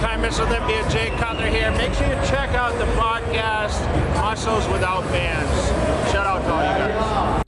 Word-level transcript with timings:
Time 0.00 0.20
Missile 0.20 0.46
Olympia. 0.46 0.82
Jay 0.90 1.08
Cutler 1.18 1.46
here. 1.46 1.70
Make 1.70 1.94
sure 1.94 2.06
you 2.06 2.14
check 2.26 2.50
out 2.50 2.72
the 2.78 2.84
podcast, 3.00 3.80
Muscles 4.20 4.68
Without 4.68 5.04
Bands. 5.10 5.72
Shout 6.12 6.26
out 6.26 6.42
to 6.44 6.52
all 6.52 6.64
you 6.64 6.78
guys. 6.78 7.42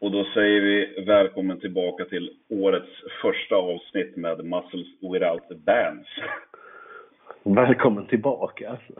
Och 0.00 0.10
då 0.10 0.24
säger 0.34 0.60
vi 0.60 1.04
välkommen 1.06 1.60
tillbaka 1.60 2.04
till 2.04 2.30
årets 2.50 2.90
första 3.22 3.56
avsnitt 3.56 4.16
med 4.16 4.44
Muscles 4.44 4.86
Without 5.12 5.48
Bands. 5.48 6.08
Välkommen 7.42 8.06
tillbaka 8.06 8.70
alltså. 8.70 8.92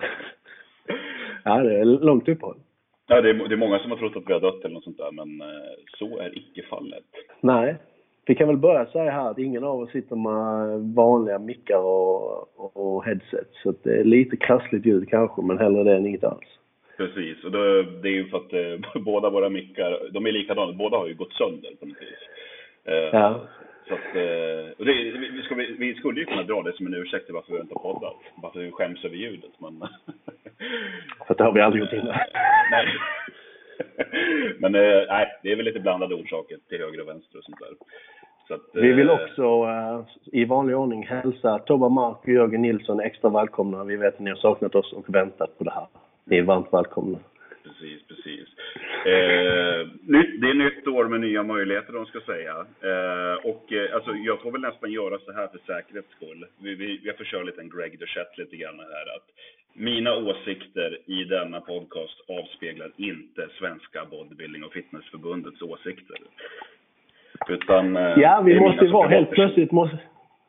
Ja, 1.45 1.63
det 1.63 1.81
är 1.81 1.85
långt 1.85 2.29
uppehåll. 2.29 2.64
Ja, 3.07 3.21
det, 3.21 3.31
är, 3.31 3.35
det 3.35 3.55
är 3.55 3.57
många 3.57 3.79
som 3.79 3.91
har 3.91 3.99
trott 3.99 4.17
att 4.17 4.29
vi 4.29 4.33
har 4.33 4.41
dött 4.41 4.65
eller 4.65 4.75
något 4.75 4.85
sånt 4.85 4.99
där, 4.99 5.13
men 5.13 5.41
eh, 5.41 5.73
så 5.99 6.19
är 6.19 6.39
icke 6.39 6.63
fallet. 6.71 7.05
Nej. 7.41 7.77
Vi 8.27 8.35
kan 8.35 8.49
väl 8.49 8.57
börja 8.57 8.87
säga 8.87 9.11
här 9.11 9.31
att 9.31 9.39
ingen 9.39 9.65
av 9.65 9.81
oss 9.81 9.91
sitter 9.91 10.17
med 10.17 10.81
vanliga 10.95 11.39
mickar 11.39 11.79
och, 11.79 12.77
och, 12.77 13.05
headset. 13.05 13.49
Så 13.63 13.75
det 13.83 14.01
är 14.01 14.05
lite 14.05 14.37
krassligt 14.37 14.87
ljud 14.87 15.09
kanske, 15.09 15.43
men 15.43 15.59
hellre 15.59 15.85
det 15.85 15.97
än 15.97 16.07
inget 16.07 16.25
alls. 16.25 16.59
Precis, 16.97 17.45
och 17.45 17.51
då, 17.51 17.59
det 18.03 18.09
är 18.09 18.13
ju 18.13 18.29
för 18.29 18.37
att 18.37 18.53
eh, 18.53 19.03
båda 19.05 19.31
våra 19.31 19.49
mickar, 19.49 20.09
de 20.11 20.27
är 20.27 20.33
likadana, 20.33 20.73
båda 20.73 20.97
har 20.97 21.07
ju 21.07 21.15
gått 21.15 21.33
sönder 21.33 21.71
på 21.81 21.87
något 21.87 21.97
vis. 22.01 22.29
Eh, 22.85 22.95
Ja. 22.95 23.41
Så 23.89 23.95
att, 23.95 24.17
eh, 24.17 24.73
och 24.79 24.85
det, 24.85 24.93
vi, 25.37 25.43
ska, 25.43 25.55
vi, 25.55 25.95
skulle 25.95 26.21
ju 26.21 26.27
kunna 26.27 26.43
dra 26.43 26.63
det 26.63 26.77
som 26.77 26.87
en 26.87 26.95
ursäkt 26.95 27.25
till 27.25 27.35
varför 27.35 27.53
vi 27.53 27.61
inte 27.61 27.75
har 27.75 27.93
poddat. 27.93 28.17
Bara 28.43 28.53
för 28.53 28.61
att 28.61 28.67
vi 28.67 28.71
skäms 28.71 29.05
över 29.05 29.17
ljudet, 29.17 29.51
men... 29.59 29.89
För 31.27 31.35
det 31.35 31.45
har 31.45 31.53
vi 31.53 31.61
aldrig 31.61 31.83
gjort 31.83 31.93
innan. 31.93 32.19
nej. 32.71 32.87
Men 34.59 34.75
eh, 34.75 35.03
nej, 35.09 35.27
det 35.43 35.53
är 35.53 35.57
väl 35.57 35.65
lite 35.65 35.81
blandade 35.81 36.15
orsaker 36.15 36.59
till 36.69 36.79
höger 36.79 37.01
och 37.01 37.09
vänster 37.09 37.39
och 37.39 37.45
sånt 37.45 37.59
där. 37.59 37.69
Så 38.49 38.55
att, 38.55 38.61
Vi 38.73 38.93
vill 38.93 39.09
eh, 39.09 39.15
också 39.15 39.43
eh, 39.43 40.05
i 40.41 40.45
vanlig 40.45 40.77
ordning 40.77 41.07
hälsa 41.07 41.59
Tobbe 41.59 41.89
Mark 41.89 42.19
och 42.23 42.29
Jörgen 42.29 42.63
Nilsson 42.63 43.01
extra 43.01 43.31
välkomna. 43.31 43.85
Vi 43.85 43.97
vet 43.97 44.15
att 44.15 44.21
ni 44.21 44.31
har 44.31 44.37
saknat 44.37 44.75
oss 44.75 44.93
och 44.93 45.15
väntat 45.15 45.59
på 45.59 45.65
det 45.65 45.71
här. 45.71 45.87
Ni 46.25 46.39
är 46.39 46.43
varmt 46.43 46.73
välkomna. 46.73 47.19
Precis, 47.63 48.07
precis. 48.09 48.54
Eh, 49.07 49.89
nytt, 50.03 50.41
det 50.41 50.49
är 50.51 50.55
nytt 50.55 50.87
år 50.87 51.05
med 51.09 51.21
nya 51.21 51.43
möjligheter, 51.43 51.93
de 51.93 52.07
ska 52.07 52.21
säga. 52.21 52.57
Eh, 52.91 53.37
och 53.51 53.73
eh, 53.73 53.95
alltså, 53.95 54.15
jag 54.15 54.43
får 54.43 54.53
väl 54.53 54.61
nästan 54.61 54.93
göra 54.93 55.19
så 55.19 55.33
här 55.33 55.49
för 55.49 55.59
säkerhets 55.59 56.13
skull. 56.17 56.47
Vi, 56.63 56.75
vi, 56.75 57.01
jag 57.03 57.17
får 57.17 57.25
köra 57.25 57.43
lite 57.43 57.61
en 57.61 57.71
Greg 57.71 57.99
Duchette 57.99 58.41
lite 58.41 58.57
grann 58.57 58.79
här. 58.79 59.17
Att 59.17 59.29
mina 59.73 60.17
åsikter 60.17 60.99
i 61.07 61.25
denna 61.25 61.61
podcast 61.61 62.19
avspeglar 62.29 62.91
inte 62.97 63.49
Svenska 63.59 64.05
Bodybuilding 64.11 64.65
och 64.65 64.73
Fitnessförbundets 64.73 65.63
åsikter. 65.63 66.17
Utan, 67.49 67.97
eh, 67.97 68.15
Ja, 68.17 68.43
vi 68.47 68.61
måste 68.61 68.87
vara, 68.87 69.09
helt 69.09 69.31
plötsligt 69.31 69.73
måste, 69.73 69.99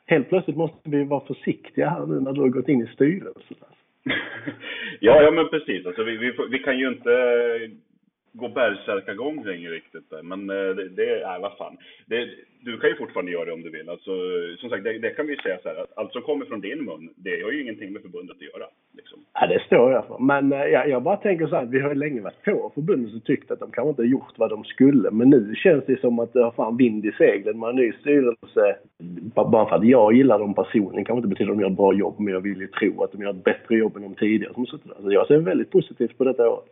helt 0.06 0.30
plötsligt 0.30 0.58
måste 0.58 0.90
vi 0.90 1.03
vara 1.03 1.26
försiktiga 1.26 1.90
här 1.90 2.06
nu 2.06 2.20
när 2.20 2.34
du 2.34 2.42
har 2.42 2.48
gått 2.48 2.70
in 2.70 2.81
i 2.81 2.88
styrelsen. 2.88 3.58
ja, 5.00 5.22
ja, 5.22 5.31
men 5.31 5.50
precis. 5.50 5.86
Alltså, 5.86 6.03
vi, 6.03 6.18
vi, 6.18 6.34
vi 6.50 6.59
kan 6.59 6.80
ju 6.80 6.88
inte 6.88 7.12
gå 8.36 8.47
bärsärkagång 8.47 9.44
längre 9.45 9.72
riktigt. 9.72 10.09
Där. 10.09 10.23
Men 10.23 10.50
eh, 10.50 10.75
det, 10.75 10.89
det 10.89 11.09
är, 11.22 11.39
vad 11.39 11.58
fan. 11.58 11.78
Det, 12.05 12.30
du 12.61 12.78
kan 12.80 12.89
ju 12.89 12.95
fortfarande 12.95 13.31
göra 13.31 13.45
det 13.45 13.52
om 13.52 13.61
du 13.61 13.69
vill. 13.69 13.89
Alltså, 13.89 14.11
som 14.58 14.69
sagt, 14.69 14.83
det, 14.83 15.00
det 15.00 15.09
kan 15.09 15.28
vi 15.28 15.33
ju 15.33 15.39
säga 15.39 15.58
så 15.64 15.69
här. 15.69 15.75
Att 15.83 15.97
allt 15.97 16.11
som 16.11 16.22
kommer 16.22 16.45
från 16.45 16.61
din 16.61 16.86
mun, 16.86 17.09
det 17.16 17.41
har 17.44 17.52
ju 17.52 17.61
ingenting 17.61 17.94
med 17.94 18.02
förbundet 18.02 18.36
att 18.36 18.41
göra. 18.41 18.67
Liksom. 18.97 19.19
Ja, 19.33 19.47
det 19.47 19.59
står 19.66 19.91
jag 19.91 20.08
för. 20.08 20.17
Men 20.19 20.53
eh, 20.53 20.59
jag, 20.59 20.89
jag 20.89 21.03
bara 21.03 21.17
tänker 21.17 21.47
så 21.47 21.56
här, 21.56 21.66
vi 21.66 21.80
har 21.80 21.89
ju 21.89 21.95
länge 21.95 22.22
varit 22.22 22.44
på 22.44 22.72
förbundet 22.75 23.16
och 23.16 23.23
tyckt 23.23 23.52
att 23.52 23.59
de 23.59 23.72
kanske 23.72 23.89
inte 23.89 24.02
har 24.02 24.08
gjort 24.08 24.33
vad 24.38 24.50
de 24.50 24.63
skulle. 24.63 25.11
Men 25.11 25.30
nu 25.30 25.56
känns 25.56 25.86
det 25.86 26.00
som 26.00 26.19
att 26.19 26.33
det 26.33 26.44
har 26.44 26.52
fan 26.52 26.78
vind 26.78 27.06
i 27.06 27.11
seglen 27.11 27.59
med 27.59 27.69
en 27.69 27.75
ny 27.75 27.91
styrelse. 27.91 28.75
Bara 29.36 29.69
för 29.69 29.75
att 29.75 29.88
jag 29.88 30.13
gillar 30.13 30.39
dem 30.39 30.53
personligen 30.53 31.06
kanske 31.06 31.17
inte 31.17 31.30
betyder 31.30 31.52
att 31.52 31.58
de 31.58 31.61
gör 31.61 31.72
ett 31.72 31.78
bra 31.78 31.94
jobb, 31.94 32.16
men 32.19 32.34
jag 32.34 32.41
vill 32.41 32.62
ju 32.62 32.68
tro 32.68 33.03
att 33.03 33.12
de 33.12 33.22
gör 33.22 33.29
ett 33.29 33.44
bättre 33.44 33.75
jobb 33.75 33.95
än 33.95 34.01
de 34.01 34.16
tidigare 34.16 34.53
som 34.53 34.62
har 34.62 34.68
suttit 34.68 34.88
där. 34.88 35.03
Så 35.03 35.12
jag 35.12 35.28
ser 35.28 35.38
väldigt 35.38 35.72
positivt 35.72 36.18
på 36.18 36.24
detta 36.24 36.50
året. 36.50 36.69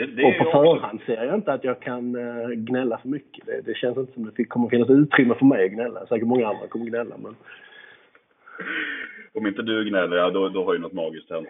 Det, 0.00 0.06
det 0.06 0.24
Och 0.24 0.38
på 0.38 0.44
också- 0.44 0.58
förhand 0.62 1.00
ser 1.06 1.24
jag 1.24 1.34
inte 1.34 1.52
att 1.52 1.64
jag 1.64 1.80
kan 1.80 2.14
eh, 2.14 2.48
gnälla 2.48 2.98
för 2.98 3.08
mycket. 3.08 3.46
Det, 3.46 3.60
det 3.60 3.74
känns 3.76 3.96
inte 3.98 4.12
som 4.12 4.32
det 4.36 4.44
kommer 4.44 4.68
finnas 4.68 4.90
utrymme 4.90 5.34
för 5.34 5.44
mig 5.44 5.64
att 5.64 5.70
gnälla. 5.70 6.06
Säkert 6.06 6.26
många 6.28 6.48
andra 6.48 6.66
kommer 6.68 6.86
gnälla, 6.86 7.14
men... 7.18 7.36
Om 9.34 9.46
inte 9.46 9.62
du 9.62 9.84
gnäller, 9.84 10.16
ja, 10.16 10.30
då, 10.30 10.48
då 10.48 10.64
har 10.64 10.72
ju 10.74 10.78
något 10.80 10.92
magiskt 10.92 11.30
hänt. 11.30 11.48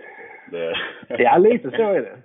Det... 0.51 0.75
Ja, 1.19 1.39
lite 1.39 1.71
så 1.71 1.83
är 1.83 2.01
det. 2.01 2.19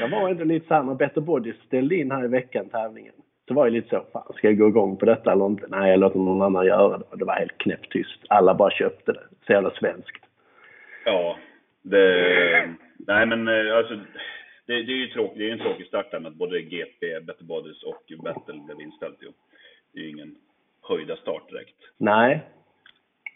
Jag 0.00 0.08
var 0.08 0.28
ändå 0.28 0.44
lite 0.44 0.66
såhär 0.66 0.82
när 0.82 0.94
Better 0.94 1.20
Body 1.20 1.52
ställde 1.66 1.94
in 1.94 2.10
här 2.10 2.24
i 2.24 2.28
veckan 2.28 2.68
tävlingen. 2.68 3.14
Så 3.48 3.54
var 3.54 3.66
jag 3.66 3.72
lite 3.72 3.88
så, 3.88 4.04
fan 4.12 4.32
ska 4.36 4.46
jag 4.48 4.58
gå 4.58 4.68
igång 4.68 4.96
på 4.96 5.06
detta 5.06 5.32
eller 5.32 5.46
inte? 5.46 5.66
Nej, 5.68 5.90
jag 5.90 6.00
låter 6.00 6.18
någon 6.18 6.42
annan 6.42 6.66
göra 6.66 6.98
det. 6.98 7.04
Det 7.16 7.24
var 7.24 7.34
helt 7.34 7.58
knäpptyst. 7.58 8.20
Alla 8.28 8.54
bara 8.54 8.70
köpte 8.70 9.12
det. 9.12 9.22
Så 9.46 9.52
jävla 9.52 9.70
svenskt. 9.70 10.24
Ja, 11.04 11.36
det... 11.82 12.68
Nej 13.06 13.26
men 13.26 13.48
eh, 13.48 13.76
alltså, 13.76 13.98
det, 14.66 14.82
det 14.82 14.92
är 14.92 14.96
ju 14.96 15.06
tråkigt, 15.06 15.38
det 15.38 15.48
är 15.48 15.52
en 15.52 15.58
tråkig 15.58 15.86
start 15.86 16.10
där 16.10 16.20
med 16.20 16.30
att 16.30 16.38
både 16.38 16.62
GP, 16.62 17.20
Better 17.20 17.44
Bodies 17.44 17.82
och 17.82 18.24
Battle 18.24 18.60
blev 18.66 18.80
inställt 18.80 19.22
ju. 19.22 19.32
Det 19.92 20.00
är 20.00 20.02
ju 20.02 20.10
ingen 20.10 20.36
höjda 20.82 21.16
start 21.16 21.50
direkt. 21.50 21.76
Nej. 21.96 22.40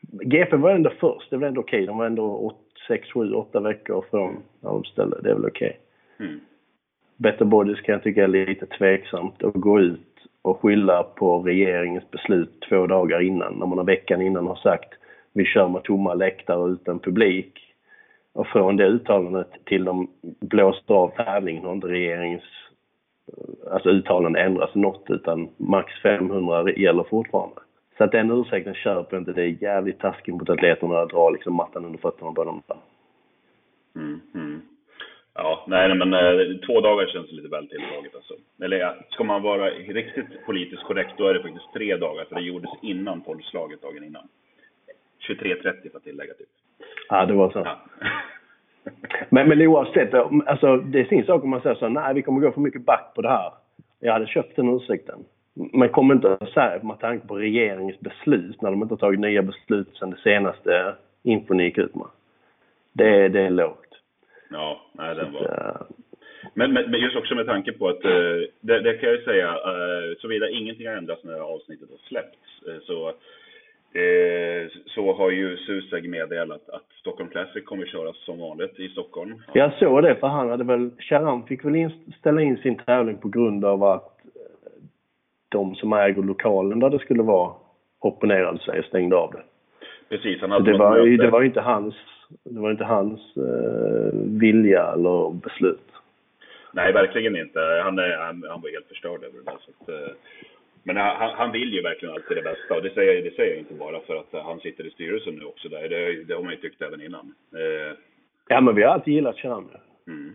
GP 0.01 0.57
var 0.57 0.71
ändå 0.71 0.91
först. 1.01 1.31
Det 1.31 1.37
var 1.37 1.49
ändå 1.49 1.61
okej. 1.61 1.87
De 1.87 1.99
var 1.99 2.07
ändå 2.07 2.57
6, 2.89 3.09
7, 3.13 3.33
8 3.33 3.61
veckor 3.61 4.05
från 4.11 4.43
när 4.61 4.71
de 4.71 4.85
ställde. 4.85 5.23
Det 5.23 5.31
är 5.31 5.35
väl 5.35 5.47
okej. 5.47 5.81
Mm. 6.21 6.41
Better 7.17 7.45
Bodies 7.45 7.81
kan 7.81 7.93
jag 7.93 8.03
tycka 8.03 8.25
är 8.25 8.29
lite 8.29 8.67
tveksamt 8.67 9.45
att 9.45 9.55
gå 9.55 9.81
ut 9.81 10.01
och 10.43 10.61
skylla 10.61 11.03
på 11.03 11.39
regeringens 11.39 12.11
beslut 12.11 12.61
två 12.69 12.87
dagar 12.87 13.21
innan. 13.21 13.55
När 13.55 13.67
man 13.67 13.79
har 13.79 13.85
veckan 13.85 14.23
innan 14.23 14.47
har 14.47 14.57
sagt 14.57 14.95
vi 15.33 15.45
kör 15.45 15.69
med 15.69 15.83
tomma 15.83 16.15
läktare 16.15 16.73
utan 16.73 16.99
publik. 16.99 17.68
Och 18.39 18.47
från 18.47 18.77
det 18.77 18.87
uttalandet 18.87 19.51
till 19.65 19.85
de 19.85 20.11
blåste 20.41 20.93
av 20.93 21.09
tävlingen 21.09 21.65
har 21.65 21.73
inte 21.73 21.87
regeringens 21.87 22.43
eh, 23.27 23.73
alltså 23.73 23.89
uttalande 23.89 24.41
ändras 24.41 24.75
något 24.75 25.05
utan 25.09 25.49
max 25.57 25.93
500 26.03 26.73
gäller 26.73 27.03
fortfarande. 27.03 27.61
Så 27.97 28.05
att 28.05 28.13
den 28.13 28.31
ursäkten 28.31 28.75
köper 28.75 29.17
jag 29.17 29.21
inte. 29.21 29.33
Det 29.33 29.43
är 29.43 29.63
jävligt 29.63 30.01
taskigt 30.01 30.35
mot 30.35 30.51
atleterna 30.51 31.01
att 31.01 31.11
dra 31.11 31.31
liksom 31.31 31.55
mattan 31.55 31.85
under 31.85 31.99
fötterna 31.99 32.33
på 32.33 32.45
dem. 32.45 32.63
Mm, 33.97 34.21
mm. 34.35 34.61
Ja, 35.35 35.65
nej 35.67 35.95
men 35.95 36.15
eh, 36.15 36.57
två 36.67 36.81
dagar 36.81 37.07
känns 37.07 37.33
lite 37.33 37.49
väl 37.49 37.69
tilltaget 37.69 38.15
alltså. 38.15 38.35
Eller 38.63 38.77
ja, 38.77 38.95
ska 39.11 39.25
man 39.25 39.43
vara 39.43 39.71
riktigt 39.71 40.47
politiskt 40.47 40.83
korrekt 40.83 41.15
då 41.17 41.27
är 41.27 41.35
det 41.35 41.43
faktiskt 41.43 41.73
tre 41.75 41.97
dagar 41.97 42.25
för 42.25 42.35
det 42.35 42.43
gjordes 42.43 42.71
innan 42.83 43.21
tolvslaget 43.21 43.83
dagen 43.83 44.05
innan. 44.05 44.29
23.30 45.29 45.91
för 45.91 45.99
att 45.99 46.05
tillägga 46.05 46.35
typ. 46.35 46.49
Ja, 47.09 47.27
det 47.27 47.33
var 47.35 47.51
så. 47.51 47.59
Ja. 47.65 47.81
Men, 49.31 49.49
men 49.49 49.63
oavsett, 49.63 50.15
alltså, 50.15 50.77
det 50.77 51.01
är 51.01 51.05
sin 51.05 51.25
sak 51.27 51.45
om 51.45 51.51
man 51.51 51.61
säger 51.61 51.77
så 51.77 51.89
nej 51.89 52.15
vi 52.15 52.23
kommer 52.23 52.41
gå 52.41 52.51
för 52.53 52.61
mycket 52.61 52.85
back 52.85 53.13
på 53.15 53.23
det 53.23 53.29
här. 53.29 53.53
Jag 54.01 54.13
hade 54.13 54.27
köpt 54.27 54.57
den 54.57 54.77
ursäkten. 54.77 55.19
Men 55.55 55.89
kommer 55.89 56.15
inte 56.15 56.33
att 56.41 56.49
säga 56.49 56.81
med 56.83 56.99
tanke 57.01 57.27
på 57.27 57.39
regeringens 57.39 58.01
beslut 58.01 58.63
när 58.63 58.71
de 58.71 58.83
inte 58.83 58.93
har 58.93 58.99
tagit 58.99 59.21
nya 59.21 59.43
beslut 59.43 59.89
sedan 59.97 60.11
det 60.11 60.17
senaste 60.23 60.95
infon 61.23 61.57
ni 61.57 61.65
gick 61.65 61.79
ut 61.79 61.95
med. 61.95 62.07
Det, 62.93 63.09
är- 63.09 63.29
det 63.29 63.41
är 63.41 63.51
lågt. 63.51 63.95
ja, 64.51 64.81
nej 64.93 65.15
den 65.15 65.33
var... 65.33 65.43
eh, 65.43 65.97
Men, 66.55 66.73
men, 66.73 66.91
men 66.91 67.01
just 67.01 67.17
också 67.17 67.35
med 67.35 67.47
tanke 67.47 67.73
på 67.73 67.89
att, 67.89 68.05
eh, 68.05 68.11
det, 68.61 68.81
det 68.81 68.95
kan 68.95 69.09
jag 69.09 69.19
ju 69.19 69.25
säga, 69.25 69.49
eh, 69.49 70.17
såvida 70.19 70.49
ingenting 70.51 70.87
har 70.89 70.95
ändrats 70.97 71.25
när 71.25 71.41
avsnittet 71.41 71.91
har 71.91 71.99
släppts, 72.09 72.63
eh, 72.69 72.79
så, 72.87 73.13
eh, 73.93 74.71
så 74.87 75.13
har 75.13 75.31
ju 75.31 75.57
Suseg 75.57 76.11
meddelat 76.11 76.69
att 76.69 76.87
Stockholm 77.01 77.31
Classic 77.31 77.65
kommer 77.65 77.87
köras 77.87 78.17
som 78.25 78.39
vanligt 78.39 78.81
i 78.81 78.89
Stockholm. 78.89 79.43
Jag 79.53 79.73
såg 79.73 80.03
det 80.03 80.15
för 80.15 80.27
han 80.27 80.51
hade 80.51 80.65
väl, 80.65 80.91
Charan 80.99 81.47
fick 81.47 81.65
väl 81.65 81.77
in, 81.77 81.91
ställa 82.19 82.43
in 82.43 82.57
sin 82.57 82.79
tävling 82.79 83.17
på 83.17 83.29
grund 83.29 83.65
av 83.65 83.85
att 83.85 84.25
eh, 84.25 84.83
de 85.49 85.75
som 85.75 85.93
äger 85.93 86.23
lokalen 86.23 86.81
där 86.81 86.91
det 86.91 86.99
skulle 86.99 87.23
vara 87.23 87.53
opponerade 88.01 88.59
sig 88.59 88.79
och 88.79 88.85
stängde 88.85 89.17
av 89.17 89.33
det. 89.33 89.43
Precis, 90.09 90.41
han 90.41 90.51
hade 90.51 90.73
det 90.73 90.79
var, 90.79 91.05
möte. 91.05 91.25
det 91.25 91.31
var 91.31 91.43
inte 91.43 91.61
hans, 91.61 91.95
det 92.45 92.61
var 92.61 92.71
inte 92.71 92.85
hans 92.85 93.21
eh, 93.37 94.13
vilja 94.15 94.93
eller 94.93 95.31
beslut. 95.31 95.89
Nej, 96.73 96.93
verkligen 96.93 97.37
inte. 97.37 97.61
Han, 97.85 97.99
är, 97.99 98.17
han, 98.17 98.45
han 98.51 98.61
var 98.61 98.71
helt 98.71 98.89
förstörd 98.89 99.25
över 99.25 99.39
det 99.39 99.45
där. 99.45 99.59
Så 99.61 99.71
att, 99.71 99.89
eh, 99.89 100.15
men 100.89 100.97
han, 100.97 101.31
han 101.41 101.53
vill 101.53 101.73
ju 101.75 101.83
verkligen 101.83 102.15
alltid 102.15 102.37
det 102.37 102.43
bästa. 102.43 102.75
Och 102.75 102.83
det 102.83 102.95
säger, 102.95 103.23
det 103.23 103.37
säger 103.37 103.51
jag 103.51 103.59
inte 103.59 103.75
bara 103.75 104.01
för 104.01 104.17
att 104.17 104.33
han 104.33 104.61
sitter 104.61 104.87
i 104.87 104.91
styrelsen 104.91 105.35
nu 105.35 105.45
också. 105.45 105.69
Där. 105.69 105.89
Det, 105.89 106.25
det 106.25 106.35
har 106.35 106.43
man 106.43 106.53
ju 106.53 106.59
tyckt 106.59 106.83
även 106.83 107.03
innan. 107.03 107.35
Eh, 107.55 107.93
Ja, 108.49 108.61
men 108.61 108.75
vi 108.75 108.83
har 108.83 108.93
alltid 108.95 109.15
gillat 109.15 109.39
Charan. 109.39 109.71
Mm. 110.07 110.33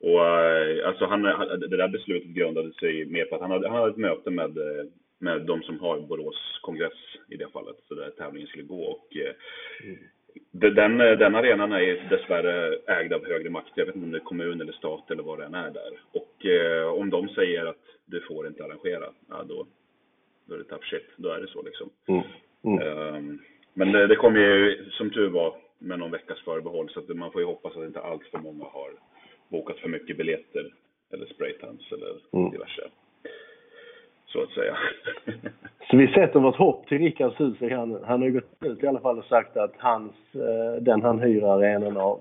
Och 0.00 0.26
eh, 0.26 0.88
alltså 0.88 1.04
han, 1.06 1.22
det 1.22 1.76
där 1.76 1.88
beslutet 1.88 2.28
grundade 2.28 2.72
sig 2.72 3.04
mer 3.04 3.24
på 3.24 3.34
att 3.34 3.40
han 3.40 3.50
hade, 3.50 3.68
han 3.68 3.78
hade 3.78 3.90
ett 3.90 3.96
möte 3.96 4.30
med, 4.30 4.58
eh, 4.58 4.84
med 5.18 5.40
de 5.42 5.62
som 5.62 5.80
har 5.80 6.00
Borås 6.00 6.60
kongress 6.62 6.98
i 7.28 7.36
det 7.36 7.52
fallet, 7.52 7.76
så 7.88 7.94
där 7.94 8.10
tävlingen 8.10 8.48
skulle 8.48 8.64
gå. 8.64 8.82
Och, 8.82 9.16
eh, 9.16 9.34
Den, 10.50 10.98
den 10.98 11.34
arenan 11.34 11.72
är 11.72 12.08
dessvärre 12.10 12.78
ägd 12.86 13.12
av 13.12 13.26
högre 13.26 13.50
makt. 13.50 13.72
Jag 13.74 13.86
vet 13.86 13.94
inte 13.94 14.04
om 14.06 14.12
det 14.12 14.18
är 14.18 14.24
kommun 14.24 14.60
eller 14.60 14.72
stat 14.72 15.10
eller 15.10 15.22
vad 15.22 15.38
det 15.38 15.44
än 15.44 15.54
är 15.54 15.70
där. 15.70 15.92
Och 16.12 16.46
eh, 16.46 16.86
om 16.86 17.10
de 17.10 17.28
säger 17.28 17.66
att 17.66 17.84
du 18.04 18.20
får 18.20 18.46
inte 18.46 18.64
arrangera, 18.64 19.06
ja 19.28 19.44
då, 19.48 19.66
då 20.52 20.58
är 20.58 20.62
det 20.62 20.70
tough 20.70 20.84
shit. 20.84 21.08
Då 21.16 21.28
är 21.28 21.40
det 21.40 21.48
så 21.48 21.62
liksom. 21.62 21.90
Mm. 22.08 22.22
Mm. 22.64 23.14
Um, 23.14 23.42
men 23.74 23.92
det, 23.92 24.06
det 24.06 24.16
kom 24.16 24.36
ju 24.36 24.84
som 24.90 25.10
tur 25.10 25.28
var 25.28 25.54
med 25.78 25.98
någon 25.98 26.10
veckas 26.10 26.40
förbehåll 26.40 26.90
så 26.90 27.00
att 27.00 27.08
man 27.08 27.32
får 27.32 27.40
ju 27.40 27.46
hoppas 27.46 27.76
att 27.76 27.84
inte 27.84 28.00
allt 28.00 28.22
för 28.22 28.38
många 28.38 28.64
har 28.64 28.90
bokat 29.48 29.78
för 29.78 29.88
mycket 29.88 30.16
biljetter 30.16 30.72
eller 31.12 31.26
spraytans 31.26 31.92
eller 31.92 32.40
mm. 32.40 32.50
diverse. 32.50 32.82
Så 34.26 34.42
att 34.42 34.50
säga. 34.50 34.76
så 35.90 35.96
vi 35.96 36.08
sätter 36.08 36.40
vårt 36.40 36.56
hopp 36.56 36.86
till 36.86 36.98
Rickard 36.98 37.32
Susek. 37.36 37.72
Han, 37.72 38.04
han 38.04 38.20
har 38.20 38.28
ju 38.28 38.32
gått 38.32 38.64
ut 38.64 38.82
i 38.82 38.86
alla 38.86 39.00
fall 39.00 39.18
och 39.18 39.24
sagt 39.24 39.56
att 39.56 39.74
hans, 39.76 40.12
eh, 40.34 40.82
den 40.82 41.02
han 41.02 41.20
hyr 41.20 41.42
arenan 41.42 41.96
av 41.96 42.20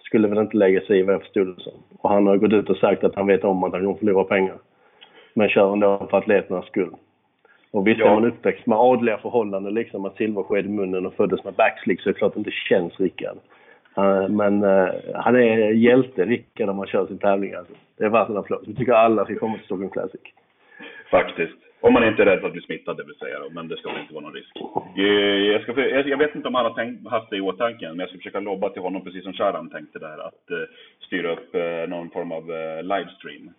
skulle 0.00 0.28
väl 0.28 0.38
inte 0.38 0.56
lägga 0.56 0.80
sig 0.80 0.98
i 0.98 1.02
vad 1.02 1.14
jag 1.14 1.22
förstod 1.22 1.46
det 1.46 1.62
som. 1.62 1.72
Och 1.98 2.10
han 2.10 2.26
har 2.26 2.36
gått 2.36 2.52
ut 2.52 2.70
och 2.70 2.76
sagt 2.76 3.04
att 3.04 3.14
han 3.14 3.26
vet 3.26 3.44
om 3.44 3.64
att 3.64 3.72
han 3.72 3.82
kommer 3.82 3.98
förlora 3.98 4.24
pengar. 4.24 4.58
Men 5.34 5.48
kör 5.48 5.72
ändå 5.72 6.06
för 6.10 6.18
atleternas 6.18 6.66
skull. 6.66 6.94
Och 7.74 7.86
visst 7.86 8.00
ja. 8.00 8.06
är 8.06 8.14
man 8.14 8.24
uppväxt 8.24 8.66
med 8.66 8.78
adliga 8.78 9.18
förhållanden, 9.18 9.74
liksom 9.74 10.02
med 10.02 10.12
silversked 10.16 10.66
i 10.66 10.68
munnen 10.68 11.06
och 11.06 11.14
föddes 11.14 11.44
med 11.44 11.54
backslick 11.54 12.00
så 12.00 12.08
är 12.08 12.12
det 12.12 12.18
klart 12.18 12.28
att 12.28 12.34
det 12.34 12.38
inte 12.38 12.50
känns 12.68 13.00
Rickard. 13.00 13.36
Uh, 13.98 14.28
men 14.28 14.64
uh, 14.64 14.88
han 15.14 15.36
är 15.36 15.70
hjälte, 15.70 16.24
Rickard, 16.24 16.66
när 16.66 16.74
man 16.74 16.86
kör 16.86 17.06
sin 17.06 17.18
tävling. 17.18 17.54
Alltså. 17.54 17.74
Det 17.98 18.04
är 18.04 18.08
värt 18.08 18.28
en 18.28 18.36
applåd. 18.36 18.64
Jag 18.66 18.76
tycker 18.76 18.92
alla 18.92 19.24
ska 19.24 19.38
komma 19.38 19.56
till 19.56 19.64
Stockholm 19.64 19.90
Classic. 19.90 20.20
Faktiskt. 21.10 21.58
Om 21.80 21.92
man 21.92 22.08
inte 22.08 22.22
är 22.22 22.26
rädd 22.26 22.40
för 22.40 22.46
att 22.46 22.52
bli 22.52 22.62
smittad, 22.62 22.96
det 22.96 23.04
vill 23.04 23.18
säga. 23.18 23.38
Men 23.50 23.68
det 23.68 23.76
ska 23.76 23.90
väl 23.90 24.00
inte 24.00 24.14
vara 24.14 24.24
någon 24.24 24.34
risk. 24.34 24.52
Jag, 25.52 25.62
ska, 25.62 25.86
jag 26.08 26.18
vet 26.18 26.34
inte 26.34 26.48
om 26.48 26.54
han 26.54 26.64
har 26.64 26.74
tänkt, 26.74 27.10
haft 27.10 27.30
det 27.30 27.36
i 27.36 27.40
åtanke, 27.40 27.88
men 27.88 27.98
jag 27.98 28.08
ska 28.08 28.18
försöka 28.18 28.40
lobba 28.40 28.68
till 28.68 28.82
honom, 28.82 29.04
precis 29.04 29.24
som 29.24 29.32
Sharam 29.32 29.70
tänkte 29.70 29.98
där, 29.98 30.18
att 30.26 30.44
styra 31.06 31.32
upp 31.32 31.54
någon 31.88 32.10
form 32.10 32.32
av 32.32 32.44
livestream. 32.82 33.50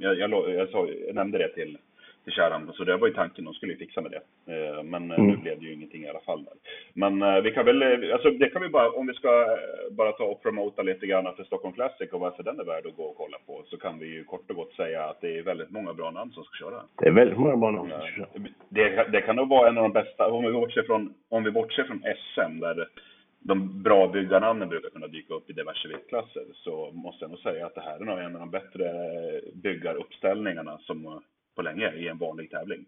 Jag, 0.00 0.18
jag, 0.18 0.30
jag, 0.30 0.68
jag 1.06 1.14
nämnde 1.14 1.38
det 1.38 1.48
till 1.48 1.78
till 2.24 2.32
Kärran. 2.32 2.72
Så 2.74 2.84
det 2.84 2.96
var 2.96 3.08
ju 3.08 3.14
tanken, 3.14 3.44
de 3.44 3.54
skulle 3.54 3.72
ju 3.72 3.78
fixa 3.78 4.00
med 4.00 4.10
det. 4.10 4.22
Eh, 4.54 4.82
men 4.82 5.10
eh, 5.10 5.18
mm. 5.18 5.30
nu 5.30 5.36
blev 5.36 5.58
det 5.58 5.66
ju 5.66 5.74
ingenting 5.74 6.02
i 6.04 6.08
alla 6.08 6.20
fall. 6.20 6.44
Där. 6.44 6.54
Men 6.94 7.22
eh, 7.22 7.40
vi 7.40 7.50
kan 7.50 7.64
väl, 7.64 8.12
alltså 8.12 8.30
det 8.30 8.48
kan 8.50 8.62
vi 8.62 8.68
bara, 8.68 8.90
om 8.90 9.06
vi 9.06 9.14
ska 9.14 9.58
bara 9.90 10.12
ta 10.12 10.24
och 10.24 10.42
promota 10.42 10.82
lite 10.82 11.06
grann 11.06 11.36
för 11.36 11.44
Stockholm 11.44 11.74
Classic 11.74 12.12
och 12.12 12.20
varför 12.20 12.42
den 12.42 12.60
är 12.60 12.64
värd 12.64 12.86
att 12.86 12.96
gå 12.96 13.02
och 13.02 13.16
kolla 13.16 13.38
på, 13.46 13.62
så 13.66 13.76
kan 13.76 13.98
vi 13.98 14.06
ju 14.06 14.24
kort 14.24 14.50
och 14.50 14.56
gott 14.56 14.74
säga 14.74 15.04
att 15.04 15.20
det 15.20 15.38
är 15.38 15.42
väldigt 15.42 15.70
många 15.70 15.94
bra 15.94 16.10
namn 16.10 16.32
som 16.32 16.44
ska 16.44 16.64
köra. 16.64 16.82
Det 16.98 17.08
är 17.08 17.12
väldigt 17.12 17.38
många 17.38 17.56
bra 17.56 17.70
namn 17.70 17.90
som 17.90 18.00
ska 18.00 18.10
köra. 18.16 18.28
Det, 18.68 19.06
det 19.12 19.20
kan 19.20 19.36
nog 19.36 19.48
vara 19.48 19.68
en 19.68 19.78
av 19.78 19.82
de 19.82 19.92
bästa, 19.92 20.30
om 20.30 20.44
vi 20.44 20.52
bortser 20.52 20.82
från, 20.82 21.14
om 21.28 21.44
vi 21.44 21.50
bortser 21.50 21.84
från 21.84 22.02
SM, 22.02 22.60
där 22.60 22.88
de 23.44 23.82
bra 23.82 24.08
byggarnamnen 24.08 24.68
brukar 24.68 24.90
kunna 24.90 25.06
dyka 25.06 25.34
upp 25.34 25.50
i 25.50 25.52
diverse 25.52 25.88
viktklasser 25.88 26.44
så 26.54 26.90
måste 26.92 27.24
jag 27.24 27.30
nog 27.30 27.38
säga 27.38 27.66
att 27.66 27.74
det 27.74 27.80
här 27.80 28.00
är 28.00 28.04
nog 28.04 28.18
en 28.18 28.34
av 28.34 28.40
de 28.40 28.50
bättre 28.50 28.84
byggaruppställningarna 29.54 30.78
som 30.78 31.22
på 31.54 31.62
länge 31.62 31.92
i 31.92 32.08
en 32.08 32.18
vanlig 32.18 32.50
tävling. 32.50 32.84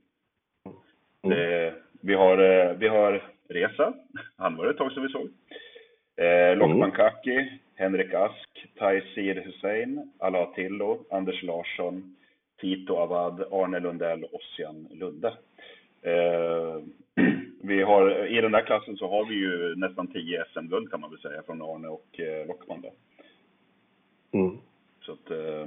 Mm. 1.23 1.39
Eh, 1.39 1.73
vi, 2.01 2.15
har, 2.15 2.39
eh, 2.39 2.73
vi 2.77 2.89
har 2.89 3.23
Resa, 3.49 3.95
han 4.37 4.57
var 4.57 4.65
det 4.65 4.71
ett 4.71 4.77
tag 4.77 4.93
som 4.93 5.03
vi 5.03 5.09
såg. 5.09 5.29
Eh, 6.17 6.57
Lokman 6.57 6.93
Kaki, 6.93 7.61
Henrik 7.75 8.15
Ask, 8.15 8.67
Taisir 8.79 9.35
Hussein, 9.45 10.13
Alatillo, 10.19 11.05
Anders 11.11 11.43
Larsson, 11.43 12.17
Tito 12.61 12.97
Avad, 12.97 13.41
Arne 13.51 13.81
Lundell 13.81 14.25
och 14.25 14.35
Ossian 14.35 14.89
Lunde. 14.91 15.35
Eh, 16.03 16.81
vi 17.63 17.83
har, 17.83 18.27
I 18.27 18.41
den 18.41 18.53
där 18.53 18.67
klassen 18.67 18.97
så 18.97 19.09
har 19.09 19.25
vi 19.25 19.35
ju 19.35 19.75
nästan 19.77 20.07
10 20.07 20.45
SM-guld 20.53 20.91
kan 20.91 21.01
man 21.01 21.11
väl 21.11 21.21
säga 21.21 21.43
från 21.43 21.63
Arne 21.63 21.89
och 21.89 22.21
eh, 22.21 22.47
Lockman. 22.47 22.85
Mm. 24.33 24.59
Så 25.01 25.13
att, 25.13 25.31
eh, 25.31 25.67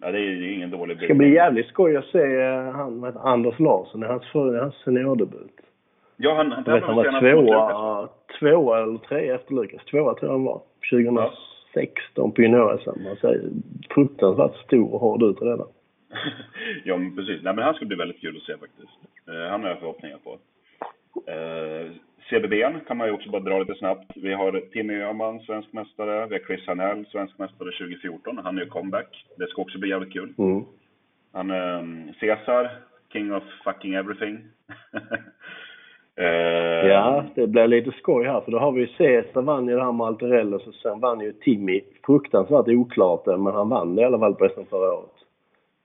Ja, 0.00 0.12
det 0.12 0.18
är 0.18 0.22
ju 0.22 0.52
ingen 0.54 0.70
dålig 0.70 0.96
bild. 0.96 1.00
Det 1.00 1.06
ska 1.06 1.14
bli 1.14 1.34
jävligt 1.34 1.66
skoj 1.66 1.96
att 1.96 2.04
se 2.04 2.18
uh, 2.18 2.70
han, 2.70 3.04
Anders 3.16 3.58
Larsson 3.58 4.02
hans, 4.02 4.24
hans 4.32 4.74
seniordebut. 4.84 5.60
Ja, 6.16 6.34
han, 6.34 6.52
han, 6.52 6.64
vet, 6.64 6.84
han 6.84 6.96
var 6.96 7.20
tvåa, 7.20 8.08
tvåa 8.38 8.82
eller 8.82 8.98
trea 8.98 9.34
efter 9.34 9.54
Lukas. 9.54 9.84
Tvåa 9.84 10.14
tror 10.14 10.28
jag 10.28 10.32
han 10.32 10.44
var. 10.44 10.60
2016 10.90 12.02
ja. 12.14 12.30
på 12.30 12.42
junior-SM. 12.42 13.06
Han 13.06 13.16
ser 13.16 13.42
fruktansvärt 13.90 14.56
stor 14.56 14.94
och 14.94 15.00
hård 15.00 15.22
ut 15.22 15.42
redan. 15.42 15.68
ja, 16.84 16.96
men 16.96 17.16
precis. 17.16 17.42
Nej, 17.42 17.54
men 17.54 17.64
han 17.64 17.74
ska 17.74 17.84
bli 17.84 17.96
väldigt 17.96 18.20
kul 18.20 18.36
att 18.36 18.42
se 18.42 18.52
faktiskt. 18.52 18.98
Uh, 19.28 19.50
han 19.50 19.62
har 19.62 19.68
jag 19.68 19.78
förhoppningar 19.78 20.18
på. 20.24 20.38
Uh, 21.28 21.92
CBB 22.30 22.84
kan 22.86 22.96
man 22.96 23.06
ju 23.06 23.12
också 23.12 23.30
bara 23.30 23.42
dra 23.42 23.58
lite 23.58 23.74
snabbt. 23.74 24.12
Vi 24.16 24.34
har 24.34 24.60
Timmy 24.72 24.94
Öhman, 24.94 25.40
svensk 25.40 25.72
mästare. 25.72 26.26
Vi 26.26 26.34
har 26.34 26.44
Chris 26.46 26.66
Hanell, 26.66 27.06
svensk 27.06 27.38
mästare 27.38 27.70
2014. 27.70 28.38
Han 28.44 28.58
är 28.58 28.62
ju 28.62 28.68
comeback. 28.68 29.26
Det 29.36 29.46
ska 29.46 29.62
också 29.62 29.78
bli 29.78 29.90
jävligt 29.90 30.12
kul. 30.12 30.34
Mm. 30.38 30.64
Han, 31.32 31.50
um, 31.50 32.12
Cesar, 32.20 32.70
King 33.12 33.34
of 33.34 33.42
fucking 33.64 33.94
everything. 33.94 34.34
uh, 36.20 36.24
ja, 36.88 37.24
det 37.34 37.46
blir 37.46 37.66
lite 37.66 37.90
skoj 37.90 38.26
här 38.26 38.40
för 38.40 38.52
då 38.52 38.58
har 38.58 38.72
vi 38.72 38.80
ju 38.80 38.86
Cesar 38.86 39.42
vann 39.42 39.68
ju 39.68 39.74
det 39.76 39.84
här 39.84 39.92
med 39.92 40.06
Alterellos 40.06 40.66
och 40.66 40.74
sen 40.74 41.00
vann 41.00 41.20
ju 41.20 41.32
Timmy. 41.32 41.80
Fruktansvärt 42.06 42.68
oklart 42.68 43.26
men 43.26 43.46
han 43.46 43.68
vann 43.68 43.96
det 43.96 44.02
i 44.02 44.04
alla 44.04 44.18
fall 44.18 44.34
på 44.34 44.48
SM 44.48 44.70
förra 44.70 44.94
året. 44.94 45.18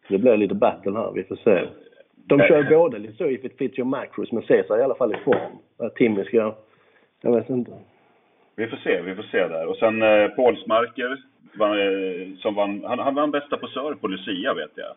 Så 0.07 0.13
det 0.13 0.19
blir 0.19 0.37
lite 0.37 0.55
battle 0.55 0.91
här, 0.91 1.11
vi 1.11 1.23
får 1.23 1.35
se. 1.35 1.67
De 2.25 2.39
kör 2.39 2.69
båda 2.69 2.97
lite 2.97 3.13
så 3.13 3.29
if 3.29 3.45
it 3.45 3.57
fits 3.57 3.79
your 3.79 3.89
macros, 3.89 4.31
men 4.31 4.43
Cesar 4.43 4.75
är 4.75 4.79
i 4.79 4.83
alla 4.83 4.95
fall 4.95 5.15
i 5.15 5.17
form. 5.17 5.91
Timmy 5.95 6.23
ska... 6.23 6.55
Jag 7.21 7.35
vet 7.35 7.49
inte. 7.49 7.71
Vi 8.55 8.67
får 8.67 8.77
se, 8.77 9.01
vi 9.01 9.15
får 9.15 9.23
se 9.23 9.47
där. 9.47 9.67
Och 9.67 9.77
sen 9.77 10.01
eh, 10.01 10.27
Paulsmarker, 10.27 11.23
var, 11.57 11.77
eh, 11.77 12.27
som 12.37 12.55
vann, 12.55 12.83
han, 12.83 12.99
han 12.99 13.15
vann 13.15 13.31
bästa 13.31 13.57
posör 13.57 13.93
på 13.93 14.07
Lucia 14.07 14.53
vet 14.53 14.71
jag. 14.75 14.95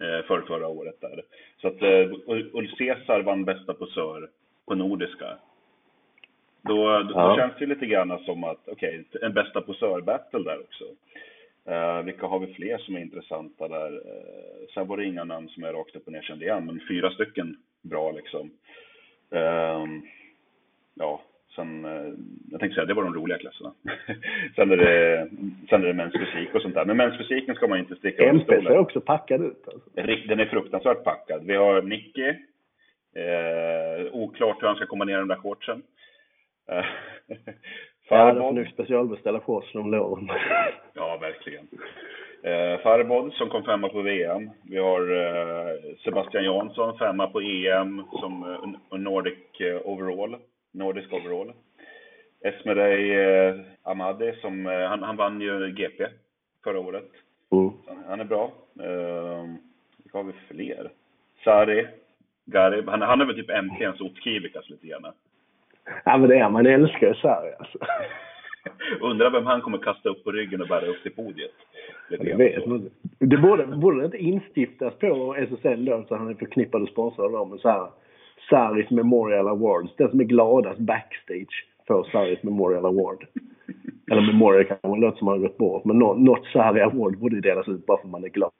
Eh, 0.00 0.24
för 0.24 0.40
förra 0.40 0.68
året 0.68 1.00
där. 1.00 1.22
Så 1.60 1.68
att 1.68 1.82
eh, 1.82 2.10
Ulf 2.52 2.70
Cesar 2.78 3.22
vann 3.22 3.44
bästa 3.44 3.74
posör 3.74 4.28
på 4.66 4.74
Nordiska. 4.74 5.38
Då, 6.62 6.74
då, 6.74 7.12
ja. 7.14 7.28
då 7.28 7.36
känns 7.36 7.52
det 7.58 7.66
lite 7.66 7.86
grann 7.86 8.18
som 8.24 8.44
att, 8.44 8.68
okej, 8.68 9.04
okay, 9.08 9.26
en 9.26 9.32
bästa 9.32 9.60
posör-battle 9.60 10.42
där 10.44 10.60
också. 10.60 10.84
Uh, 11.68 12.02
vilka 12.02 12.26
har 12.26 12.38
vi 12.38 12.54
fler 12.54 12.78
som 12.78 12.96
är 12.96 13.00
intressanta 13.00 13.68
där? 13.68 13.92
Uh, 13.92 14.66
sen 14.74 14.86
var 14.86 14.96
det 14.96 15.04
inga 15.04 15.24
namn 15.24 15.48
som 15.48 15.62
jag 15.62 15.74
rakt 15.74 15.96
upp 15.96 16.06
och 16.06 16.12
ner 16.12 16.22
kände 16.22 16.44
igen, 16.44 16.66
men 16.66 16.80
fyra 16.88 17.10
stycken 17.10 17.56
bra 17.82 18.12
liksom. 18.12 18.50
Uh, 19.34 19.86
ja, 20.94 21.22
sen, 21.54 21.84
uh, 21.84 22.14
jag 22.50 22.60
tänkte 22.60 22.74
säga, 22.74 22.84
det 22.86 22.94
var 22.94 23.04
de 23.04 23.14
roliga 23.14 23.38
klasserna. 23.38 23.72
sen, 24.56 24.70
är 24.70 24.76
det, 24.76 25.28
sen 25.68 25.82
är 25.82 25.86
det 25.86 25.94
mäns 25.94 26.12
fysik 26.12 26.54
och 26.54 26.62
sånt 26.62 26.74
där. 26.74 26.84
Men 26.84 26.96
mäns 26.96 27.18
fysiken 27.18 27.54
ska 27.54 27.66
man 27.66 27.78
inte 27.78 27.96
sticka 27.96 28.30
under 28.30 28.44
stolen. 28.44 28.66
Är 28.66 28.78
också 28.78 29.00
packad 29.00 29.42
ut 29.42 29.68
alltså. 29.68 29.90
Den 30.28 30.40
är 30.40 30.46
fruktansvärt 30.46 31.04
packad. 31.04 31.44
Vi 31.44 31.54
har 31.54 31.82
Nicky. 31.82 32.34
oklart 34.12 34.62
hur 34.62 34.66
han 34.66 34.76
ska 34.76 34.86
komma 34.86 35.04
ner 35.04 35.14
i 35.14 35.18
de 35.18 35.28
där 35.28 35.36
shortsen. 35.36 35.82
Ja, 38.08 38.32
det 38.32 38.40
får 38.40 38.52
nog 38.52 38.66
specialbeställa 38.66 39.40
shorts 39.40 39.74
låren. 39.74 40.28
ja, 40.94 41.18
verkligen. 41.20 41.68
Eh, 42.42 42.80
Farbod 42.80 43.32
som 43.32 43.48
kom 43.48 43.64
femma 43.64 43.88
på 43.88 44.02
VM. 44.02 44.50
Vi 44.62 44.78
har 44.78 45.00
eh, 45.00 45.96
Sebastian 46.04 46.44
Jansson, 46.44 46.98
femma 46.98 47.26
på 47.26 47.40
EM 47.40 48.04
som 48.12 48.42
eh, 48.90 48.98
Nordic 48.98 49.60
eh, 49.60 49.80
overall. 49.84 50.36
Nordisk 50.72 51.12
overall. 51.12 51.52
Esmerey 52.44 53.10
eh, 53.10 53.54
Amadi, 53.82 54.32
som, 54.40 54.66
eh, 54.66 54.88
han, 54.88 55.02
han 55.02 55.16
vann 55.16 55.40
ju 55.40 55.72
GP 55.72 56.06
förra 56.64 56.80
året. 56.80 57.10
Mm. 57.52 57.72
Han 58.08 58.20
är 58.20 58.24
bra. 58.24 58.52
Eh, 58.80 59.44
vilka 60.02 60.18
har 60.18 60.24
vi 60.24 60.32
fler? 60.48 60.90
Sari, 61.44 61.86
Garib. 62.44 62.88
Han, 62.88 63.02
han 63.02 63.20
är 63.20 63.24
väl 63.24 63.34
typ 63.34 63.50
MTNs 63.50 64.00
Otkivikas 64.00 64.70
lite 64.70 64.86
grann. 64.86 65.12
Ja 66.04 66.18
men 66.18 66.28
det 66.28 66.38
är 66.38 66.50
man 66.50 66.66
älskar 66.66 67.08
ju 67.08 67.14
Sarri 67.14 67.52
alltså. 67.58 67.78
Undrar 69.00 69.30
vem 69.30 69.46
han 69.46 69.60
kommer 69.60 69.78
kasta 69.78 70.08
upp 70.08 70.24
på 70.24 70.32
ryggen 70.32 70.60
och 70.60 70.68
bära 70.68 70.86
upp 70.86 71.02
till 71.02 71.14
podiet. 71.14 71.50
Det, 72.08 72.34
vet 72.34 72.66
man. 72.66 72.90
det 73.18 73.36
borde, 73.36 73.66
borde 73.66 74.04
inte 74.04 74.16
instiftas 74.16 74.94
på 74.94 75.36
SSL 75.38 75.84
då 75.84 76.04
så 76.08 76.16
han 76.16 76.28
är 76.28 76.34
förknippad 76.34 76.82
och 76.82 76.88
sponsrad 76.88 77.26
av 77.26 77.32
dem. 77.32 77.58
Så 77.58 77.68
här, 77.68 77.88
Saris 78.50 78.90
Memorial 78.90 79.48
Awards. 79.48 79.96
Den 79.96 80.10
som 80.10 80.20
är 80.20 80.24
gladast 80.24 80.78
backstage 80.78 81.66
får 81.86 82.08
Saris 82.12 82.42
Memorial 82.42 82.86
Award. 82.86 83.26
Eller 84.10 84.22
Memorial 84.22 84.64
kanske 84.64 85.00
låter 85.00 85.18
som 85.18 85.28
har 85.28 85.38
gått 85.38 85.58
bort. 85.58 85.84
Men 85.84 85.98
något, 85.98 86.18
något 86.18 86.46
Sarri 86.46 86.80
Award 86.80 87.18
borde 87.18 87.40
delas 87.40 87.68
ut 87.68 87.86
bara 87.86 87.98
för 87.98 88.04
att 88.04 88.10
man 88.10 88.24
är 88.24 88.28
glad. 88.28 88.52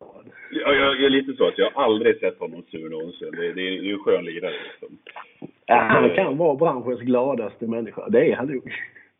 Ja, 0.50 0.72
jag, 0.74 0.94
jag 0.94 1.04
är 1.04 1.10
lite 1.10 1.32
så 1.32 1.48
att 1.48 1.58
jag 1.58 1.70
har 1.70 1.84
aldrig 1.84 2.20
sett 2.20 2.38
honom 2.38 2.62
sur 2.70 2.90
någonsin. 2.90 3.30
Det, 3.30 3.46
det, 3.46 3.52
det 3.52 3.60
är 3.60 3.82
ju 3.82 3.92
en 3.92 3.98
skön 3.98 4.24
lirare 4.24 4.54
liksom. 4.68 4.98
Ja, 5.68 5.74
han 5.74 6.14
kan 6.14 6.36
vara 6.36 6.54
branschens 6.56 7.00
gladaste 7.00 7.66
människa. 7.66 8.08
Det 8.08 8.32
är 8.32 8.36
han 8.36 8.46
nog. 8.46 8.72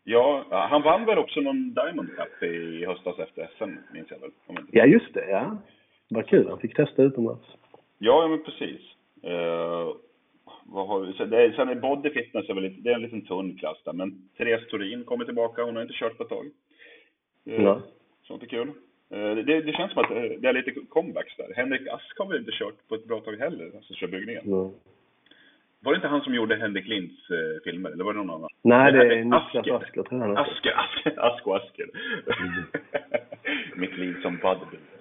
Ja, 0.05 0.45
han 0.51 0.83
vann 0.83 1.05
väl 1.05 1.19
också 1.19 1.41
någon 1.41 1.75
Diamond 1.75 2.09
Cup 2.17 2.43
i 2.43 2.85
höstas 2.87 3.19
efter 3.19 3.51
SM, 3.59 3.71
minns 3.93 4.11
jag 4.11 4.19
väl? 4.19 4.31
Ja, 4.73 4.85
just 4.85 5.15
det. 5.15 5.31
Ja. 5.31 5.57
Vad 6.11 6.27
kul. 6.27 6.49
Han 6.49 6.59
fick 6.59 6.77
testa 6.77 7.03
utomlands. 7.03 7.47
Ja, 7.99 8.23
ja 8.23 8.29
men 8.29 8.43
precis. 8.45 8.81
Uh, 9.25 9.95
vad 10.65 10.89
har 10.89 11.01
vi? 11.01 11.13
Så 11.13 11.25
det 11.25 11.43
är, 11.43 11.51
sen 11.53 11.69
är 11.69 11.75
body 11.75 12.11
fitness 12.11 12.49
är 12.49 12.55
väl 12.55 12.63
lite, 12.63 12.81
det 12.81 12.91
är 12.91 12.95
en 12.95 13.03
liten 13.03 13.23
tunn 13.27 13.57
klass 13.59 13.79
där. 13.85 13.93
Men 13.93 14.29
Therese 14.39 14.67
Turin 14.71 15.05
kommer 15.05 15.25
tillbaka. 15.25 15.63
Hon 15.63 15.77
har 15.77 15.83
inte 15.83 15.95
kört 15.95 16.17
på 16.17 16.23
ett 16.23 16.29
tag. 16.29 16.47
Eh, 17.47 17.63
Ja. 17.65 17.81
Sånt 18.23 18.43
är 18.43 18.47
kul. 18.47 18.69
Eh, 19.11 19.35
Det, 19.35 19.61
det 19.61 19.73
känns 19.73 19.93
som 19.93 20.03
att 20.03 20.11
det 20.43 20.49
är 20.49 20.53
lite 20.53 20.75
comebacks 20.89 21.37
där. 21.37 21.53
Henrik 21.57 21.89
Ask 21.89 22.19
har 22.19 22.27
väl 22.27 22.39
inte 22.39 22.53
kört 22.53 22.89
på 22.89 22.95
ett 22.95 23.05
bra 23.05 23.21
tag 23.21 23.37
heller, 23.37 23.71
alltså 23.77 23.95
kör 23.95 24.07
byggningen. 24.07 24.43
Ja. 24.47 24.71
Var 25.81 25.93
det 25.93 25.97
inte 25.97 26.09
han 26.09 26.21
som 26.21 26.35
gjorde 26.35 26.57
Henrik 26.57 26.87
Linds 26.87 27.31
eh, 27.31 27.63
filmer? 27.65 27.91
Eller 27.91 28.05
var 28.05 28.13
det 28.13 28.19
någon 28.19 28.31
annan? 28.31 28.49
Nej, 28.63 28.93
det 28.93 28.99
är 29.19 29.25
Niklas 29.25 29.83
Asker 29.83 30.03
tror 30.03 30.27
jag. 30.27 30.39
Asker, 30.39 30.73
Asker, 30.77 31.21
Ask 31.27 31.47
och 31.47 31.57
Asker. 31.57 31.87
Mm. 32.41 32.63
Mitt 33.81 33.99
liv 33.99 34.17
som 34.23 34.39
bodybuilder. 34.39 34.99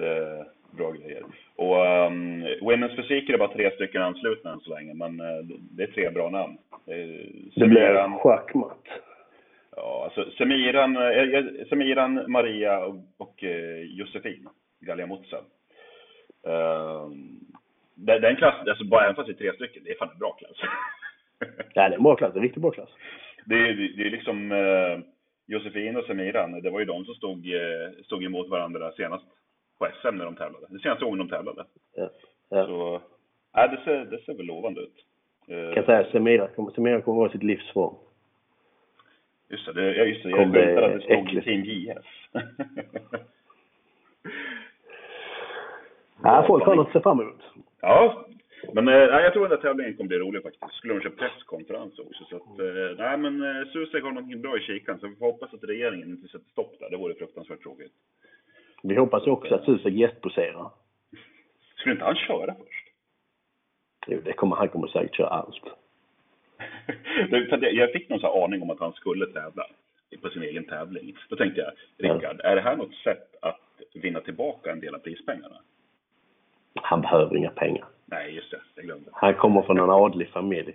Eh, 0.00 0.44
Bra 0.70 0.90
grejer. 0.92 1.22
Och 1.56 1.76
um, 2.06 2.44
Women's 2.44 2.96
Fysik 2.96 3.28
är 3.28 3.32
det 3.32 3.38
bara 3.38 3.52
tre 3.52 3.70
stycken 3.70 4.02
anslutna 4.02 4.52
än 4.52 4.60
så 4.60 4.70
länge, 4.70 4.94
men 4.94 5.20
eh, 5.20 5.44
det 5.76 5.82
är 5.82 5.86
tre 5.86 6.10
bra 6.10 6.30
namn. 6.30 6.58
Eh, 6.86 7.26
Det 7.56 7.66
blir 7.68 8.18
schackmatt. 8.18 8.84
Ja, 9.76 10.04
alltså 10.04 10.30
Semiran, 10.38 10.96
eh, 10.96 11.02
eh, 11.02 11.44
Semiran 11.68 12.30
Maria 12.32 12.78
och, 12.78 12.96
och 13.18 13.44
eh, 13.44 13.82
Josefin 13.82 14.48
Galliamuzza. 14.80 15.36
Uh, 16.48 17.10
den, 18.06 18.20
den 18.20 18.36
klassen, 18.36 18.68
alltså 18.68 18.84
bara 18.84 19.04
även 19.04 19.16
fast 19.16 19.26
det 19.26 19.32
är 19.32 19.50
tre 19.50 19.52
stycken, 19.52 19.82
det 19.84 19.90
är 19.90 19.98
fan 19.98 20.10
en 20.12 20.18
bra 20.18 20.32
klass. 20.32 20.56
Ja, 21.74 21.88
det 21.88 21.94
är 21.94 21.96
en 21.96 22.02
bra 22.02 22.16
klass. 22.16 22.32
Det 22.32 22.38
en 22.38 22.42
riktigt 22.42 22.62
bra 22.62 22.70
klass. 22.70 22.90
det, 23.44 23.54
är, 23.54 23.74
det 23.96 24.02
är 24.02 24.10
liksom 24.10 24.52
eh, 24.52 24.98
Josefin 25.46 25.96
och 25.96 26.04
Semiran, 26.04 26.62
det 26.62 26.70
var 26.70 26.78
ju 26.78 26.84
de 26.84 27.04
som 27.04 27.14
stod, 27.14 27.46
eh, 27.46 28.02
stod 28.04 28.24
emot 28.24 28.48
varandra 28.48 28.92
senast 28.92 29.24
på 29.78 29.88
SM 30.02 30.16
när 30.16 30.24
de 30.24 30.36
tävlade. 30.36 30.66
Det 30.70 30.78
senaste 30.78 31.04
gången 31.04 31.18
de 31.18 31.28
tävlade. 31.28 31.64
Ja. 31.96 32.10
Ja. 32.50 32.66
Så, 32.66 33.00
ja, 33.52 33.66
det, 33.66 33.80
ser, 33.84 34.04
det 34.04 34.18
ser 34.18 34.34
väl 34.34 34.46
lovande 34.46 34.80
ut. 34.80 35.04
Jag 35.46 35.74
kan 35.74 35.84
säga 35.84 36.10
Semira 36.10 36.48
Semira 36.74 37.00
kommer 37.00 37.18
vara 37.18 37.32
sitt 37.32 37.42
livsform. 37.42 37.94
Just 39.48 39.66
det, 39.66 39.72
det, 39.72 40.04
just 40.04 40.22
det. 40.22 40.30
Jag 40.30 40.40
att 40.84 40.92
det 40.92 41.00
stod 41.00 41.26
äckligt. 41.26 41.46
Team 41.46 41.64
JF. 41.64 42.06
Ja, 46.22 46.44
folk 46.46 46.64
har 46.64 46.74
något 46.74 46.86
att 46.86 46.92
se 46.92 47.00
fram 47.00 47.20
emot. 47.20 47.42
Ja, 47.80 48.26
men 48.72 48.88
eh, 48.88 48.94
jag 48.94 49.32
tror 49.32 49.42
den 49.42 49.50
där 49.50 49.68
tävlingen 49.68 49.96
kommer 49.96 50.08
bli 50.08 50.18
rolig 50.18 50.42
faktiskt. 50.42 50.74
Skulle 50.74 50.94
de 50.94 51.00
köra 51.00 51.12
presskonferens 51.12 51.98
också. 51.98 52.24
Så 52.24 52.36
att, 52.36 52.58
eh, 52.60 52.96
nej 52.98 53.18
men 53.18 53.42
eh, 53.42 53.68
Susek 53.72 54.02
har 54.02 54.12
någonting 54.12 54.42
bra 54.42 54.58
i 54.58 54.60
kikan. 54.60 54.98
Så 54.98 55.08
vi 55.08 55.16
får 55.16 55.26
hoppas 55.26 55.54
att 55.54 55.64
regeringen 55.64 56.08
inte 56.08 56.28
sätter 56.28 56.50
stopp 56.50 56.78
där. 56.78 56.90
Det 56.90 56.96
vore 56.96 57.14
fruktansvärt 57.14 57.62
tråkigt. 57.62 57.92
Vi 58.82 58.96
hoppas 58.96 59.26
också 59.26 59.54
att 59.54 59.64
Susek 59.64 59.94
gästposerar. 59.94 60.70
Skulle 61.76 61.92
inte 61.92 62.04
han 62.04 62.16
köra 62.16 62.54
först? 62.54 62.84
Jo, 64.06 64.20
det 64.24 64.32
kommer, 64.32 64.56
han 64.56 64.68
kommer 64.68 64.86
säkert 64.86 65.16
köra 65.16 65.28
allt. 65.28 65.62
Att 67.52 67.62
jag 67.62 67.92
fick 67.92 68.08
någon 68.08 68.20
här 68.20 68.44
aning 68.44 68.62
om 68.62 68.70
att 68.70 68.80
han 68.80 68.92
skulle 68.92 69.26
tävla 69.26 69.66
på 70.22 70.30
sin 70.30 70.42
egen 70.42 70.64
tävling. 70.64 71.16
Då 71.28 71.36
tänkte 71.36 71.60
jag, 71.60 71.72
Rickard, 71.98 72.40
är 72.40 72.56
det 72.56 72.62
här 72.62 72.76
något 72.76 72.94
sätt 72.94 73.36
att 73.42 73.60
vinna 73.94 74.20
tillbaka 74.20 74.72
en 74.72 74.80
del 74.80 74.94
av 74.94 74.98
prispengarna? 74.98 75.56
Han 76.84 77.00
behöver 77.00 77.36
inga 77.36 77.50
pengar. 77.50 77.84
Nej, 78.06 78.34
just 78.34 78.50
det. 78.50 78.58
Jag 78.74 78.84
glömde. 78.84 79.10
Han 79.12 79.34
kommer 79.34 79.62
från 79.62 79.78
en 79.78 79.90
adlig 79.90 80.28
familj. 80.28 80.74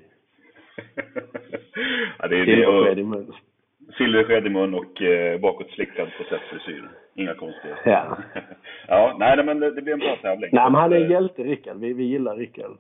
ja, 2.20 2.28
det 2.28 2.40
är. 2.40 2.46
Silversked 2.46 3.00
i 3.00 3.02
Och, 3.02 3.08
mun. 3.08 3.34
silversked 3.98 4.46
i 4.46 4.50
mun 4.50 4.74
och 4.74 5.02
eh, 5.02 5.40
bakåtslickad 5.40 6.08
processfrisyr. 6.18 6.90
Inga 7.16 7.34
konstigheter. 7.34 7.92
Ja. 7.92 8.18
ja, 8.88 9.16
nej 9.20 9.44
men 9.44 9.60
det, 9.60 9.72
det 9.72 9.82
blir 9.82 9.94
en 9.94 10.00
bra 10.00 10.18
tävling. 10.22 10.50
Nej, 10.54 10.64
men 10.72 10.76
han 10.82 10.94
är 10.94 10.98
en 10.98 11.04
Eh, 11.04 11.12
hjälte, 11.12 11.44
Rickard. 11.44 11.78
Vi, 11.78 11.94
vi 11.94 12.04
gillar 12.04 12.36
Rickard. 12.36 12.72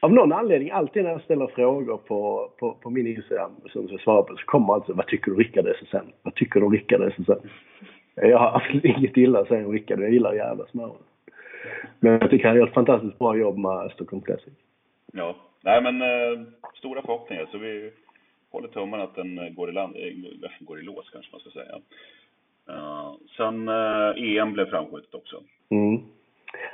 Av 0.00 0.12
någon 0.12 0.32
anledning, 0.32 0.70
alltid 0.70 1.04
när 1.04 1.10
jag 1.10 1.20
ställer 1.22 1.46
frågor 1.46 1.96
på, 1.96 2.50
på, 2.58 2.72
på 2.72 2.90
min 2.90 3.06
Instagram 3.06 3.50
som 3.72 3.88
jag 3.90 4.00
svarar 4.00 4.22
på 4.22 4.36
så 4.36 4.44
kommer 4.44 4.74
alltså 4.74 4.92
vad 4.92 5.06
tycker 5.06 5.30
du 5.30 5.36
Rickard 5.36 5.66
SSN? 5.66 6.10
Vad 6.22 6.34
tycker 6.34 6.60
du 6.60 6.68
Rickard 6.68 7.12
SSN? 7.12 7.32
Jag 8.14 8.38
har 8.38 8.56
absolut 8.56 8.84
inget 8.84 9.16
illa 9.16 9.40
att 9.40 9.48
säga 9.48 9.66
om 9.66 9.72
Rickard. 9.72 10.00
Jag 10.00 10.10
gillar 10.12 10.32
jävla 10.34 10.66
smöret. 10.66 11.00
Men 12.00 12.12
jag 12.12 12.30
tycker 12.30 12.48
han 12.48 12.56
gör 12.56 12.66
ett 12.66 12.74
fantastiskt 12.74 13.18
bra 13.18 13.36
jobb 13.36 13.58
med 13.58 13.90
Stockholm 13.90 14.22
Classic. 14.22 14.52
Ja, 15.12 15.36
nej 15.60 15.82
men 15.82 16.02
eh, 16.02 16.46
stora 16.74 17.02
förhoppningar. 17.02 17.46
Så 17.50 17.58
vi 17.58 17.92
håller 18.50 18.68
tummarna 18.68 19.04
att 19.04 19.14
den 19.14 19.38
eh, 19.38 19.48
går 19.48 19.70
i, 19.70 19.72
land, 19.72 19.96
eh, 19.96 20.50
går 20.60 20.80
i 20.80 20.82
lås 20.82 21.10
kanske 21.10 21.32
man 21.32 21.40
ska 21.40 21.50
säga. 21.50 21.80
Uh, 22.70 23.14
sen 23.36 23.68
eh, 23.68 24.38
EM 24.38 24.52
blev 24.52 24.66
framskjutet 24.66 25.14
också. 25.14 25.36
Mm. 25.70 26.02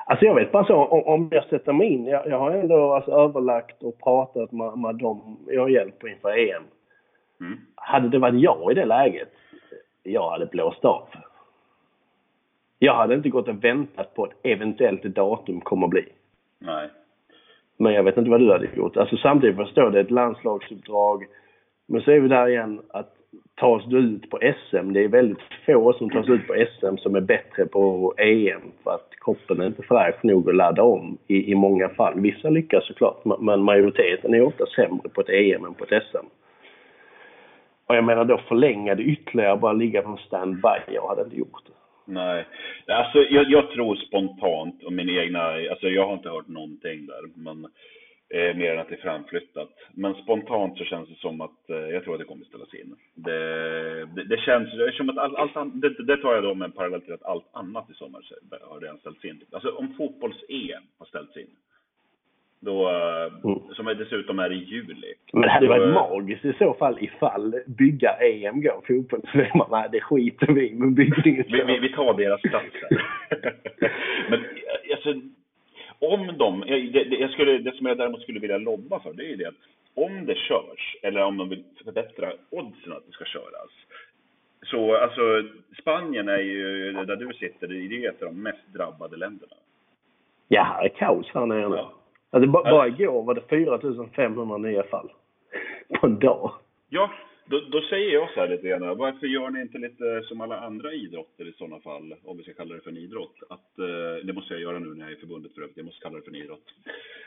Alltså 0.04 0.25
jag 0.25 0.35
vet 0.35 0.52
bara 0.52 0.64
så, 0.64 0.75
om, 0.75 1.02
om 1.02 1.28
jag 1.32 1.44
sätter 1.44 1.73
mig 1.73 1.88
in. 1.88 2.06
Jag, 2.06 2.26
jag 2.26 2.38
har 2.38 2.50
ändå 2.50 2.92
alltså 2.92 3.11
överlagt 3.11 3.82
och 3.82 3.99
pratat 3.99 4.52
med, 4.52 4.78
med 4.78 4.94
dem 4.94 5.37
jag 5.47 5.70
hjälper 5.70 6.09
inför 6.09 6.38
EM. 6.38 6.62
Mm. 7.40 7.59
Hade 7.75 8.09
det 8.09 8.18
varit 8.18 8.40
jag 8.40 8.73
i 8.73 8.75
det 8.75 8.85
läget, 8.85 9.32
jag 10.02 10.30
hade 10.30 10.47
blåst 10.47 10.85
av. 10.85 11.09
Jag 12.82 12.94
hade 12.94 13.14
inte 13.14 13.28
gått 13.28 13.49
och 13.49 13.64
väntat 13.64 14.14
på 14.14 14.26
ett 14.26 14.32
eventuellt 14.42 15.02
datum 15.02 15.60
kommer 15.60 15.87
att 15.87 15.90
bli. 15.90 16.04
Nej. 16.58 16.88
Men 17.76 17.92
jag 17.92 18.02
vet 18.02 18.16
inte 18.16 18.30
vad 18.30 18.40
du 18.40 18.52
hade 18.52 18.68
gjort. 18.76 18.96
Alltså 18.96 19.16
samtidigt 19.16 19.56
förstår 19.56 19.90
det 19.90 20.00
ett 20.00 20.10
landslagsuppdrag. 20.10 21.25
Men 21.88 22.02
så 22.02 22.10
är 22.10 22.20
vi 22.20 22.28
där 22.28 22.49
igen 22.49 22.80
att 22.88 23.14
tas 23.54 23.84
du 23.87 23.99
ut 23.99 24.30
på 24.30 24.38
SM, 24.38 24.92
det 24.92 25.04
är 25.04 25.08
väldigt 25.08 25.38
få 25.66 25.92
som 25.92 26.10
tas 26.10 26.28
ut 26.28 26.46
på 26.46 26.54
SM 26.54 26.96
som 26.96 27.16
är 27.16 27.20
bättre 27.20 27.66
på 27.66 28.14
EM 28.18 28.60
för 28.84 28.90
att 28.90 29.10
kroppen 29.20 29.60
är 29.60 29.66
inte 29.66 29.82
fräsch 29.82 30.25
nog 30.25 30.49
att 30.49 30.56
ladda 30.56 30.82
om 30.82 31.18
i, 31.26 31.52
i 31.52 31.54
många 31.54 31.88
fall. 31.88 32.20
Vissa 32.20 32.50
lyckas 32.50 32.87
såklart, 32.87 33.25
men 33.40 33.62
majoriteten 33.62 34.34
är 34.34 34.42
ofta 34.42 34.66
sämre 34.66 35.08
på 35.08 35.20
ett 35.20 35.28
EM 35.28 35.64
än 35.64 35.75
på 35.75 35.84
ett 35.84 36.02
SM. 36.02 36.26
Och 37.87 37.96
jag 37.96 38.04
menar 38.04 38.25
då 38.25 38.38
förlänga 38.38 38.94
det 38.94 39.02
ytterligare, 39.02 39.56
bara 39.56 39.72
ligga 39.72 40.02
på 40.02 40.10
en 40.10 40.16
standby. 40.16 40.78
Jag 40.94 41.08
hade 41.08 41.22
inte 41.22 41.37
gjort 41.37 41.66
det. 41.66 41.79
Nej, 42.11 42.47
alltså 42.87 43.19
jag, 43.19 43.50
jag 43.50 43.71
tror 43.71 43.97
spontant 43.97 44.83
och 44.83 44.93
min 44.93 45.09
egna, 45.09 45.43
alltså 45.71 45.88
jag 45.88 46.07
har 46.07 46.14
inte 46.14 46.29
hört 46.29 46.49
någonting 46.49 47.07
där, 47.07 47.23
men 47.35 47.64
eh, 48.35 48.57
mer 48.57 48.73
än 48.73 48.79
att 48.79 48.88
det 48.88 48.95
är 48.95 49.00
framflyttat. 49.00 49.71
Men 49.95 50.14
spontant 50.14 50.79
så 50.79 50.85
känns 50.85 51.09
det 51.09 51.14
som 51.14 51.40
att 51.40 51.71
eh, 51.71 51.76
jag 51.76 52.05
tror 52.05 52.14
att 52.14 52.21
det 52.21 52.25
kommer 52.25 52.45
ställas 52.45 52.75
in. 52.75 52.97
Det, 53.14 53.40
det, 54.07 54.25
det 54.25 54.40
känns 54.40 54.73
det 54.73 54.93
som 54.93 55.09
att 55.09 55.19
all, 55.19 55.37
allt 55.37 55.83
det, 55.83 56.05
det 56.05 56.17
tar 56.17 56.35
jag 56.35 56.43
då 56.43 56.55
med 56.55 56.67
en 56.67 56.73
parallell 56.73 57.00
till 57.00 57.14
att 57.14 57.23
allt 57.23 57.49
annat 57.52 57.90
i 57.90 57.95
sommar 57.95 58.23
har 58.71 58.81
redan 58.81 58.99
ställts 58.99 59.25
in. 59.25 59.45
Alltså 59.52 59.71
om 59.71 59.95
fotbolls-EM 59.99 60.83
har 60.99 61.07
ställts 61.07 61.37
in, 61.37 61.50
då, 62.61 62.88
Mm. 63.45 63.59
som 63.75 63.87
är 63.87 63.95
dessutom 63.95 64.38
är 64.38 64.52
i 64.52 64.64
juli. 64.64 65.14
Men 65.33 65.43
det 65.43 65.50
hade 65.50 65.69
varit 65.69 65.95
magiskt 65.95 66.45
i 66.45 66.52
så 66.59 66.75
fall 66.75 66.99
ifall 67.00 67.55
bygga 67.67 68.11
EM 68.11 68.62
går 68.62 68.83
fotboll. 68.87 69.21
Så 69.33 69.67
nej 69.71 69.88
det 69.93 70.00
skiter 70.00 70.47
vi 70.47 70.75
men 70.75 70.95
byggningen 70.95 71.45
Vi, 71.49 71.62
vi, 71.64 71.79
vi 71.79 71.93
tar 71.93 72.14
deras 72.14 72.43
plats 72.43 72.67
här. 72.83 73.02
Men 74.31 74.40
alltså, 74.93 75.14
om 75.99 76.38
de, 76.38 76.61
det, 76.61 77.05
det, 77.05 77.17
jag 77.17 77.31
skulle, 77.31 77.59
det 77.59 77.76
som 77.76 77.87
jag 77.87 77.99
däremot 77.99 78.23
skulle 78.23 78.40
vilja 78.40 78.59
lobba 78.59 79.00
för, 79.00 79.12
det 79.12 79.23
är 79.23 79.29
ju 79.29 79.37
det 79.37 79.49
att 79.49 79.55
om 79.95 80.26
det 80.26 80.37
körs, 80.37 80.97
eller 81.02 81.25
om 81.25 81.37
de 81.37 81.49
vill 81.49 81.64
förbättra 81.85 82.33
oddsen 82.50 82.93
att 82.93 83.07
det 83.07 83.12
ska 83.12 83.25
köras. 83.25 83.71
Så 84.62 84.97
alltså, 84.97 85.21
Spanien 85.81 86.29
är 86.29 86.38
ju, 86.38 86.93
där 86.93 87.17
du 87.17 87.33
sitter, 87.33 87.67
det 87.69 88.05
är 88.05 88.11
ett 88.11 88.23
av 88.23 88.29
de 88.29 88.43
mest 88.43 88.75
drabbade 88.75 89.17
länderna. 89.17 89.52
Ja, 90.49 90.62
här 90.62 90.85
är 90.85 90.88
kaos 90.88 91.31
här 91.35 91.47
nere 91.47 91.69
nu. 91.69 91.76
Ja. 91.76 91.93
Alltså, 92.30 92.50
bara 92.50 92.88
igår 92.88 93.22
var 93.22 93.34
det 93.34 93.42
4500 93.49 94.58
nya 94.58 94.82
fall. 94.82 95.10
På 96.00 96.06
en 96.06 96.18
dag. 96.18 96.52
Ja, 96.88 97.10
då, 97.50 97.60
då 97.60 97.80
säger 97.80 98.14
jag 98.14 98.30
så 98.30 98.40
här 98.40 98.49
lite 98.49 98.68
grann, 98.68 98.99
varför 98.99 99.26
gör 99.26 99.50
ni 99.50 99.60
inte 99.60 99.78
lite 99.78 100.22
som 100.22 100.40
alla 100.40 100.60
andra 100.60 100.92
idrotter 100.92 101.49
i 101.49 101.52
sådana 101.52 101.80
fall, 101.80 102.14
om 102.25 102.37
vi 102.37 102.42
ska 102.42 102.52
kalla 102.52 102.75
det 102.75 102.80
för 102.80 102.90
en 102.90 102.96
idrott? 102.96 103.37
Att, 103.49 103.78
eh, 103.78 104.26
det 104.26 104.32
måste 104.32 104.54
jag 104.54 104.62
göra 104.62 104.78
nu 104.78 104.94
när 104.94 105.04
jag 105.04 105.12
är 105.12 105.16
i 105.16 105.20
förbundet 105.20 105.54
för 105.54 105.62
övrigt, 105.62 105.76
jag 105.76 105.87
måste 105.87 106.02
kalla 106.02 106.16
det 106.16 106.22
för 106.22 106.30
en 106.30 106.42
idrott. 106.42 106.66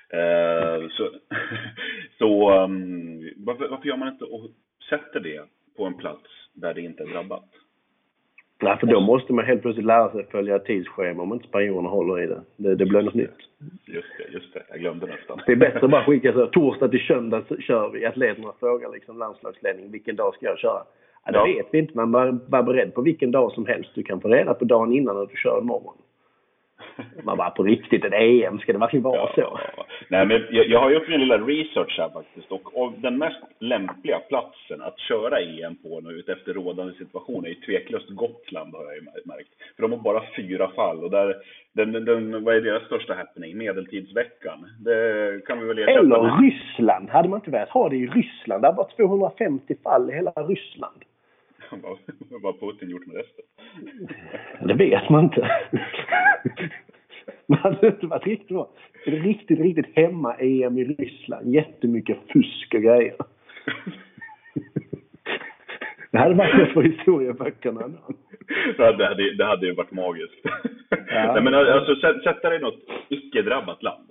Eh, 0.09 0.89
så 0.89 1.09
så 2.17 2.63
um, 2.63 3.31
varför, 3.37 3.67
varför 3.67 3.87
gör 3.87 3.97
man 3.97 4.13
inte 4.13 4.25
och 4.25 4.49
sätter 4.89 5.19
det 5.19 5.43
på 5.77 5.85
en 5.85 5.97
plats 5.97 6.29
där 6.53 6.73
det 6.73 6.81
inte 6.81 7.03
är 7.03 7.07
drabbat? 7.07 7.49
Nej, 8.63 8.77
för 8.77 8.87
då 8.87 8.99
måste 8.99 9.33
man 9.33 9.45
helt 9.45 9.61
plötsligt 9.61 9.85
lära 9.85 10.11
sig 10.11 10.19
att 10.19 10.31
följa 10.31 10.59
tidsschema 10.59 11.23
om 11.23 11.33
inte 11.33 11.47
spanjorerna 11.47 11.89
håller 11.89 12.23
i 12.23 12.27
det. 12.27 12.41
Det, 12.57 12.75
det 12.75 12.85
blir 12.85 13.01
något 13.01 13.13
nytt. 13.13 13.37
Just 13.85 14.07
det, 14.17 14.33
just 14.33 14.53
det, 14.53 14.63
jag 14.69 14.79
glömde 14.79 15.05
nästan. 15.05 15.39
Det 15.45 15.51
är 15.51 15.55
bättre 15.55 15.79
att 15.79 15.91
bara 15.91 16.03
skicka 16.05 16.33
så 16.33 16.45
torsdag 16.47 16.87
till 16.89 16.99
söndag 17.07 17.41
kör 17.59 17.89
vi. 17.89 18.05
Atleterna 18.05 18.53
frågar 18.59 18.89
liksom 18.91 19.17
landslagsledning, 19.17 19.91
vilken 19.91 20.15
dag 20.15 20.33
ska 20.35 20.45
jag 20.45 20.59
köra? 20.59 20.81
Ja, 21.25 21.31
det 21.31 21.37
Ja. 21.37 21.45
vet 21.45 21.67
vi 21.71 21.79
inte, 21.79 21.93
men 21.97 22.11
var, 22.11 22.39
var 22.47 22.63
beredd 22.63 22.93
på 22.93 23.01
vilken 23.01 23.31
dag 23.31 23.51
som 23.51 23.65
helst. 23.65 23.89
Du 23.95 24.03
kan 24.03 24.21
få 24.21 24.27
reda 24.27 24.53
på 24.53 24.65
dagen 24.65 24.91
innan 24.93 25.17
att 25.17 25.29
du 25.29 25.35
kör 25.35 25.59
imorgon. 25.61 25.95
Man 27.23 27.37
bara, 27.37 27.49
på 27.49 27.63
riktigt, 27.63 28.05
ett 28.05 28.13
EM, 28.13 28.59
ska 28.59 28.73
det 28.73 28.79
verkligen 28.79 29.03
vara 29.03 29.33
så? 29.35 29.41
Ja. 29.41 29.85
Nej, 30.07 30.25
men 30.25 30.41
jag, 30.49 30.67
jag 30.67 30.79
har 30.79 30.91
gjort 30.91 31.07
min 31.07 31.19
lilla 31.19 31.37
research 31.37 31.95
här 31.99 32.09
faktiskt 32.09 32.51
och, 32.51 32.77
och 32.77 32.93
den 32.97 33.17
mest 33.17 33.39
lämpliga 33.59 34.19
platsen 34.29 34.81
att 34.81 34.99
köra 34.99 35.39
EM 35.39 35.75
på 35.75 36.01
nu 36.01 36.09
utefter 36.09 36.53
rådande 36.53 36.93
situation 36.93 37.45
är 37.45 37.49
ju 37.49 37.55
tveklöst 37.55 38.09
Gotland 38.09 38.73
har 38.73 38.83
jag 38.83 38.95
ju 38.95 39.01
märkt. 39.25 39.49
För 39.75 39.81
de 39.81 39.91
har 39.91 39.99
bara 39.99 40.23
fyra 40.35 40.67
fall 40.67 41.03
och 41.03 41.11
där, 41.11 41.35
den, 41.73 41.91
den, 41.91 42.43
vad 42.43 42.55
är 42.55 42.61
deras 42.61 42.85
största 42.85 43.13
happening? 43.13 43.57
Medeltidsveckan. 43.57 44.65
Det 44.79 45.41
kan 45.45 45.59
vi 45.59 45.65
väl 45.65 45.79
erkänna. 45.79 45.99
Eller 45.99 46.41
Ryssland. 46.41 47.09
Hade 47.09 47.29
man 47.29 47.39
inte 47.39 47.51
velat 47.51 47.69
ha 47.69 47.89
det 47.89 47.95
i 47.95 48.07
Ryssland? 48.07 48.63
Det 48.63 48.73
var 48.77 48.89
250 48.95 49.75
fall 49.83 50.09
i 50.09 50.13
hela 50.13 50.31
Ryssland. 50.31 51.03
Vad 52.41 52.55
har 52.55 52.59
Putin 52.59 52.89
gjort 52.89 53.07
med 53.07 53.15
resten? 53.15 53.45
Det 54.67 54.73
vet 54.73 55.09
man 55.09 55.23
inte. 55.23 55.51
Det 57.47 57.55
hade 57.55 57.87
inte 57.87 58.07
varit 58.07 58.27
riktigt 58.27 58.47
bra. 58.47 58.69
Riktigt, 59.05 59.59
riktigt 59.59 59.95
hemma-EM 59.95 60.77
i 60.77 60.83
Ryssland. 60.83 61.53
Jättemycket 61.53 62.17
fusk 62.33 62.73
och 62.73 62.81
grejer. 62.81 63.15
Det 66.11 66.19
hade 66.19 66.35
varit 66.35 66.57
något 66.57 66.73
för 66.73 66.83
historieböckerna. 66.83 67.91
Det 68.77 68.83
hade, 68.83 69.35
det 69.37 69.45
hade 69.45 69.65
ju 69.65 69.73
varit 69.73 69.91
magiskt. 69.91 70.41
Ja. 70.89 71.33
Nej, 71.33 71.43
men 71.43 71.53
alltså, 71.53 71.95
sätta 72.23 72.49
dig 72.49 72.57
i 72.57 72.61
något 72.61 72.79
icke-drabbat 73.09 73.83
land. 73.83 74.09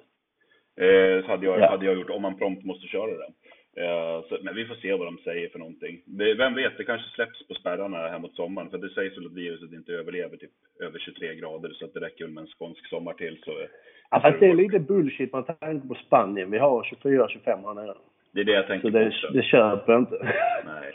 Eh, 0.81 1.25
så 1.25 1.31
hade 1.31 1.47
jag, 1.47 1.61
ja. 1.61 1.71
hade 1.71 1.87
jag 1.87 1.95
gjort, 1.95 2.11
om 2.11 2.23
man 2.23 2.39
prompt 2.39 2.65
måste 2.65 2.87
köra 2.87 3.11
det. 3.11 3.33
Eh, 3.77 4.29
så, 4.29 4.39
men 4.43 4.55
vi 4.55 4.65
får 4.65 4.75
se 4.75 4.95
vad 4.95 5.07
de 5.07 5.19
säger 5.19 5.49
för 5.49 5.59
någonting. 5.59 6.03
Det, 6.05 6.35
vem 6.35 6.55
vet, 6.55 6.79
det 6.79 6.85
kanske 6.85 7.11
släpps 7.11 7.49
på 7.49 7.55
spärrarna 7.55 7.97
här 7.97 8.19
mot 8.19 8.35
sommaren. 8.35 8.71
För 8.71 8.79
det 8.79 8.91
sägs 8.91 9.19
väl 9.19 9.27
att 9.27 9.33
viruset 9.33 9.73
inte 9.73 9.93
överlever 9.93 10.37
typ 10.37 10.51
över 10.81 10.99
23 10.99 11.35
grader. 11.35 11.71
Så 11.71 11.85
att 11.85 11.95
det 11.95 12.01
räcker 12.01 12.25
väl 12.25 12.35
med 12.35 12.43
en 12.43 12.47
skånsk 12.47 12.89
sommar 12.89 13.13
till. 13.13 13.39
Så, 13.45 13.67
ja, 14.11 14.21
fast 14.21 14.41
det 14.41 14.47
är 14.47 14.55
lite 14.55 14.79
bullshit 14.79 15.33
med 15.33 15.61
tanke 15.61 15.89
på 15.89 15.95
Spanien. 15.95 16.51
Vi 16.51 16.59
har 16.59 16.83
24-25 16.83 17.39
här 17.45 17.75
nere. 17.75 17.95
Det 18.33 18.41
är 18.41 18.45
det 18.45 18.53
jag 18.53 18.67
tänker 18.67 18.91
så 18.91 18.99
det, 18.99 19.13
på. 19.29 19.33
det 19.33 19.43
köper 19.43 19.99
inte. 19.99 20.37
Nej. 20.65 20.93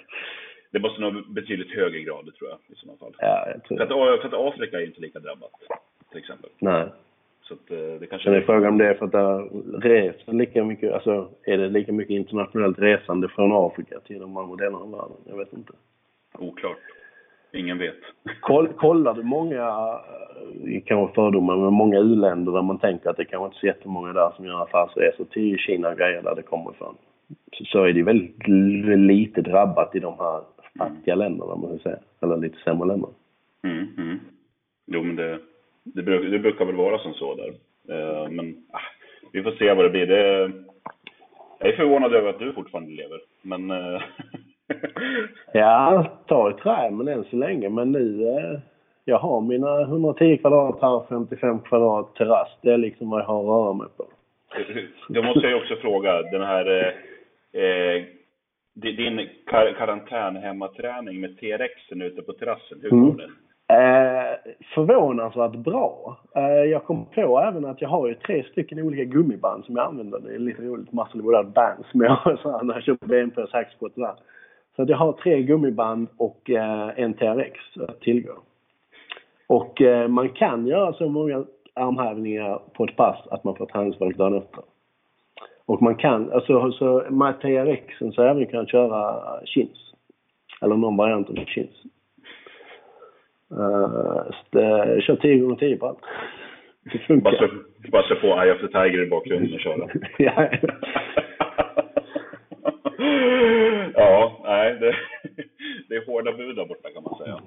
Det 0.72 0.80
måste 0.80 1.02
nog 1.02 1.34
betydligt 1.34 1.72
högre 1.72 2.00
grader 2.00 2.32
tror 2.32 2.50
jag 2.50 2.60
i 2.68 2.76
sådana 2.76 2.98
fall. 2.98 3.14
Ja, 3.18 3.48
jag 3.48 3.64
tror 3.64 3.78
för, 3.78 4.14
att, 4.14 4.22
för 4.22 4.28
att 4.28 4.54
Afrika 4.54 4.80
är 4.80 4.86
inte 4.86 5.02
lika 5.02 5.20
drabbat. 5.20 5.52
Till 6.12 6.20
exempel. 6.20 6.50
Nej. 6.60 6.88
Så 7.48 7.54
att, 7.54 7.72
eh, 7.72 8.00
det 8.00 8.08
kanske... 8.08 8.36
Är 8.36 8.42
frågan 8.42 8.70
om 8.70 8.78
det 8.78 8.88
är 8.88 8.94
för 8.94 9.06
att 9.06 9.12
det 9.12 9.90
reser 9.90 10.34
lika 10.34 10.64
mycket, 10.64 10.94
alltså 10.94 11.30
är 11.44 11.58
det 11.58 11.70
lika 11.70 11.92
mycket 11.92 12.14
internationellt 12.14 12.80
resande 12.80 13.28
från 13.28 13.52
Afrika 13.54 14.00
till 14.00 14.20
de 14.20 14.38
andra 14.38 14.56
delarna 14.56 14.84
av 14.84 14.92
världen? 14.92 15.18
Jag 15.26 15.38
vet 15.38 15.54
inte. 15.54 15.74
Oklart. 16.40 16.78
Ingen 17.54 17.78
vet. 17.78 17.96
Koll, 18.42 18.68
kollar 18.68 19.14
du 19.14 19.24
många, 19.24 20.00
det 20.64 20.80
kan 20.80 20.98
vara 20.98 21.14
fördomar, 21.14 21.58
men 21.58 21.74
många 21.74 22.00
u-länder 22.00 22.52
där 22.52 22.62
man 22.62 22.80
tänker 22.80 23.10
att 23.10 23.18
det 23.18 23.26
kanske 23.26 23.46
inte 23.46 23.58
är 23.58 23.60
så 23.60 23.68
jättemånga 23.68 24.14
där 24.14 24.32
som 24.36 24.46
gör 24.46 24.64
affärsresor 24.64 25.26
till 25.26 25.58
Kina 25.58 25.90
och 25.90 25.98
grejer 25.98 26.22
där 26.22 26.36
det 26.36 26.42
kommer 26.42 26.72
ifrån. 26.72 26.96
Så 27.52 27.84
är 27.84 27.94
det 27.94 28.04
väldigt 28.04 28.48
lite 29.00 29.42
drabbat 29.42 29.96
i 29.96 30.00
de 30.00 30.16
här 30.20 30.42
fattiga 30.78 31.16
länderna, 31.16 31.56
man 31.56 31.80
ska 31.80 31.90
säga. 31.90 32.00
Eller 32.22 32.38
lite 32.38 32.58
sämre 32.58 32.88
länder. 32.88 33.10
Mm, 33.64 33.88
mm. 33.98 34.20
Jo, 34.86 35.04
men 35.04 35.16
det, 35.16 35.40
det, 35.94 36.04
bruk, 36.04 36.32
det 36.32 36.40
brukar 36.40 36.66
väl 36.66 36.76
vara 36.76 37.00
som 37.00 37.14
så 37.14 37.36
där. 37.36 37.50
Uh, 37.90 38.30
men 38.32 38.56
ah, 38.72 38.80
vi 39.34 39.44
får 39.44 39.52
se 39.52 39.74
vad 39.74 39.86
det 39.86 39.90
blir. 39.90 40.08
Det, 40.08 40.52
jag 41.60 41.70
är 41.70 41.76
förvånad 41.76 42.14
över 42.14 42.30
att 42.30 42.40
du 42.40 42.54
fortfarande 42.54 42.92
lever, 42.92 43.20
men... 43.42 43.72
Uh, 43.72 44.02
ja, 45.54 46.06
ta 46.28 46.50
i 46.50 46.54
trä, 46.54 46.92
men 46.92 47.08
än 47.08 47.24
så 47.24 47.36
länge. 47.36 47.70
Men 47.70 47.92
nu, 47.92 48.00
uh, 48.00 48.60
jag 49.06 49.20
har 49.20 49.42
mina 49.42 49.82
110 49.82 50.38
kvadrat 50.38 50.82
här, 50.82 51.04
55 51.10 51.60
kvadrat 51.60 52.16
terrass. 52.16 52.50
Det 52.62 52.72
är 52.72 52.78
liksom 52.78 53.10
vad 53.10 53.22
jag 53.22 53.26
har 53.26 53.40
att 53.40 53.46
röra 53.46 53.74
mig 53.74 53.88
på. 53.98 54.06
Då 55.10 55.24
måste 55.24 55.40
jag 55.40 55.52
ju 55.52 55.64
också 55.64 55.76
fråga, 55.76 56.22
den 56.22 56.42
här 56.42 56.96
eh, 57.54 58.04
din 58.82 59.30
kar 59.46 59.74
karantänhemmaträning 59.74 61.22
med 61.22 61.38
T-rexen 61.38 62.02
ute 62.02 62.22
på 62.22 62.34
terrassen, 62.34 62.80
hur 62.82 62.90
går 62.90 62.98
mm. 62.98 63.18
det? 63.18 63.30
Eh, 63.70 64.54
förvånansvärt 64.76 65.56
bra. 65.56 66.18
Eh, 66.36 66.44
jag 66.44 66.84
kom 66.84 67.06
på 67.06 67.40
även 67.40 67.66
att 67.66 67.82
jag 67.82 67.90
har 67.90 68.08
ju 68.08 68.14
tre 68.14 68.44
stycken 68.44 68.80
olika 68.80 69.04
gummiband 69.04 69.66
som 69.66 69.76
jag 69.76 69.86
använder. 69.86 70.20
Det 70.20 70.36
är 70.36 70.40
lite 70.40 70.62
roligt. 70.62 70.94
Muscle 70.94 71.22
Without 71.22 71.54
Bands 71.54 71.92
som 71.92 72.02
jag 72.02 72.12
har 72.12 72.64
när 72.64 72.74
jag 72.74 72.84
kör 72.84 72.96
på 72.96 73.08
BNP 73.08 73.42
och 73.42 73.50
Saxpot 73.50 73.96
där. 73.96 74.14
Så 74.76 74.82
att 74.82 74.90
jag 74.90 74.98
har 74.98 75.14
tre 75.14 75.42
gummiband 75.42 76.08
och 76.18 76.50
eh, 76.50 76.90
en 76.96 77.14
TRX 77.14 77.60
att 77.88 78.02
tillgå. 78.02 78.34
Och 79.48 79.82
eh, 79.82 80.08
man 80.08 80.30
kan 80.30 80.68
göra 80.68 80.94
så 80.94 81.10
många 81.10 81.46
armhävningar 81.74 82.62
på 82.74 82.84
ett 82.84 82.96
pass 82.96 83.28
att 83.32 83.44
man 83.44 83.56
får 83.56 83.66
träningsvärk 83.66 84.18
dagen 84.18 84.38
efter. 84.38 84.64
Och 85.66 85.82
man 85.82 85.96
kan, 85.96 86.32
alltså 86.32 86.72
så 86.72 87.04
med 87.10 87.42
TRXen 87.42 88.12
så 88.12 88.22
även 88.22 88.46
kan 88.46 88.68
köra 88.68 89.24
chins. 89.46 89.94
Eller 90.62 90.76
någon 90.76 90.98
variant 90.98 91.30
av 91.30 91.36
chins. 91.36 91.84
Uh, 93.52 95.00
kör 95.00 95.16
10 95.16 95.40
gånger 95.40 95.56
10 95.56 95.78
på 95.78 95.88
allt. 95.88 96.00
Det 96.84 97.00
funkar. 97.00 97.52
Bara 97.92 98.08
se 98.08 98.16
på 98.16 98.28
Eye 98.28 98.54
of 98.54 98.60
the 98.62 98.68
Tiger 98.68 99.04
i 99.04 99.10
bakgrunden 99.10 99.54
och 99.54 99.60
köra. 99.60 99.90
ja. 100.18 100.50
ja, 103.94 104.42
nej, 104.44 104.78
det, 104.80 104.96
det 105.90 105.96
är 105.96 106.06
hårda 106.06 106.32
bud 106.32 106.56
där 106.56 106.66
borta 106.66 106.90
kan 106.94 107.04
man 107.04 107.18
säga. 107.18 107.42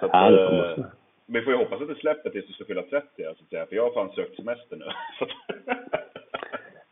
Så 0.00 0.06
att, 0.06 0.12
ja, 0.12 0.30
eh, 0.30 0.84
vi 1.26 1.40
får 1.40 1.52
ju 1.52 1.58
hoppas 1.58 1.82
att 1.82 1.88
det 1.88 1.94
släpper 1.94 2.30
tills 2.30 2.46
du 2.46 2.52
ska 2.52 2.64
fylla 2.64 2.82
30, 2.82 3.06
så 3.16 3.30
att 3.30 3.48
säga, 3.50 3.66
för 3.66 3.76
jag 3.76 3.82
har 3.82 3.92
fan 3.92 4.12
sökt 4.14 4.36
semester 4.36 4.76
nu. 4.76 4.84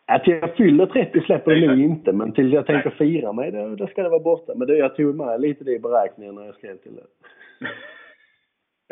Att 0.06 0.26
jag 0.26 0.56
fyller 0.56 0.86
30 0.86 1.20
släpper 1.20 1.54
det 1.54 1.66
nog 1.66 1.80
inte, 1.80 2.12
men 2.12 2.32
till 2.32 2.52
jag 2.52 2.66
tänker 2.66 2.90
fira 2.90 3.32
mig, 3.32 3.50
då, 3.50 3.76
då 3.76 3.86
ska 3.86 4.02
det 4.02 4.08
vara 4.08 4.20
borta. 4.20 4.52
Men 4.56 4.66
det, 4.66 4.76
jag 4.76 4.96
tog 4.96 5.14
med 5.14 5.40
lite 5.40 5.64
det 5.64 5.72
i 5.72 5.78
beräkningen 5.78 6.34
när 6.34 6.46
jag 6.46 6.54
skrev 6.54 6.76
till 6.76 6.96
det. 6.96 7.02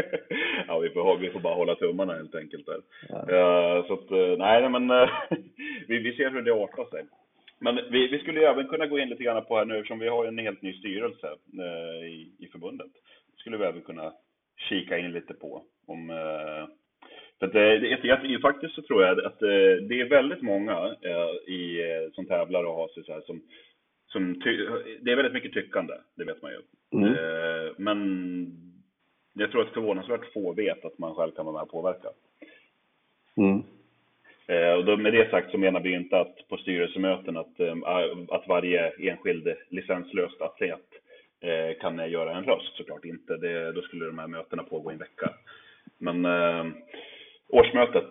ja, 0.67 0.79
vi 0.79 0.91
får, 0.91 1.19
vi 1.19 1.31
får 1.31 1.41
bara 1.41 1.55
hålla 1.55 1.75
tummarna 1.75 2.13
helt 2.13 2.35
enkelt 2.35 2.67
där. 2.67 2.81
Ja. 3.09 3.19
Uh, 3.19 3.87
så 3.87 3.93
att, 3.93 4.13
uh, 4.13 4.39
nej, 4.39 4.69
men 4.69 4.91
uh, 4.91 5.11
vi, 5.89 5.99
vi 5.99 6.17
ser 6.17 6.31
hur 6.31 6.43
det 6.43 6.55
artar 6.55 6.85
sig. 6.91 7.07
Men 7.59 7.77
vi, 7.91 8.09
vi 8.09 8.19
skulle 8.19 8.41
ju 8.41 8.47
även 8.47 8.69
kunna 8.69 8.87
gå 8.87 8.99
in 8.99 9.09
lite 9.09 9.25
grann 9.25 9.45
på 9.45 9.57
här 9.57 9.65
nu, 9.65 9.77
eftersom 9.77 9.99
vi 9.99 10.09
har 10.09 10.25
en 10.25 10.39
helt 10.39 10.63
ny 10.63 10.73
styrelse 10.73 11.29
i, 12.05 12.45
i 12.45 12.49
förbundet. 12.53 12.91
skulle 13.37 13.57
vi 13.57 13.65
även 13.65 13.83
kunna 13.83 14.13
kika 14.69 14.99
in 14.99 15.13
lite 15.13 15.35
på. 15.35 15.63
Om, 15.87 16.09
för 17.39 17.47
att 17.47 17.53
det, 17.53 18.41
faktiskt 18.43 18.75
så 18.75 18.83
tror 18.83 19.03
jag 19.03 19.25
att 19.25 19.39
det 19.89 20.01
är 20.01 20.09
väldigt 20.09 20.43
många 20.43 20.95
i, 21.47 21.81
som 22.13 22.27
tävlar 22.27 22.65
och 22.65 22.75
har 22.75 22.89
sig 22.89 23.05
så 23.05 23.13
här 23.13 23.21
som, 23.21 23.43
som 24.07 24.41
det 25.01 25.13
är 25.13 25.17
väldigt 25.17 25.35
mycket 25.35 25.53
tyckande, 25.53 25.95
det 26.17 26.25
vet 26.25 26.43
man 26.43 26.51
ju. 26.53 26.61
Mm. 26.93 27.15
Men 27.77 28.70
jag 29.33 29.51
tror 29.51 29.63
att 29.63 29.75
förvånansvärt 29.75 30.33
få 30.33 30.53
vet 30.53 30.85
att 30.85 30.99
man 30.99 31.15
själv 31.15 31.31
kan 31.31 31.47
vara 31.47 31.55
med 31.55 31.63
och 31.63 31.71
påverka. 31.71 32.09
Mm. 33.37 33.63
Eh, 34.47 34.73
och 34.73 34.85
då, 34.85 34.97
med 34.97 35.13
det 35.13 35.31
sagt 35.31 35.51
så 35.51 35.59
menar 35.59 35.81
vi 35.81 35.95
inte 35.95 36.21
att 36.21 36.49
på 36.49 36.57
styrelsemöten 36.57 37.37
att, 37.37 37.61
eh, 37.61 37.77
att 38.29 38.49
varje 38.49 38.91
enskild 38.91 39.55
licenslöst 39.69 40.41
atlet 40.41 40.87
eh, 41.41 41.79
kan 41.81 42.11
göra 42.11 42.37
en 42.37 42.45
röst, 42.45 42.77
såklart 42.77 43.05
inte. 43.05 43.37
Det, 43.37 43.73
då 43.73 43.83
skulle 43.83 44.05
de 44.05 44.19
här 44.19 44.27
mötena 44.27 44.63
pågå 44.63 44.91
i 44.91 44.93
en 44.93 44.99
vecka. 44.99 45.31
Men 45.99 46.25
eh, 46.25 46.67
årsmötet, 47.49 48.09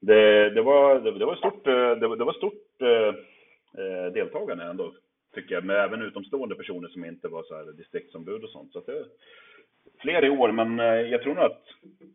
det, 0.00 0.50
det, 0.50 0.62
var, 0.62 1.00
det, 1.00 1.18
det 1.18 1.24
var 1.24 1.36
stort, 1.36 1.64
det, 1.64 2.16
det 2.16 2.24
var 2.24 2.32
stort 2.32 2.82
eh, 2.82 4.12
deltagande 4.12 4.64
ändå, 4.64 4.94
tycker 5.34 5.54
jag. 5.54 5.64
Med 5.64 5.76
även 5.76 6.02
utomstående 6.02 6.54
personer 6.54 6.88
som 6.88 7.04
inte 7.04 7.28
var 7.28 7.42
så 7.42 7.56
här 7.56 7.72
distriktsombud 7.72 8.44
och 8.44 8.50
sånt. 8.50 8.72
Så 8.72 8.80
det, 8.80 9.04
fler 10.00 10.24
i 10.24 10.30
år, 10.30 10.52
men 10.52 10.80
eh, 10.80 10.86
jag 10.86 11.22
tror 11.22 11.34
nog 11.34 11.44
att 11.44 11.62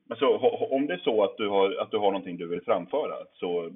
alltså, 0.10 0.26
om 0.72 0.88
det 0.88 0.94
är 0.94 0.98
så 0.98 1.24
att 1.24 1.38
du 1.38 1.48
har, 1.48 1.76
att 1.76 1.92
du 1.92 1.98
har 1.98 2.12
någonting 2.12 2.38
du 2.38 2.48
vill 2.48 2.62
framföra, 2.62 3.16
så, 3.34 3.72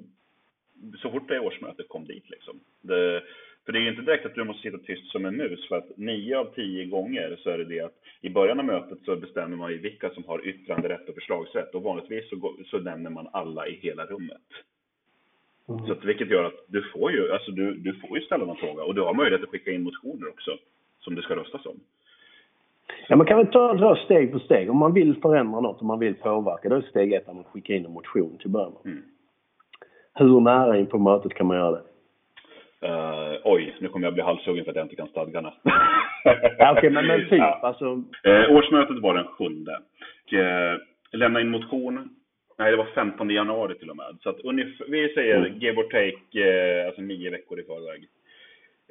så 1.02 1.10
fort 1.10 1.28
det 1.28 1.34
är 1.34 1.46
årsmöte, 1.46 1.82
kom 1.82 2.04
dit 2.04 2.30
liksom. 2.30 2.60
Det, 2.80 3.22
för 3.64 3.72
det 3.72 3.78
är 3.78 3.82
ju 3.82 3.90
inte 3.90 4.02
direkt 4.02 4.26
att 4.26 4.34
du 4.34 4.44
måste 4.44 4.62
sitta 4.62 4.78
tyst 4.78 5.12
som 5.12 5.24
en 5.24 5.36
mus, 5.36 5.68
för 5.68 5.76
att 5.76 5.96
nio 5.96 6.38
av 6.38 6.54
tio 6.54 6.84
gånger 6.84 7.38
så 7.42 7.50
är 7.50 7.58
det 7.58 7.64
det 7.64 7.80
att 7.80 7.94
i 8.20 8.30
början 8.30 8.58
av 8.58 8.64
mötet 8.64 8.98
så 9.04 9.16
bestämmer 9.16 9.56
man 9.56 9.72
ju 9.72 9.78
vilka 9.78 10.10
som 10.10 10.24
har 10.24 10.46
yttranderätt 10.46 11.08
och 11.08 11.14
förslagsrätt 11.14 11.74
och 11.74 11.82
vanligtvis 11.82 12.30
så, 12.30 12.56
så 12.66 12.78
nämner 12.78 13.10
man 13.10 13.28
alla 13.32 13.66
i 13.66 13.74
hela 13.82 14.06
rummet. 14.06 14.48
Mm. 15.68 15.86
Så 15.86 15.92
att, 15.92 16.04
vilket 16.04 16.30
gör 16.30 16.44
att 16.44 16.64
du 16.66 16.82
får 16.82 17.12
ju, 17.12 17.32
alltså 17.32 17.50
du, 17.50 17.74
du 17.74 17.94
får 17.94 18.18
ju 18.18 18.24
ställa 18.24 18.44
någon 18.44 18.56
fråga 18.56 18.82
och 18.82 18.94
du 18.94 19.00
har 19.00 19.14
möjlighet 19.14 19.42
att 19.42 19.50
skicka 19.50 19.70
in 19.70 19.82
motioner 19.82 20.28
också 20.28 20.58
som 21.00 21.14
det 21.14 21.22
ska 21.22 21.36
röstas 21.36 21.66
om. 21.66 21.80
Ja, 23.08 23.16
man 23.16 23.26
kan 23.26 23.38
väl 23.38 23.46
ta 23.46 23.74
det 23.74 24.04
steg 24.04 24.32
för 24.32 24.38
steg. 24.38 24.70
Om 24.70 24.76
man 24.76 24.92
vill 24.92 25.20
förändra 25.22 25.60
något, 25.60 25.80
om 25.80 25.86
man 25.86 25.98
vill 25.98 26.14
påverka, 26.14 26.68
då 26.68 26.76
är 26.76 26.80
steg 26.80 27.12
ett 27.12 27.28
att 27.28 27.34
man 27.34 27.44
skickar 27.44 27.74
in 27.74 27.84
en 27.84 27.92
motion 27.92 28.38
till 28.38 28.50
början. 28.50 28.72
Mm. 28.84 29.02
Hur 30.14 30.40
nära 30.40 30.78
in 30.78 30.86
på 30.86 30.98
mötet 30.98 31.34
kan 31.34 31.46
man 31.46 31.56
göra 31.56 31.70
det? 31.70 31.82
Uh, 32.86 33.38
oj, 33.44 33.76
nu 33.80 33.88
kommer 33.88 34.06
jag 34.06 34.14
bli 34.14 34.22
halshuggen 34.22 34.64
för 34.64 34.70
att 34.70 34.76
jag 34.76 34.84
inte 34.84 34.96
kan 34.96 35.08
stadgarna. 35.08 35.52
Okej, 36.24 36.72
okay, 36.72 36.90
men, 36.90 37.06
men 37.06 37.20
typ 37.20 37.32
ja. 37.38 37.60
alltså... 37.62 37.84
Uh, 37.84 38.56
årsmötet 38.56 39.02
var 39.02 39.14
den 39.14 39.26
sjunde. 39.26 39.72
Uh, 40.32 40.78
lämna 41.12 41.40
in 41.40 41.50
motion 41.50 42.08
Nej, 42.58 42.70
det 42.70 42.76
var 42.76 42.88
15 42.94 43.30
januari 43.30 43.74
till 43.78 43.90
och 43.90 43.96
med. 43.96 44.16
Så 44.22 44.30
att 44.30 44.40
ungefär, 44.40 44.86
vi 44.88 45.14
säger 45.14 45.36
Mm. 45.36 45.58
give 45.58 45.80
or 45.80 45.82
take, 45.82 46.86
alltså 46.86 47.02
nio 47.02 47.30
veckor 47.30 47.60
i 47.60 47.62
förväg. 47.62 48.08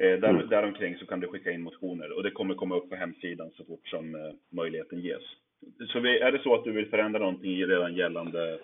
Eh, 0.02 0.20
där, 0.20 0.30
Mm. 0.30 0.50
Däromkring 0.50 0.98
så 0.98 1.06
kan 1.06 1.20
du 1.20 1.28
skicka 1.28 1.52
in 1.52 1.62
motioner 1.62 2.18
och 2.18 2.24
det 2.24 2.32
kommer 2.32 2.56
komma 2.56 2.76
upp 2.76 2.90
på 2.90 2.96
hemsidan 2.96 3.52
så 3.52 3.66
fort 3.66 3.88
som 3.88 4.16
eh, 4.16 4.32
möjligheten 4.50 5.00
ges. 5.00 5.24
Så 5.88 6.00
vi, 6.00 6.20
är 6.20 6.32
det 6.32 6.40
så 6.40 6.56
att 6.56 6.64
du 6.64 6.72
vill 6.72 6.90
förändra 6.90 7.20
någonting 7.20 7.52
i 7.52 7.66
redan 7.66 7.96
gällande 7.96 8.60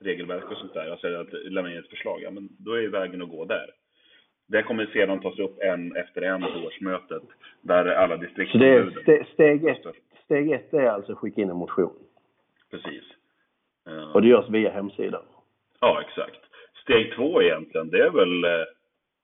regelverk 0.00 0.50
och 0.50 0.56
sånt 0.56 0.74
där, 0.74 0.90
alltså 0.90 1.14
att 1.14 1.32
lämna 1.32 1.72
in 1.72 1.78
ett 1.78 1.88
förslag, 1.88 2.22
ja 2.22 2.30
men 2.30 2.48
då 2.58 2.72
är 2.72 2.80
ju 2.80 2.90
vägen 2.90 3.22
att 3.22 3.28
gå 3.28 3.44
där. 3.44 3.70
Det 4.46 4.62
kommer 4.62 4.86
sedan 4.86 5.20
tas 5.20 5.38
upp 5.38 5.58
en 5.60 5.96
efter 5.96 6.22
en 6.22 6.40
på 6.40 6.66
årsmötet 6.66 7.22
där 7.60 7.86
alla 7.86 8.16
Så 8.18 8.58
det 8.58 8.68
är 8.68 8.90
ste, 8.90 9.24
steg, 9.32 9.64
ett, 9.64 9.86
steg 10.24 10.52
ett 10.52 10.74
är 10.74 10.86
alltså 10.86 11.14
skicka 11.14 11.40
in 11.40 11.50
en 11.50 11.56
motion. 11.56 11.96
Precis. 12.70 13.04
Och 14.14 14.22
det 14.22 14.28
görs 14.28 14.50
via 14.50 14.70
hemsidan. 14.70 15.22
Ja, 15.80 16.02
exakt. 16.06 16.40
Steg 16.82 17.14
två 17.14 17.42
egentligen, 17.42 17.90
det 17.90 17.98
är 17.98 18.10
väl 18.10 18.44
eh, 18.44 18.66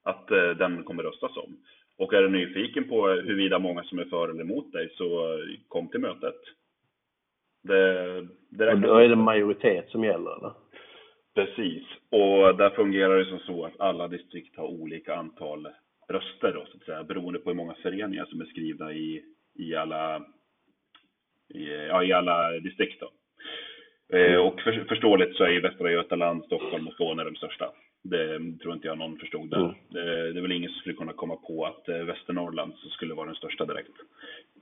att 0.06 0.30
eh, 0.30 0.50
den 0.50 0.84
kommer 0.84 1.02
röstas 1.02 1.36
om. 1.36 1.56
Och 1.98 2.14
är 2.14 2.22
du 2.22 2.28
nyfiken 2.28 2.88
på 2.88 3.08
huruvida 3.08 3.58
många 3.58 3.82
som 3.82 3.98
är 3.98 4.04
för 4.04 4.28
eller 4.28 4.40
emot 4.40 4.72
dig 4.72 4.92
så 4.96 5.32
eh, 5.32 5.44
kom 5.68 5.88
till 5.88 6.00
mötet. 6.00 6.40
Det, 7.62 8.20
det 8.50 8.72
Och 8.72 8.80
då 8.80 8.94
är 8.94 9.08
det 9.08 9.16
majoritet 9.16 9.90
som 9.90 10.04
gäller 10.04 10.36
eller? 10.36 10.52
Precis. 11.34 11.82
Och 12.10 12.56
där 12.56 12.70
fungerar 12.70 13.18
det 13.18 13.24
som 13.24 13.38
så 13.38 13.64
att 13.64 13.80
alla 13.80 14.08
distrikt 14.08 14.56
har 14.56 14.66
olika 14.66 15.14
antal 15.14 15.68
röster 16.08 16.52
då, 16.52 16.66
så 16.66 16.76
att 16.76 16.84
säga, 16.84 17.04
beroende 17.04 17.38
på 17.38 17.50
hur 17.50 17.56
många 17.56 17.74
föreningar 17.74 18.24
som 18.24 18.40
är 18.40 18.44
skrivna 18.44 18.92
i, 18.92 19.24
i, 19.54 19.74
alla, 19.74 20.24
i, 21.54 21.64
ja, 21.88 22.04
i 22.04 22.12
alla 22.12 22.50
distrikt. 22.50 23.00
Då. 23.00 23.10
Eh, 24.16 24.36
och 24.36 24.60
för, 24.60 24.84
förståeligt 24.88 25.36
så 25.36 25.44
är 25.44 25.50
ju 25.50 25.60
Västra 25.60 25.92
Götaland, 25.92 26.44
Stockholm 26.44 26.88
och 26.88 26.94
Skåne 26.94 27.24
de 27.24 27.36
största. 27.36 27.72
Det 28.10 28.58
tror 28.62 28.74
inte 28.74 28.86
jag 28.86 28.98
någon 28.98 29.18
förstod 29.18 29.50
där. 29.50 29.58
Mm. 29.58 29.74
Det, 29.88 30.32
det 30.32 30.38
är 30.38 30.42
väl 30.42 30.52
ingen 30.52 30.70
som 30.70 30.78
skulle 30.80 30.94
kunna 30.94 31.12
komma 31.12 31.36
på 31.36 31.64
att 31.64 31.88
eh, 31.88 31.96
Västernorrland 31.96 32.72
skulle 32.74 33.14
vara 33.14 33.26
den 33.26 33.34
största 33.34 33.64
direkt. 33.64 33.92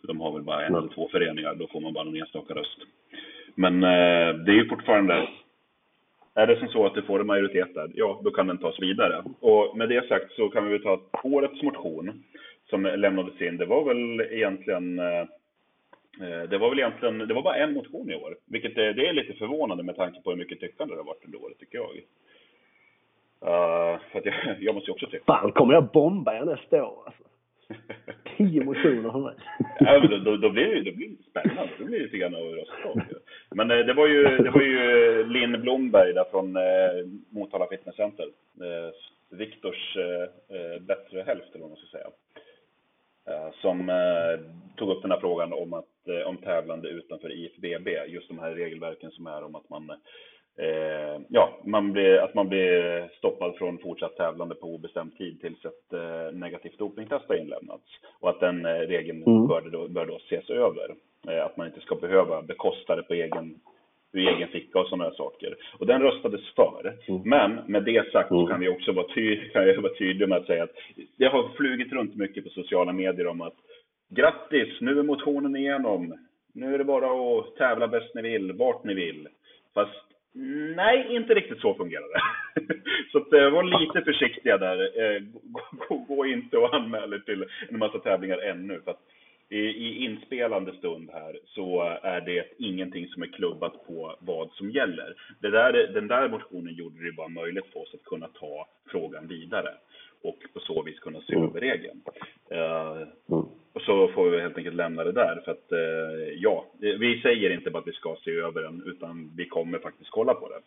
De 0.03 0.21
har 0.21 0.33
väl 0.33 0.43
bara 0.43 0.61
en 0.67 0.73
Mm. 0.73 0.79
eller 0.79 0.95
två 0.95 1.09
föreningar, 1.09 1.55
då 1.55 1.67
får 1.67 1.81
man 1.81 1.93
bara 1.93 2.09
en 2.09 2.17
enstaka 2.17 2.55
röst. 2.55 2.79
Men 3.55 3.75
eh, 3.83 4.35
det 4.45 4.53
är 4.53 4.57
ju 4.63 4.69
fortfarande 4.69 5.29
är 6.35 6.47
det 6.47 6.59
som 6.59 6.69
så 6.69 6.87
att 6.87 6.95
du 6.95 7.03
får 7.03 7.21
en 7.21 7.27
majoritet 7.27 7.75
där, 7.75 7.91
ja, 7.95 8.21
då 8.25 8.31
kan 8.31 8.47
den 8.47 8.59
tas 8.59 8.81
vidare. 8.81 9.25
Och 9.41 9.77
med 9.77 9.89
det 9.89 10.09
sagt 10.09 10.33
så 10.33 10.49
kan 10.49 10.65
vi 10.65 10.71
väl 10.73 10.83
ta 10.83 11.01
årets 11.23 11.63
motion 11.63 12.25
som 12.71 12.83
lämnades 12.83 13.41
in. 13.41 13.57
Det 13.57 13.67
var 13.67 13.85
väl 13.85 14.21
egentligen 14.21 14.99
eh, 14.99 15.21
eh, 16.21 16.43
det 16.51 16.59
var 16.59 16.71
väl 16.71 16.79
egentligen, 16.79 17.19
det 17.19 17.35
var 17.35 17.43
bara 17.43 17.57
en 17.57 17.75
motion 17.75 18.11
i 18.11 18.15
år. 18.15 18.37
Vilket 18.47 18.79
är, 18.79 18.93
det 18.93 19.07
är 19.09 19.13
lite 19.13 19.33
förvånande 19.33 19.83
med 19.83 19.97
tanke 19.97 20.23
på 20.23 20.31
hur 20.31 20.37
mycket 20.39 20.61
tyckande 20.61 20.95
det 20.95 21.01
har 21.01 21.07
varit 21.07 21.25
under 21.25 21.43
året, 21.43 21.59
tycker 21.59 21.79
jag. 21.79 21.89
Uh, 23.43 24.01
för 24.13 24.19
att 24.19 24.25
jag, 24.25 24.35
jag 24.61 24.75
måste 24.75 24.91
ju 24.91 24.93
också 24.93 25.07
tycka. 25.07 25.25
Fan, 25.27 25.53
kommer 25.53 25.75
jag 25.75 25.85
bomba 25.85 26.35
er 26.35 26.45
nästa 26.45 26.85
år 26.85 27.03
alltså? 27.07 27.25
Tio 28.37 28.65
motioner 28.65 29.11
från 29.11 29.23
mig. 29.23 29.35
ja, 29.79 29.99
men 30.01 30.11
då, 30.11 30.17
då, 30.19 30.37
då 30.37 30.51
blir 30.51 30.67
det 30.67 30.75
ju 30.75 30.83
då 30.83 30.97
blir 30.97 31.09
det 31.09 31.31
spännande. 31.31 31.73
Då 31.79 31.85
blir 31.85 31.99
det 31.99 32.05
lite 32.05 32.17
grann 32.17 32.35
om. 32.35 32.41
ju. 32.41 32.65
Men 33.51 33.71
eh, 33.71 33.79
det 33.79 33.93
var 33.93 34.07
ju, 34.07 34.23
det 34.39 34.51
var 34.51 34.61
ju 34.61 35.27
Linn 35.27 35.61
Blomberg 35.61 36.13
där 36.13 36.25
från 36.31 36.57
eh, 36.57 37.07
Motala 37.31 37.67
Fitness 37.67 37.97
Center. 37.97 38.27
Eh, 38.61 38.93
Viktors 39.31 39.97
eh, 39.97 40.23
eh, 40.57 40.81
bättre 40.81 41.23
hälft, 41.23 41.55
eller 41.55 41.61
vad 41.61 41.71
man 41.71 41.79
ska 41.79 41.99
säga. 41.99 42.11
Eh, 43.29 43.51
som 43.61 43.89
eh, 43.89 44.41
tog 44.77 44.91
upp 44.91 45.03
den 45.03 45.11
här 45.11 45.21
frågan 45.21 45.53
om, 45.53 45.73
att, 45.73 46.09
eh, 46.09 46.29
om 46.29 46.37
tävlande 46.37 46.89
utanför 46.89 47.33
IFBB. 47.33 47.89
Just 48.07 48.29
de 48.29 48.39
här 48.39 48.55
regelverken 48.55 49.11
som 49.11 49.27
är 49.27 49.45
om 49.45 49.55
att 49.55 49.69
man 49.69 49.91
Eh, 50.59 51.21
ja, 51.29 51.59
man 51.65 51.93
blir, 51.93 52.19
att 52.19 52.35
man 52.35 52.49
blir 52.49 53.09
stoppad 53.19 53.57
från 53.57 53.79
fortsatt 53.79 54.17
tävlande 54.17 54.55
på 54.55 54.67
obestämd 54.67 55.17
tid 55.19 55.41
tills 55.41 55.65
ett 55.65 55.93
eh, 55.93 56.33
negativt 56.39 56.79
dopingtest 56.79 57.25
har 57.29 57.35
inlämnats. 57.37 57.85
Och 58.21 58.31
att 58.31 58.41
den 58.41 58.67
eh, 58.67 58.71
regeln 58.79 59.23
Mm. 59.27 59.47
bör, 59.47 59.61
då, 59.61 59.89
bör 59.89 60.07
då 60.07 60.17
ses 60.17 60.51
över. 60.51 60.95
Eh, 61.29 61.45
att 61.45 61.57
man 61.57 61.67
inte 61.67 61.81
ska 61.81 61.95
behöva 61.95 62.43
bekosta 62.43 62.97
det 62.97 63.03
på 63.03 63.15
egen, 63.15 63.55
ur 64.13 64.29
egen 64.29 64.49
ficka 64.49 64.79
och 64.79 64.87
sådana 64.87 65.11
saker. 65.11 65.57
Och 65.79 65.87
den 65.87 66.03
röstades 66.03 66.55
för. 66.57 66.95
Mm. 67.09 67.23
Men 67.25 67.61
med 67.67 67.85
det 67.85 68.13
sagt 68.13 68.31
Mm. 68.31 68.47
kan 68.47 68.61
vi 68.61 68.69
också 68.69 68.93
vara, 68.93 69.07
ty- 69.15 69.49
kan 69.49 69.67
jag 69.69 69.83
vara 69.83 69.95
tydlig 69.95 70.29
med 70.29 70.39
att 70.39 70.47
säga 70.47 70.63
att 70.63 70.77
det 71.19 71.27
har 71.27 71.49
flugit 71.57 71.93
runt 71.93 72.17
mycket 72.17 72.45
på 72.45 72.51
sociala 72.51 72.93
medier 72.93 73.27
om 73.27 73.41
att 73.41 73.57
grattis, 74.11 74.81
nu 74.81 74.99
är 74.99 75.03
motionen 75.03 75.57
igenom. 75.57 76.19
Nu 76.55 76.75
är 76.75 76.79
det 76.79 76.85
bara 76.85 77.39
att 77.39 77.57
tävla 77.57 77.89
bäst 77.89 78.15
ni 78.15 78.23
vill, 78.23 78.53
vart 78.53 78.85
ni 78.85 78.95
vill. 78.95 79.29
Fast 79.75 80.04
nej, 80.77 81.07
inte 81.11 81.35
riktigt 81.35 81.61
så 81.61 81.75
fungerar 81.75 82.05
det. 82.13 82.21
Så 83.13 83.19
att, 83.19 83.33
eh, 83.33 83.51
var 83.51 83.63
lite 83.63 84.05
försiktiga 84.13 84.59
där. 84.59 84.79
Eh, 85.17 85.23
Gå, 86.09 86.27
inte 86.27 86.59
och 86.59 86.75
anmäl 86.75 87.13
er 87.13 87.19
till 87.19 87.45
en 87.69 87.79
massa 87.79 87.99
tävlingar 87.99 88.39
ännu. 88.39 88.81
För 88.85 88.97
i, 89.49 90.05
inspelande 90.05 90.73
stund 90.73 91.11
här 91.13 91.39
så 91.45 91.83
är 92.03 92.21
det 92.21 92.45
ingenting 92.59 93.09
som 93.09 93.23
är 93.23 93.27
klubbat 93.27 93.87
på 93.87 94.17
vad 94.21 94.51
som 94.53 94.71
gäller. 94.71 95.15
Det 95.41 95.51
där, 95.51 95.73
den 95.73 96.09
där 96.09 96.29
motionen 96.29 96.75
gjorde 96.75 97.05
det 97.05 97.13
bara 97.13 97.29
möjligt 97.29 97.67
för 97.73 97.81
oss 97.83 97.95
att 97.95 98.05
kunna 98.05 98.29
ta 98.29 98.69
frågan 98.91 99.29
vidare 99.29 99.71
och 100.23 100.39
på 100.55 100.61
så 100.61 100.83
vis 100.83 100.99
kunna 100.99 101.21
se 101.21 101.35
Mm. 101.35 101.49
över 101.49 101.61
regeln. 101.61 102.01
Och 103.75 103.83
så 103.83 104.09
får 104.09 104.31
vi 104.31 104.41
helt 104.41 104.59
enkelt 104.59 104.77
lämna 104.77 105.05
det 105.05 105.13
där 105.13 105.43
för 105.45 105.53
att 105.53 105.73
eh, 105.73 106.35
ja, 106.35 106.67
eh, 106.83 106.99
vi 106.99 107.21
säger 107.23 107.51
inte 107.51 107.71
bara 107.71 107.79
att 107.79 107.87
vi 107.87 107.93
ska 107.93 108.17
se 108.25 108.31
över 108.31 108.63
den 108.63 108.83
utan 108.87 109.33
vi 109.37 109.47
kommer 109.47 109.79
faktiskt 109.79 110.11
kolla 110.11 110.35
på 110.35 110.49
det. 110.49 110.61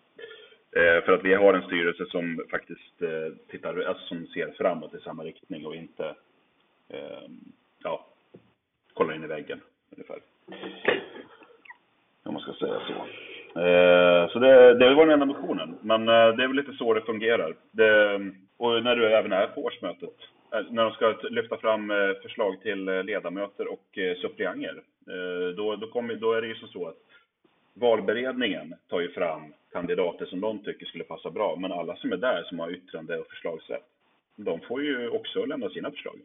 Eh, 0.80 1.04
för 1.04 1.12
att 1.12 1.24
vi 1.24 1.34
har 1.34 1.54
en 1.54 1.62
styrelse 1.62 2.06
som 2.06 2.46
faktiskt 2.52 3.02
eh, 3.02 3.34
tittar, 3.52 3.82
alltså 3.82 4.06
som 4.06 4.28
ser 4.28 4.52
framåt 4.58 4.93
i 4.93 5.00
samma 5.00 5.24
riktning 5.24 5.65
och 5.65 5.76
inte 5.76 6.06
eh, 6.89 7.28
ja, 7.84 8.06
kollar 8.93 9.15
in 9.15 9.24
i 9.24 9.28
väggen 9.28 9.62
ungefär. 9.91 10.20
Om 12.24 12.34
man 12.34 12.41
ska 12.41 12.54
säga 12.54 12.82
så. 12.88 12.93
Eh, 13.60 14.30
så 14.30 14.39
det, 14.39 14.74
det 14.74 14.93
var 14.93 15.06
den 15.06 15.22
enda 15.22 15.26
motionen. 15.26 15.78
Men 15.82 16.02
eh, 16.02 16.36
det 16.36 16.43
är 16.43 16.48
väl 16.48 16.56
lite 16.56 16.74
så 16.74 16.93
det 16.93 17.02
fungerar. 17.02 17.56
Det, 17.72 18.15
och 18.58 18.84
när 18.84 18.96
du 18.96 19.08
även 19.08 19.32
är 19.32 19.48
på 19.48 19.62
årsmötet, 19.62 20.15
Eh, 20.53 20.62
när 20.69 20.83
de 20.83 20.91
ska 20.91 21.15
lyfta 21.29 21.57
fram 21.57 21.91
eh, 21.91 22.13
förslag 22.21 22.62
till 22.62 22.88
eh, 22.88 23.03
ledamöter 23.03 23.71
och 23.71 23.99
suppleanter, 24.21 24.83
då, 25.55 25.75
då, 25.75 25.88
kommer, 25.88 26.15
då 26.15 26.33
är 26.33 26.41
det 26.41 26.47
ju 26.47 26.55
som 26.55 26.67
så 26.67 26.88
att 26.88 26.97
valberedningen 27.73 28.75
tar 28.89 28.99
ju 28.99 29.12
fram 29.12 29.53
kandidater 29.71 30.25
som 30.25 30.41
de 30.41 30.60
tycker 30.60 30.86
skulle 30.86 31.03
passa 31.03 31.29
bra. 31.29 31.55
Men 31.55 31.71
alla 31.71 31.95
som 31.95 32.12
är 32.12 32.17
där 32.17 32.43
som 32.43 32.60
har 32.60 32.71
yttrande 32.71 33.17
och 33.17 33.27
förslagsrätt, 33.27 33.86
de 34.36 34.60
får 34.60 34.83
ju 34.83 35.10
också 35.10 35.45
lämna 35.45 35.69
sina 35.69 35.91
förslag. 35.91 36.19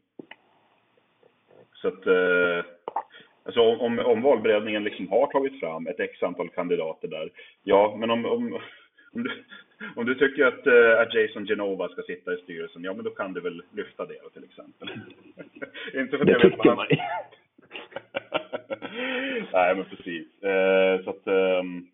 Så 1.74 1.88
att, 1.88 2.06
alltså 3.44 3.61
om, 3.61 3.98
om 3.98 4.22
valberedningen 4.22 4.85
liksom 4.85 5.08
har 5.08 5.26
tagit 5.26 5.61
fram 5.61 5.87
ett 5.87 6.00
x 6.00 6.22
antal 6.22 6.48
kandidater 6.48 7.08
där, 7.08 7.30
ja, 7.62 7.96
men 7.98 8.11
om, 8.11 8.26
om, 8.26 8.61
om, 9.12 9.22
du, 9.22 9.44
om 9.97 10.07
du 10.07 10.14
tycker 10.14 10.47
att, 10.47 10.66
eh, 10.66 11.01
att 11.01 11.14
Jason 11.14 11.47
Genova 11.47 11.88
ska 11.88 12.03
sitta 12.03 12.35
i 12.35 12.37
styrelsen, 12.37 12.85
ja 12.85 12.92
men 12.95 13.05
då 13.05 13.11
kan 13.11 13.33
du 13.33 13.40
väl 13.40 13.62
lyfta 13.73 14.07
det 14.07 14.31
till 14.33 14.45
exempel. 14.45 14.88
Inte 15.95 16.18
för 16.18 16.21
att 16.21 16.27
Det 16.27 16.33
jag 16.33 16.42
tycker 16.42 16.75
man. 16.75 16.87
Nej, 19.53 19.75
men 19.77 19.85
precis. 19.85 20.42
Eh, 20.42 21.05
så 21.05 21.11
att, 21.11 21.27
ehm, 21.27 21.87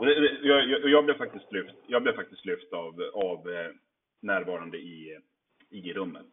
jag, 0.00 0.68
jag, 0.68 0.88
jag 0.90 1.04
blev 1.04 1.14
faktiskt 1.14 1.52
lyft, 1.52 1.74
jag 1.86 2.02
blev 2.02 2.12
faktiskt 2.12 2.44
lyft 2.46 2.72
av, 2.72 3.02
av 3.14 3.50
eh, 3.50 3.70
närvarande 4.22 4.76
i, 4.78 5.18
i 5.70 5.92
rummet. 5.92 6.26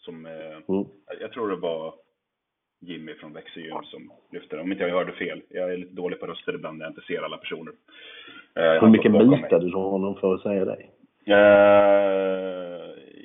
Som, 0.00 0.26
Mm. 0.26 0.84
jag 1.20 1.32
tror 1.32 1.48
det 1.48 1.56
var 1.56 1.94
Jimmy 2.80 3.14
från 3.14 3.32
Växjö 3.32 3.60
som 3.84 4.12
lyfte. 4.32 4.58
Om 4.58 4.72
inte 4.72 4.84
jag 4.84 4.90
hörde 4.94 5.12
fel. 5.12 5.40
Jag 5.48 5.72
är 5.72 5.76
lite 5.76 5.94
dålig 5.94 6.20
på 6.20 6.26
röster 6.26 6.54
ibland 6.54 6.78
när 6.78 6.84
jag 6.84 6.90
inte 6.90 7.00
ser 7.06 7.22
alla 7.22 7.36
personer. 7.36 7.72
Eh, 8.54 8.80
Hur 8.80 8.88
mycket 8.88 9.12
mutade 9.12 9.66
du 9.66 9.72
honom 9.76 10.14
för 10.14 10.34
att 10.34 10.42
säga 10.42 10.64
det? 10.64 10.76
Eh, 11.26 11.34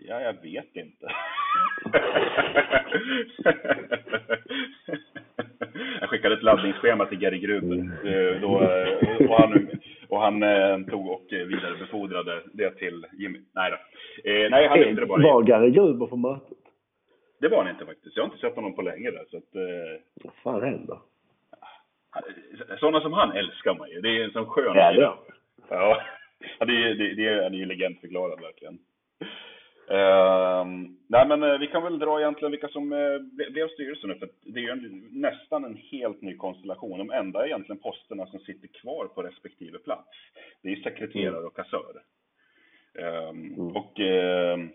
ja, 0.08 0.22
jag 0.22 0.34
vet 0.42 0.76
inte. 0.76 1.08
jag 6.00 6.10
skickade 6.10 6.36
ett 6.36 6.44
laddningsschema 6.44 7.06
till 7.06 7.20
Gary 7.20 7.40
Gruber. 7.40 7.76
eh, 8.06 8.42
Då, 8.42 8.62
eh, 8.62 9.28
och 9.30 9.40
han, 9.42 9.68
och 10.08 10.20
han 10.22 10.40
tog 10.86 11.08
och 11.10 11.26
vidarebefordrade 11.30 12.42
det 12.54 12.72
till 12.72 13.06
Jimmy. 13.20 13.40
Nej 13.56 13.72
då. 13.72 13.78
Eh, 14.32 14.50
nej, 14.50 14.68
han 14.68 14.80
lyfte 14.80 15.02
det 15.02 15.06
bara. 15.08 15.24
Var 15.24 15.44
Gary 15.44 15.70
Gruber 15.72 16.06
på 16.08 16.16
mötet? 16.16 16.58
Det 17.44 17.50
var 17.50 17.64
han 17.64 17.70
inte 17.74 17.86
faktiskt. 17.86 18.16
Jag 18.16 18.24
har 18.24 18.30
inte 18.30 18.42
sett 18.42 18.56
honom 18.56 18.76
på 18.76 18.82
länge 18.82 19.12
där. 19.12 19.26
Så 19.32 19.38
att, 19.38 19.56
eh, 19.56 20.02
Vad 20.24 20.34
fan 20.44 20.64
händer? 20.64 20.98
sådana 22.80 23.02
som 23.02 23.14
han 23.14 23.32
älskar 23.32 23.76
man 23.76 23.90
ju. 23.90 24.02
Det 24.02 24.10
är 24.10 24.24
en 24.24 24.32
sån 24.32 24.46
skön 24.46 24.76
Ja, 24.76 24.92
det 24.92 25.02
Ja, 25.02 25.18
ja 26.60 26.66
det, 26.66 26.74
är- 26.74 26.96
det, 26.96 27.14
det 27.14 27.28
är, 27.28 27.44
han 27.44 27.54
är 27.54 27.58
ju 27.58 27.66
legendförklarad 27.66 28.42
verkligen. 28.42 28.80
Uh, 29.92 30.66
nej 31.08 31.28
men 31.28 31.44
uh, 31.44 31.60
vi 31.60 31.68
kan 31.68 31.84
väl 31.84 32.00
dra 32.00 32.20
egentligen 32.20 32.52
vilka 32.52 32.68
som 32.68 32.94
uh, 32.94 33.22
blev 33.52 33.68
styrelse 33.68 34.08
nu, 34.08 34.16
för 34.16 34.30
det 34.42 34.60
är 34.60 34.64
ju 34.64 34.70
en, 34.70 35.08
nästan 35.12 35.66
en 35.66 35.78
helt 35.92 36.22
ny 36.22 36.38
konstellation. 36.38 36.98
De 36.98 37.12
enda 37.12 37.46
egentligen 37.46 37.82
posterna 37.82 38.26
som 38.26 38.40
sitter 38.40 38.68
kvar 38.68 39.08
på 39.08 39.24
respektive 39.24 39.80
plats, 39.80 40.10
det 40.62 40.72
är 40.72 40.76
sekreterare 40.76 41.38
mm. 41.38 41.46
och 41.46 41.56
kassör. 41.56 42.02
Um, 42.94 43.54
mm. 43.54 43.76
Och 43.76 44.00
ehm, 44.00 44.70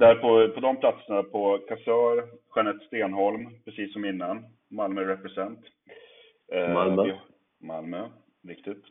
där 0.00 0.14
på, 0.14 0.48
på 0.54 0.60
de 0.60 0.76
platserna, 0.76 1.22
på 1.22 1.58
kassör, 1.68 2.24
Jeanette 2.56 2.86
Stenholm, 2.86 3.48
precis 3.64 3.92
som 3.92 4.04
innan, 4.04 4.44
Malmö 4.70 5.04
represent. 5.04 5.60
Malmö. 6.74 7.04
Vi, 7.04 7.12
Malmö, 7.66 8.08
riktigt. 8.48 8.84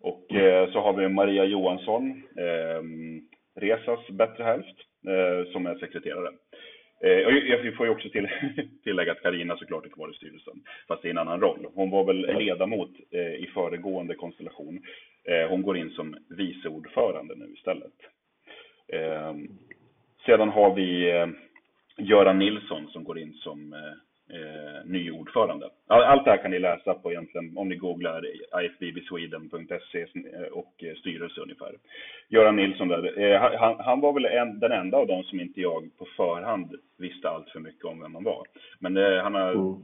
Och 0.00 0.26
mm. 0.30 0.72
så 0.72 0.80
har 0.80 0.92
vi 0.92 1.08
Maria 1.08 1.44
Johansson, 1.44 2.22
ehm, 2.36 3.20
Resas 3.54 4.08
bättre 4.08 4.44
hälft, 4.44 4.76
eh, 5.06 5.52
som 5.52 5.66
är 5.66 5.74
sekreterare. 5.74 6.28
Eh, 7.04 7.26
och 7.26 7.32
jag 7.32 7.76
får 7.76 7.86
ju 7.86 7.92
också 7.92 8.08
till, 8.08 8.28
tillägga 8.84 9.12
att 9.12 9.22
Karina 9.22 9.56
såklart 9.56 9.86
är 9.86 9.90
kvar 9.90 10.10
i 10.10 10.14
styrelsen, 10.14 10.62
fast 10.88 11.04
i 11.04 11.10
en 11.10 11.18
annan 11.18 11.40
roll. 11.40 11.66
Hon 11.74 11.90
var 11.90 12.04
väl 12.04 12.38
ledamot 12.38 12.90
eh, 13.10 13.34
i 13.34 13.50
föregående 13.54 14.14
konstellation. 14.14 14.82
Eh, 15.24 15.48
hon 15.48 15.62
går 15.62 15.76
in 15.76 15.90
som 15.90 16.16
vice 16.28 16.68
ordförande 16.68 17.34
nu 17.36 17.52
istället. 17.54 17.92
Eh, 20.26 20.36
sedan 20.36 20.48
har 20.48 20.74
vi 20.74 21.10
eh, 21.10 21.28
Göran 21.96 22.38
Nilsson 22.38 22.88
som 22.88 23.04
går 23.04 23.18
in 23.18 23.32
som 23.32 23.72
eh, 23.72 24.84
ny 24.84 25.10
ordförande. 25.10 25.70
Allt 25.86 26.24
det 26.24 26.30
här 26.30 26.42
kan 26.42 26.50
ni 26.50 26.58
läsa 26.58 26.94
på 26.94 27.12
egentligen 27.12 27.58
om 27.58 27.68
ni 27.68 27.76
googlar 27.76 28.22
ifbbsweden.se 28.64 30.00
eh, 30.02 30.52
och 30.52 30.84
eh, 30.84 30.94
styrelse 30.94 31.40
ungefär. 31.40 31.74
Göran 32.28 32.56
Nilsson 32.56 32.88
där, 32.88 33.18
eh, 33.20 33.40
han, 33.40 33.76
han, 33.78 34.00
var 34.00 34.12
väl 34.12 34.24
en, 34.24 34.58
den 34.58 34.72
enda 34.72 34.96
av 34.96 35.06
dem 35.06 35.22
som 35.22 35.40
inte 35.40 35.60
jag 35.60 35.90
på 35.98 36.06
förhand 36.16 36.74
visste 36.98 37.30
allt 37.30 37.50
för 37.50 37.60
mycket 37.60 37.84
om 37.84 38.00
vem 38.00 38.14
han 38.14 38.24
var. 38.24 38.46
Men 38.78 38.96
eh, 38.96 39.22
han 39.22 39.34
har 39.34 39.52
mm. 39.52 39.82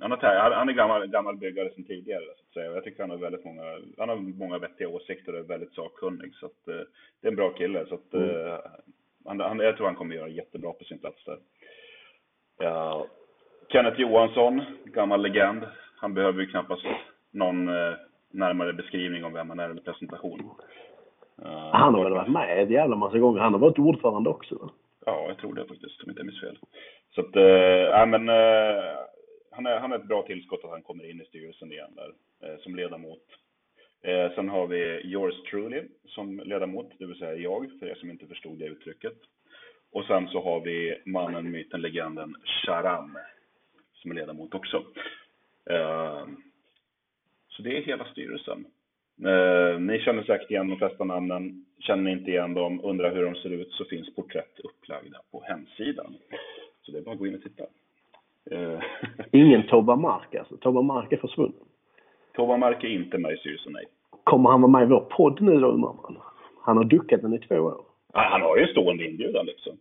Han, 0.00 0.10
har, 0.10 0.50
han 0.50 0.68
är 0.68 0.72
gammal, 0.72 1.06
gammal 1.06 1.36
byggare 1.36 1.70
sedan 1.70 1.84
tidigare, 1.84 2.24
så 2.24 2.42
att 2.48 2.54
säga. 2.54 2.74
Jag 2.74 2.84
tycker 2.84 3.02
han 3.02 3.10
har 3.10 3.16
väldigt 3.16 3.44
många, 3.44 3.62
han 3.98 4.08
har 4.08 4.16
många 4.16 4.58
vettiga 4.58 4.88
åsikter 4.88 5.32
och 5.32 5.38
är 5.38 5.42
väldigt 5.42 5.72
sakkunnig. 5.72 6.34
Så 6.34 6.46
att, 6.46 6.68
eh, 6.68 6.84
det 7.20 7.26
är 7.26 7.30
en 7.30 7.36
bra 7.36 7.50
kille. 7.50 7.86
Så 7.86 7.94
att, 7.94 8.14
mm. 8.14 8.58
Han, 9.24 9.40
han, 9.40 9.58
jag 9.58 9.76
tror 9.76 9.86
han 9.86 9.96
kommer 9.96 10.14
göra 10.14 10.28
jättebra 10.28 10.72
på 10.72 10.84
sin 10.84 10.98
plats 10.98 11.24
där. 11.24 11.38
Ja, 12.58 13.06
Kenneth 13.68 14.00
Johansson, 14.00 14.62
gammal 14.84 15.22
legend. 15.22 15.64
Han 15.96 16.14
behöver 16.14 16.40
ju 16.40 16.46
knappast 16.46 16.82
någon 17.30 17.68
eh, 17.68 17.94
närmare 18.30 18.72
beskrivning 18.72 19.24
om 19.24 19.32
vem 19.32 19.48
han 19.48 19.60
är 19.60 19.70
eller 19.70 19.82
presentation. 19.82 20.50
Uh, 21.42 21.70
han 21.72 21.94
har 21.94 22.04
väl 22.04 22.12
varit 22.12 22.32
med 22.32 22.62
en 22.62 22.70
jävla 22.70 22.96
massa 22.96 23.18
gånger. 23.18 23.40
Han 23.40 23.52
har 23.52 23.60
varit 23.60 23.78
ordförande 23.78 24.30
också? 24.30 24.70
Ja, 25.06 25.24
jag 25.28 25.38
tror 25.38 25.54
det 25.54 25.64
faktiskt, 25.66 26.02
om 26.02 26.10
inte 26.10 26.20
jag 26.20 26.26
minns 26.26 26.40
fel. 26.40 26.58
Så 27.14 27.20
att, 27.20 27.36
äh, 27.36 28.06
men 28.06 28.28
han, 29.50 29.66
är, 29.66 29.78
han 29.78 29.92
är 29.92 29.96
ett 29.96 30.08
bra 30.08 30.22
tillskott 30.22 30.64
att 30.64 30.70
han 30.70 30.82
kommer 30.82 31.10
in 31.10 31.20
i 31.20 31.24
styrelsen 31.24 31.72
igen 31.72 31.90
där, 31.96 32.12
som 32.58 32.76
ledamot. 32.76 33.22
Eh, 34.02 34.34
sen 34.34 34.48
har 34.48 34.66
vi 34.66 35.00
yours 35.04 35.42
truly 35.50 35.82
som 36.06 36.40
ledamot, 36.40 36.92
det 36.98 37.06
vill 37.06 37.18
säga 37.18 37.36
jag, 37.36 37.70
för 37.78 37.86
er 37.86 37.94
som 37.94 38.10
inte 38.10 38.26
förstod 38.26 38.58
det 38.58 38.66
uttrycket. 38.66 39.16
Och 39.92 40.04
sen 40.04 40.28
så 40.28 40.42
har 40.42 40.60
vi 40.60 41.02
mannen, 41.06 41.50
myten, 41.50 41.80
legenden 41.80 42.36
Sharam 42.44 43.18
som 43.94 44.10
är 44.10 44.14
ledamot 44.14 44.54
också. 44.54 44.84
Eh, 45.70 46.26
så 47.48 47.62
det 47.62 47.76
är 47.76 47.82
hela 47.82 48.04
styrelsen. 48.04 48.66
Eh, 49.24 49.80
ni 49.80 49.98
känner 49.98 50.22
säkert 50.22 50.50
igen 50.50 50.68
de 50.68 50.78
flesta 50.78 51.04
namnen. 51.04 51.66
Känner 51.78 52.02
ni 52.02 52.12
inte 52.12 52.30
igen 52.30 52.54
dem, 52.54 52.80
undrar 52.84 53.14
hur 53.14 53.24
de 53.24 53.34
ser 53.34 53.50
ut, 53.50 53.72
så 53.72 53.84
finns 53.84 54.14
porträtt 54.14 54.60
upplagda 54.60 55.20
på 55.30 55.42
hemsidan. 55.42 56.14
Så 56.82 56.92
det 56.92 56.98
är 56.98 57.02
bara 57.02 57.12
att 57.12 57.18
gå 57.18 57.26
in 57.26 57.34
och 57.34 57.42
titta. 57.42 57.64
Eh, 58.50 58.82
Ingen 59.32 59.66
Tobba 59.66 59.96
Mark 59.96 60.34
alltså? 60.34 60.56
Tobba 60.56 60.82
Mark 60.82 61.12
är 61.12 61.16
försvunnen? 61.16 61.64
Tobba 62.34 62.56
Mark 62.56 62.84
är 62.84 62.88
inte 62.88 63.18
med 63.18 63.32
i 63.32 63.36
styrelsen, 63.36 63.72
nej. 63.72 63.84
Kommer 64.24 64.50
han 64.50 64.60
vara 64.60 64.72
med 64.72 64.82
i 64.82 64.86
vår 64.86 65.00
podd 65.00 65.40
nu 65.40 65.60
då, 65.60 65.66
undrar 65.66 65.92
man? 65.92 66.18
Han 66.62 66.76
har 66.76 66.84
duckat 66.84 67.22
den 67.22 67.34
i 67.34 67.38
två 67.38 67.54
år. 67.54 67.84
Ja, 68.12 68.20
han 68.30 68.42
har 68.42 68.56
ju 68.56 68.62
en 68.62 68.68
stående 68.68 69.04
inbjudan 69.04 69.46
liksom. 69.46 69.78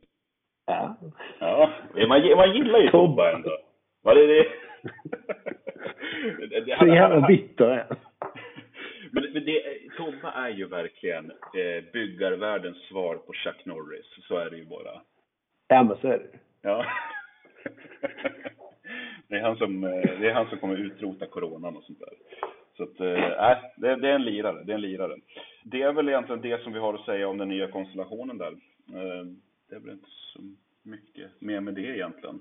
Ja. 0.65 0.97
Ja, 1.39 1.69
man, 2.07 2.37
man 2.37 2.53
gillar 2.55 2.79
ju 2.79 2.89
Tobba 2.89 3.31
ändå. 3.35 3.57
Vad 4.01 4.17
är 4.17 4.27
det? 4.27 4.45
Så 6.79 6.87
jävla 6.87 7.27
bitter 7.27 7.65
är 7.65 7.85
Men, 9.11 9.23
men 9.33 9.45
det, 9.45 9.61
Tobbe 9.97 10.31
är 10.35 10.49
ju 10.49 10.67
verkligen 10.67 11.31
eh, 11.31 11.83
byggarvärldens 11.93 12.77
svar 12.77 13.15
på 13.15 13.33
Chuck 13.33 13.65
Norris. 13.65 14.05
Så 14.27 14.37
är 14.37 14.49
det 14.49 14.57
ju 14.57 14.65
bara. 14.65 15.01
Ja, 15.67 15.83
men 15.83 15.97
så 15.97 16.07
är 16.07 16.17
det 16.17 16.39
Ja. 16.61 16.85
det, 19.31 19.37
är 19.37 19.41
han 19.41 19.57
som, 19.57 19.83
eh, 19.83 20.19
det 20.19 20.29
är 20.29 20.33
han 20.33 20.49
som 20.49 20.57
kommer 20.57 20.75
utrota 20.75 21.25
coronan 21.25 21.77
och 21.77 21.83
sånt 21.83 21.99
där. 21.99 22.13
Så 22.77 22.83
att, 22.83 22.99
äh, 22.99 23.63
det, 23.77 23.95
det, 23.95 24.09
är 24.09 24.15
en 24.15 24.23
lirare. 24.23 24.63
Det 24.63 24.71
är 24.71 24.75
en 24.75 24.81
lirare. 24.81 25.15
Det 25.63 25.81
är 25.81 25.93
väl 25.93 26.09
egentligen 26.09 26.41
det 26.41 26.63
som 26.63 26.73
vi 26.73 26.79
har 26.79 26.93
att 26.93 27.05
säga 27.05 27.27
om 27.27 27.37
den 27.37 27.49
nya 27.49 27.67
konstellationen 27.67 28.37
där. 28.37 28.51
Eh, 28.87 29.25
det 29.69 29.75
är 29.75 29.79
väl 29.79 29.91
inte 29.91 30.09
så 30.33 30.39
mycket 30.83 31.41
mer 31.41 31.59
med 31.59 31.73
det 31.73 31.81
egentligen. 31.81 32.39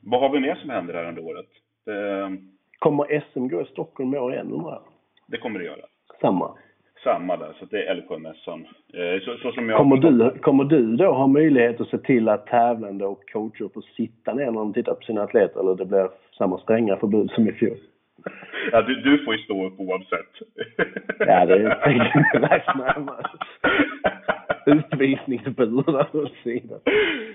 Vad 0.00 0.20
har 0.20 0.30
vi 0.30 0.40
mer 0.40 0.54
som 0.54 0.70
händer 0.70 0.94
här 0.94 1.08
under 1.08 1.24
året? 1.24 1.48
Det... 1.84 2.36
Kommer 2.78 3.20
SM 3.32 3.48
gå 3.48 3.62
i 3.62 3.64
Stockholm 3.64 4.14
i 4.14 4.18
år 4.18 4.32
igen 4.32 4.52
undrar 4.52 4.72
jag? 4.72 4.82
Det 5.26 5.38
kommer 5.38 5.58
det 5.58 5.64
göra. 5.64 5.86
Samma? 6.20 6.58
Samma 7.02 7.36
där, 7.36 7.52
så 7.58 7.64
det 7.64 7.86
är 7.86 7.90
Älvsjömässan. 7.90 8.66
Eh, 8.92 9.22
så, 9.24 9.36
så, 9.36 9.52
som 9.52 9.68
jag 9.68 9.78
kommer, 9.78 9.96
du, 9.96 10.38
kommer 10.38 10.64
du 10.64 10.96
då 10.96 11.12
ha 11.12 11.26
möjlighet 11.26 11.80
att 11.80 11.88
se 11.88 11.98
till 11.98 12.28
att 12.28 12.46
tävlande 12.46 13.04
och 13.06 13.30
coacher 13.32 13.70
får 13.74 13.84
sitta 13.96 14.34
ner 14.34 14.44
när 14.44 14.52
de 14.52 14.72
tittar 14.72 14.94
på 14.94 15.02
sina 15.02 15.22
atleter 15.22 15.60
eller 15.60 15.74
det 15.74 15.84
blir 15.84 16.08
samma 16.38 16.58
stränga 16.58 16.96
förbud 16.96 17.30
som 17.30 17.48
i 17.48 17.52
fjol? 17.52 17.76
Ja, 18.72 18.82
du, 18.82 18.94
du 18.94 19.24
får 19.24 19.34
ju 19.34 19.42
stå 19.42 19.66
upp 19.66 19.80
oavsett. 19.80 20.32
Ja, 21.18 21.46
det 21.46 21.54
är 21.54 22.40
värst 22.40 22.76
närmare. 22.76 23.24
Utvisningsburar 24.66 26.16
och 26.16 26.28
så 26.42 26.48
vidare. 26.50 26.80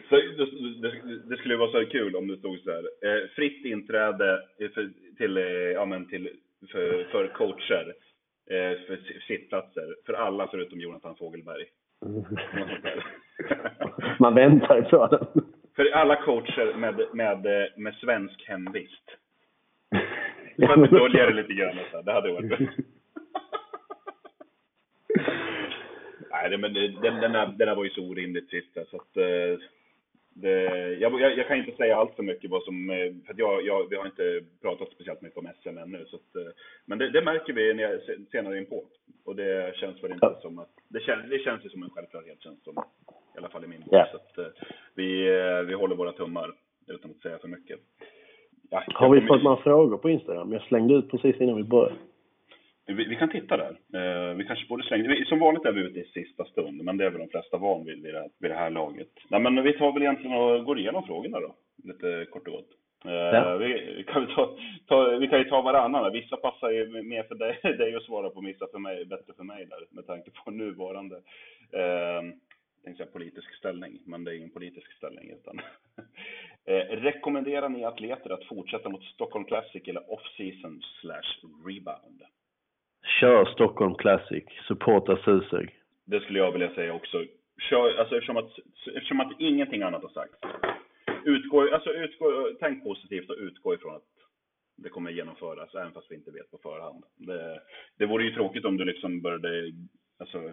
Så 0.09 0.15
det, 0.15 0.45
det, 0.81 0.91
det, 1.29 1.37
skulle 1.37 1.57
vara 1.57 1.71
så 1.71 1.85
kul 1.85 2.15
om 2.15 2.27
det 2.27 2.37
stod 2.37 2.59
så 2.59 2.71
här. 2.71 2.79
Eh, 2.79 3.29
fritt 3.35 3.65
inträde 3.65 4.39
för, 4.73 4.89
till, 5.17 5.37
eh, 5.37 5.43
ja, 5.73 5.85
men 5.85 6.07
till, 6.07 6.29
för, 6.71 7.03
för 7.11 7.27
coacher. 7.27 7.93
Eh, 8.49 8.77
för 8.87 8.99
sittplatser. 9.27 9.95
För 10.05 10.13
alla 10.13 10.47
förutom 10.47 10.79
Jonathan 10.79 11.15
Fogelberg. 11.15 11.65
Man 14.19 14.35
väntar 14.35 14.81
på 14.81 15.07
den. 15.07 15.27
För 15.75 15.91
alla 15.91 16.15
coacher 16.15 16.73
med, 16.77 17.01
med, 17.13 17.69
med 17.77 17.95
svensk 17.95 18.47
hemvist. 18.47 19.03
För 20.59 20.83
att 20.83 20.91
dölja 20.91 21.25
det 21.25 21.33
lite 21.33 21.53
grann. 21.53 21.77
Så 21.91 22.01
det 22.01 22.11
hade 22.11 22.31
varit 22.31 22.51
Nej, 26.31 26.57
men 26.57 26.73
den, 26.73 27.01
den, 27.01 27.31
där, 27.31 27.47
den 27.47 27.57
där 27.57 27.75
var 27.75 27.83
ju 27.83 27.89
så 27.89 28.09
orimligt 28.09 28.49
trist 28.49 28.73
så 28.73 28.97
att 28.97 29.17
eh, 29.17 29.59
det, 30.41 30.93
jag, 30.99 31.21
jag, 31.21 31.37
jag, 31.37 31.47
kan 31.47 31.57
inte 31.57 31.77
säga 31.77 31.97
allt 31.97 32.15
för 32.15 32.23
mycket 32.23 32.51
vad 32.51 32.63
som, 32.63 32.89
eh, 32.89 33.13
för 33.25 33.33
att 33.33 33.39
jag, 33.39 33.65
jag, 33.65 33.89
vi 33.89 33.95
har 33.95 34.05
inte 34.05 34.41
pratat 34.61 34.89
speciellt 34.91 35.21
mycket 35.21 35.37
om 35.37 35.49
SM 35.61 35.77
ännu. 35.77 36.05
Så 36.05 36.15
att, 36.15 36.35
eh, 36.35 36.51
men 36.85 36.97
det, 36.97 37.09
det 37.09 37.21
märker 37.21 37.53
vi 37.53 37.73
när 37.73 37.83
jag, 37.83 37.99
senare 38.31 38.57
in 38.57 38.65
på. 38.65 38.83
Och 39.25 39.35
det 39.35 39.75
känns 39.75 40.03
väl 40.03 40.11
inte 40.11 40.35
som 40.41 40.59
att, 40.59 40.69
det 40.87 40.99
känns, 40.99 41.29
det 41.29 41.39
känns 41.39 41.65
ju 41.65 41.69
som 41.69 41.83
en 41.83 41.89
självklarhet 41.89 42.41
känns 42.41 42.63
som. 42.63 42.73
I 43.35 43.37
alla 43.37 43.49
fall 43.49 43.63
i 43.63 43.67
min 43.67 43.81
bok. 43.81 43.93
Yeah. 43.93 44.11
Så 44.11 44.17
att, 44.17 44.53
vi, 44.95 45.29
vi 45.67 45.73
håller 45.73 45.95
våra 45.95 46.11
tummar 46.11 46.53
utan 46.87 47.11
att 47.11 47.21
säga 47.21 47.37
för 47.37 47.47
mycket. 47.47 47.79
Ja, 48.69 48.83
har 48.87 49.09
vi 49.09 49.27
fått 49.27 49.43
några 49.43 49.63
frågor 49.63 49.97
på 49.97 50.09
Instagram? 50.09 50.53
Jag 50.53 50.61
slängde 50.61 50.93
ut 50.93 51.11
precis 51.11 51.41
innan 51.41 51.55
vi 51.55 51.63
började. 51.63 51.95
Vi, 52.87 53.05
vi, 53.05 53.15
kan 53.15 53.29
titta 53.29 53.57
där. 53.57 53.77
Eh, 53.93 54.35
vi 54.35 54.43
kanske 54.43 54.67
borde 54.67 54.83
slänga... 54.83 55.25
Som 55.25 55.39
vanligt 55.39 55.65
är 55.65 55.71
vi 55.71 55.81
ute 55.81 55.99
i 55.99 56.03
sista 56.03 56.45
stund, 56.45 56.83
men 56.83 56.97
det 56.97 57.05
är 57.05 57.09
väl 57.09 57.19
de 57.19 57.29
flesta 57.29 57.57
van 57.57 57.85
vid 57.85 58.03
vid 58.03 58.13
det, 58.13 58.29
vid 58.39 58.51
det 58.51 58.55
här 58.55 58.69
laget. 58.69 59.09
Nej, 59.29 59.39
men 59.39 59.63
vi 59.63 59.73
tar 59.73 59.91
väl 59.91 60.01
egentligen 60.01 60.37
och 60.37 60.65
går 60.65 60.79
igenom 60.79 61.03
frågorna 61.03 61.39
då, 61.39 61.55
lite 61.83 62.25
kort 62.31 62.47
och 62.47 62.53
gott. 62.53 62.69
Eh, 63.05 63.11
ja. 63.11 63.57
Vi, 63.57 64.03
kan 64.07 64.27
ta, 64.27 64.57
ta, 64.87 65.17
vi 65.17 65.27
kan 65.27 65.39
ju 65.39 65.49
ta 65.49 65.61
varannan. 65.61 66.13
Vissa 66.13 66.37
passar 66.37 66.69
ju 66.69 67.03
mer 67.03 67.23
för 67.23 67.35
dig, 67.35 67.59
dig 67.77 67.95
att 67.95 68.03
svara 68.03 68.29
på, 68.29 68.41
vissa 68.41 68.67
för 68.71 68.79
mig, 68.79 69.05
bättre 69.05 69.33
för 69.37 69.43
mig 69.43 69.65
där, 69.65 69.79
med 69.89 70.07
tanke 70.07 70.31
på 70.31 70.51
nuvarande 70.51 71.15
eh, 71.71 72.21
tänkte 72.87 73.03
säga 73.03 73.13
politisk 73.13 73.55
ställning, 73.55 73.99
men 74.05 74.23
det 74.23 74.31
är 74.31 74.35
ingen 74.35 74.49
politisk 74.49 74.97
ställning. 74.97 75.29
Utan 75.29 75.59
eh, 76.65 76.85
rekommenderar 77.01 77.69
ni 77.69 77.85
atleter 77.85 78.29
att 78.29 78.45
fortsätta 78.45 78.89
mot 78.89 79.03
Stockholm 79.03 79.45
Classic 79.45 79.83
eller 79.87 80.11
off-season 80.11 80.81
slash 81.01 81.31
rebound? 81.65 82.21
Kör 83.19 83.45
Stockholm 83.45 83.95
Classic, 83.95 84.43
supporta 84.67 85.17
Suseg. 85.17 85.75
Det 86.05 86.19
skulle 86.19 86.39
jag 86.39 86.51
vilja 86.51 86.73
säga 86.75 86.93
också. 86.93 87.25
Kör, 87.69 87.99
alltså 87.99 88.15
eftersom 88.15 88.37
att, 88.37 88.51
eftersom 88.95 89.19
att 89.19 89.39
ingenting 89.39 89.81
annat 89.81 90.01
har 90.01 90.09
sagts. 90.09 90.39
Utgå, 91.25 91.73
alltså 91.73 91.89
utgå, 91.93 92.49
tänk 92.59 92.83
positivt 92.83 93.29
och 93.29 93.35
utgå 93.39 93.73
ifrån 93.73 93.95
att 93.95 94.03
det 94.77 94.89
kommer 94.89 95.11
genomföras, 95.11 95.75
även 95.75 95.91
fast 95.91 96.11
vi 96.11 96.15
inte 96.15 96.31
vet 96.31 96.51
på 96.51 96.57
förhand. 96.57 97.03
Det, 97.15 97.61
det 97.97 98.05
vore 98.05 98.23
ju 98.23 98.31
tråkigt 98.31 98.65
om 98.65 98.77
du 98.77 98.85
liksom 98.85 99.21
började, 99.21 99.71
alltså 100.19 100.51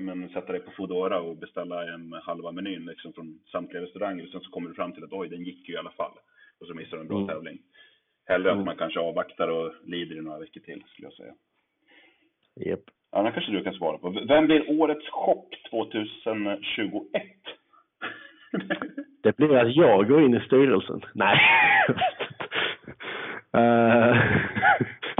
men, 0.00 0.28
sätta 0.28 0.52
dig 0.52 0.60
på 0.60 0.70
Foodora 0.70 1.20
och 1.20 1.36
beställa 1.36 1.94
en 1.94 2.12
halva 2.12 2.52
menyn 2.52 2.84
liksom, 2.86 3.12
från 3.12 3.40
samtliga 3.52 3.82
restauranger. 3.82 4.24
Och 4.24 4.30
sen 4.30 4.40
så 4.40 4.50
kommer 4.50 4.68
du 4.68 4.74
fram 4.74 4.92
till 4.92 5.04
att 5.04 5.12
oj, 5.12 5.28
den 5.28 5.44
gick 5.44 5.68
ju 5.68 5.74
i 5.74 5.78
alla 5.78 5.90
fall. 5.90 6.12
Och 6.60 6.66
så 6.66 6.74
missar 6.74 6.96
du 6.96 7.00
en 7.00 7.08
bra 7.08 7.16
Mm. 7.16 7.28
tävling. 7.28 7.58
Hellre 8.26 8.50
Mm. 8.50 8.58
att 8.60 8.66
man 8.66 8.76
kanske 8.76 9.00
avvaktar 9.00 9.48
och 9.48 9.74
lider 9.84 10.16
i 10.16 10.20
några 10.20 10.38
veckor 10.38 10.60
till, 10.60 10.84
skulle 10.88 11.06
jag 11.06 11.12
säga. 11.14 11.34
Japp. 12.56 12.80
Ja, 13.12 13.22
den 13.22 13.32
kanske 13.32 13.52
du 13.52 13.62
kan 13.62 13.74
svara 13.74 13.98
på. 13.98 14.10
Vem 14.28 14.46
blir 14.46 14.80
årets 14.80 15.10
chock 15.10 15.56
2021? 15.70 17.22
Det 19.22 19.36
blir 19.36 19.56
att 19.56 19.76
jag 19.76 20.08
går 20.08 20.22
in 20.22 20.34
i 20.34 20.40
styrelsen. 20.40 21.00
Nej. 21.14 21.40
Eh, 23.56 24.16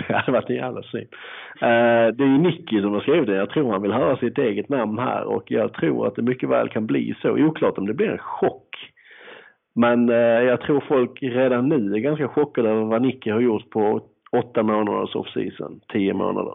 det 0.09 0.15
hade 0.15 0.33
varit 0.33 0.51
en 0.51 0.57
jävla 0.57 0.83
syn. 0.83 1.09
Eh, 1.61 2.07
det 2.15 2.25
är 2.25 2.29
ju 2.29 2.39
Nicky 2.39 2.81
som 2.81 2.93
har 2.93 3.01
skrivit 3.01 3.27
det. 3.27 3.37
Jag 3.37 3.51
tror 3.51 3.73
han 3.73 3.83
vill 3.83 3.93
höra 3.93 4.17
sitt 4.17 4.39
eget 4.39 4.69
namn 4.69 4.99
här 4.99 5.25
och 5.25 5.51
jag 5.51 5.73
tror 5.73 6.07
att 6.07 6.15
det 6.15 6.23
mycket 6.23 6.49
väl 6.49 6.69
kan 6.69 6.87
bli 6.87 7.15
så. 7.23 7.31
Oklart 7.31 7.79
om 7.79 7.87
det 7.87 7.95
blir 7.95 8.09
en 8.09 8.19
chock. 8.19 8.93
Men 9.75 10.09
eh, 10.09 10.17
jag 10.17 10.61
tror 10.61 10.85
folk 10.89 11.23
redan 11.23 11.69
nu 11.69 11.95
är 11.95 11.99
ganska 11.99 12.29
chockade 12.29 12.71
över 12.71 12.85
vad 12.85 13.03
Nicky 13.03 13.31
har 13.31 13.41
gjort 13.41 13.71
på 13.71 14.01
åtta 14.33 14.63
månaders 14.63 15.15
off-season, 15.15 15.81
tio 15.89 16.15
månader. 16.15 16.55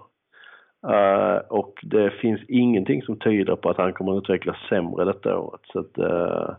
Eh, 0.87 1.37
och 1.47 1.79
det 1.81 2.11
finns 2.11 2.41
ingenting 2.47 3.01
som 3.01 3.19
tyder 3.19 3.55
på 3.55 3.69
att 3.69 3.77
han 3.77 3.93
kommer 3.93 4.17
att 4.17 4.23
utvecklas 4.23 4.57
sämre 4.69 5.05
detta 5.05 5.37
året. 5.37 5.61
Så 5.63 5.79
att, 5.79 5.97
eh, 5.97 6.55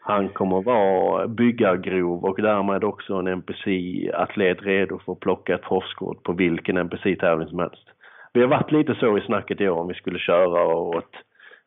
han 0.00 0.28
kommer 0.28 0.58
att 0.58 0.64
vara 0.64 1.28
byggargrov 1.28 2.24
och 2.24 2.42
därmed 2.42 2.84
också 2.84 3.14
en 3.14 3.26
NPC-atlet 3.26 4.62
redo 4.62 4.98
för 4.98 5.12
att 5.12 5.20
plocka 5.20 5.54
ett 5.54 5.62
proffskort 5.62 6.22
på 6.22 6.32
vilken 6.32 6.76
NPC-tävling 6.76 7.48
som 7.48 7.58
helst. 7.58 7.88
Vi 8.32 8.40
har 8.40 8.48
varit 8.48 8.72
lite 8.72 8.94
så 8.94 9.18
i 9.18 9.20
snacket 9.20 9.60
i 9.60 9.68
år 9.68 9.80
om 9.80 9.88
vi 9.88 9.94
skulle 9.94 10.18
köra 10.18 10.64
och 10.64 10.98
att 10.98 11.14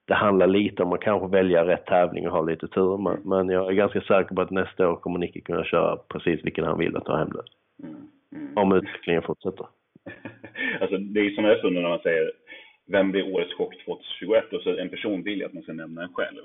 det 0.05 0.13
handlar 0.13 0.47
lite 0.47 0.83
om 0.83 0.93
att 0.93 1.01
kanske 1.01 1.27
välja 1.27 1.65
rätt 1.65 1.85
tävling 1.85 2.27
och 2.27 2.33
ha 2.33 2.41
lite 2.41 2.67
tur. 2.67 2.97
Men, 3.29 3.49
jag 3.49 3.67
är 3.67 3.73
ganska 3.73 4.01
säker 4.01 4.35
på 4.35 4.41
att 4.41 4.51
nästa 4.51 4.89
år 4.89 4.95
kommer 4.95 5.19
Nicke 5.19 5.41
kunna 5.41 5.63
köra 5.63 5.97
precis 5.97 6.45
vilken 6.45 6.65
han 6.65 6.77
vill 6.77 6.95
och 6.95 7.05
ta 7.05 7.17
hem 7.17 7.29
det. 7.29 7.43
Mm, 7.87 7.95
mm. 8.35 8.57
Om 8.57 8.71
utvecklingen 8.71 9.21
fortsätter. 9.21 9.65
alltså, 10.81 10.97
det 10.97 11.19
är 11.19 11.29
sådana 11.29 11.47
här 11.47 11.57
stunder 11.59 11.81
när 11.81 11.89
man 11.89 11.99
säger 11.99 12.31
vem 12.87 13.11
blir 13.11 13.33
årets 13.35 13.53
chock 13.53 13.85
2021? 13.85 14.53
Och 14.53 14.61
så 14.61 14.77
en 14.77 14.89
person 14.89 15.23
vill 15.23 15.39
ju 15.39 15.45
att 15.45 15.53
man 15.53 15.63
ska 15.63 15.73
nämna 15.73 16.03
en 16.03 16.13
själv. 16.13 16.39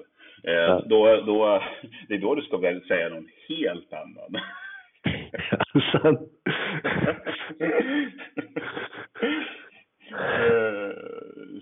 Eh, 0.45 0.53
Ja. 0.53 0.83
då, 0.87 1.17
då, 1.27 1.63
det 2.09 2.15
är 2.15 2.19
då 2.19 2.35
du 2.35 2.43
ska 2.43 2.57
väl 2.57 2.83
säga 2.83 3.09
någon 3.09 3.29
helt 3.49 3.93
annan. 3.93 4.41
Sen, 5.93 6.19
Eh, 10.11 10.93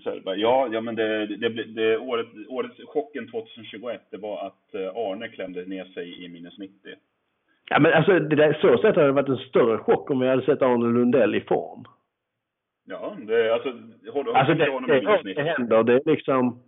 så 0.03 0.09
här, 0.09 0.19
bara, 0.25 0.35
ja, 0.35 0.69
ja, 0.71 0.81
men 0.81 0.95
det, 0.95 1.25
det, 1.25 1.49
det, 1.49 1.63
det 1.63 1.97
året, 1.97 2.27
årets 2.49 2.81
chocken 2.85 3.31
2021, 3.31 4.01
det 4.11 4.17
var 4.17 4.47
att 4.47 4.75
eh, 4.75 4.87
Arne 4.95 5.27
klämde 5.27 5.65
ner 5.65 5.85
sig 5.85 6.25
i 6.25 6.27
minus 6.29 6.57
90. 6.57 6.75
ja, 7.69 7.79
men 7.79 7.93
alltså, 7.93 8.19
det 8.19 8.35
där, 8.35 8.57
så 8.61 8.77
sett 8.77 8.95
hade 8.95 9.07
det 9.07 9.11
varit 9.11 9.29
en 9.29 9.37
större 9.37 9.77
chock 9.77 10.09
om 10.11 10.19
vi 10.19 10.27
hade 10.27 10.45
sett 10.45 10.61
Arne 10.61 10.85
Lundell 10.99 11.35
i 11.35 11.41
form. 11.41 11.85
Ja, 12.89 13.17
det, 13.27 13.53
alltså, 13.53 13.69
håll, 14.13 14.35
Alltså 14.35 14.53
det, 14.53 14.69
honom 14.71 14.89
det, 14.89 14.99
det 14.99 15.23
90. 15.23 15.43
händer. 15.43 15.83
Det 15.83 15.93
är 15.93 16.01
liksom... 16.05 16.63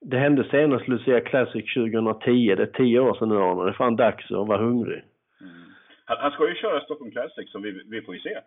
Det 0.00 0.18
hände 0.18 0.44
senast 0.50 0.88
Lucia 0.88 1.20
Classic 1.20 1.74
2010. 1.74 2.54
Det 2.54 2.62
är 2.62 2.66
tio 2.66 3.00
år 3.00 3.14
sedan 3.14 3.28
nu 3.28 3.36
Arne. 3.36 3.64
Det 3.64 3.70
är 3.70 3.72
fan 3.72 3.96
dags 3.96 4.30
att 4.30 4.48
vara 4.48 4.58
hungrig. 4.58 5.02
Mm. 5.40 5.52
Han, 6.04 6.16
han 6.20 6.30
ska 6.30 6.48
ju 6.48 6.54
köra 6.54 6.80
Stockholm 6.80 7.10
Classic, 7.10 7.50
så 7.52 7.58
vi, 7.58 7.82
vi 7.90 8.02
får 8.02 8.14
ju 8.14 8.20
se. 8.20 8.38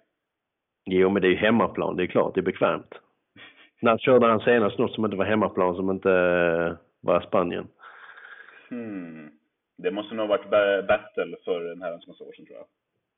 Jo, 0.85 1.09
men 1.09 1.21
det 1.21 1.27
är 1.27 1.29
ju 1.29 1.35
hemmaplan. 1.35 1.95
Det 1.95 2.03
är 2.03 2.07
klart, 2.07 2.33
det 2.35 2.39
är 2.39 2.51
bekvämt. 2.51 2.95
När 3.81 3.97
körde 3.97 4.27
han 4.27 4.39
senast 4.39 4.77
något 4.77 4.93
som 4.93 5.05
inte 5.05 5.17
var 5.17 5.25
hemmaplan, 5.25 5.75
som 5.75 5.89
inte 5.91 6.11
eh, 6.11 6.73
var 7.01 7.21
Spanien? 7.21 7.67
Hmm. 8.69 9.29
Det 9.77 9.91
måste 9.91 10.15
nog 10.15 10.27
ha 10.27 10.37
varit 10.37 10.49
ba- 10.49 10.87
Battle 10.87 11.35
för 11.45 11.71
en 11.71 11.81
herrans 11.81 12.07
massa 12.07 12.23
år 12.23 12.33
sedan, 12.33 12.45
tror 12.45 12.57
jag. 12.57 12.67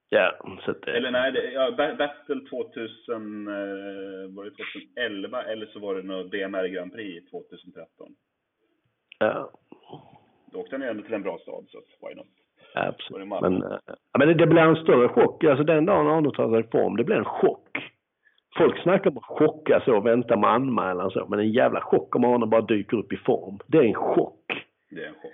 Ja, 0.09 0.35
så 0.65 0.71
eh, 0.71 0.95
Eller 0.95 1.11
nej, 1.11 1.31
det, 1.31 1.51
ja, 1.51 1.71
Ba- 1.77 1.95
Battle 1.95 2.41
2000, 2.49 3.47
eh, 3.47 3.53
var 4.35 4.43
det 4.45 4.51
2011 4.95 5.43
eller 5.43 5.65
så 5.65 5.79
var 5.79 5.95
det 5.95 6.03
något 6.03 6.31
BMR 6.31 6.67
Grand 6.67 6.93
Prix 6.93 7.31
2013. 7.31 8.07
ja, 9.19 9.51
Då 10.51 10.59
åkte 10.59 10.75
han 10.75 10.81
ju 10.81 10.89
ändå 10.89 11.03
till 11.03 11.13
en 11.13 11.23
bra 11.23 11.37
stad, 11.37 11.65
så 11.69 11.77
att, 11.77 11.83
why 12.09 12.15
not? 12.15 12.27
Det 12.73 12.87
absolut. 12.87 13.27
Malmö? 13.27 13.49
Men, 13.49 13.71
eh, 13.71 13.77
ja, 13.85 14.19
men 14.19 14.27
det, 14.27 14.33
det 14.33 14.47
blir 14.47 14.61
en 14.61 14.75
större 14.75 15.09
chock. 15.09 15.43
Alltså 15.43 15.63
den 15.63 15.85
dagen 15.85 16.07
Arne 16.07 16.31
tar 16.31 16.51
sig 16.53 16.69
form, 16.71 16.95
det 16.97 17.03
blir 17.03 17.15
en 17.15 17.25
chock. 17.25 17.77
Folk 18.57 18.81
snackar 18.83 19.09
om 19.11 19.17
att 19.17 19.23
chocka 19.23 19.81
så, 19.85 19.99
vänta 20.01 20.37
med 20.37 20.49
anmälan 20.49 21.11
så. 21.11 21.27
Men 21.29 21.39
en 21.39 21.51
jävla 21.51 21.81
chock 21.81 22.15
om 22.15 22.23
Arne 22.23 22.45
bara 22.45 22.61
dyker 22.61 22.97
upp 22.97 23.13
i 23.13 23.17
form. 23.17 23.59
Det 23.67 23.77
är 23.77 23.83
en 23.83 23.93
chock. 23.93 24.65
Det 24.89 25.03
är 25.03 25.07
en 25.07 25.13
chock. 25.13 25.31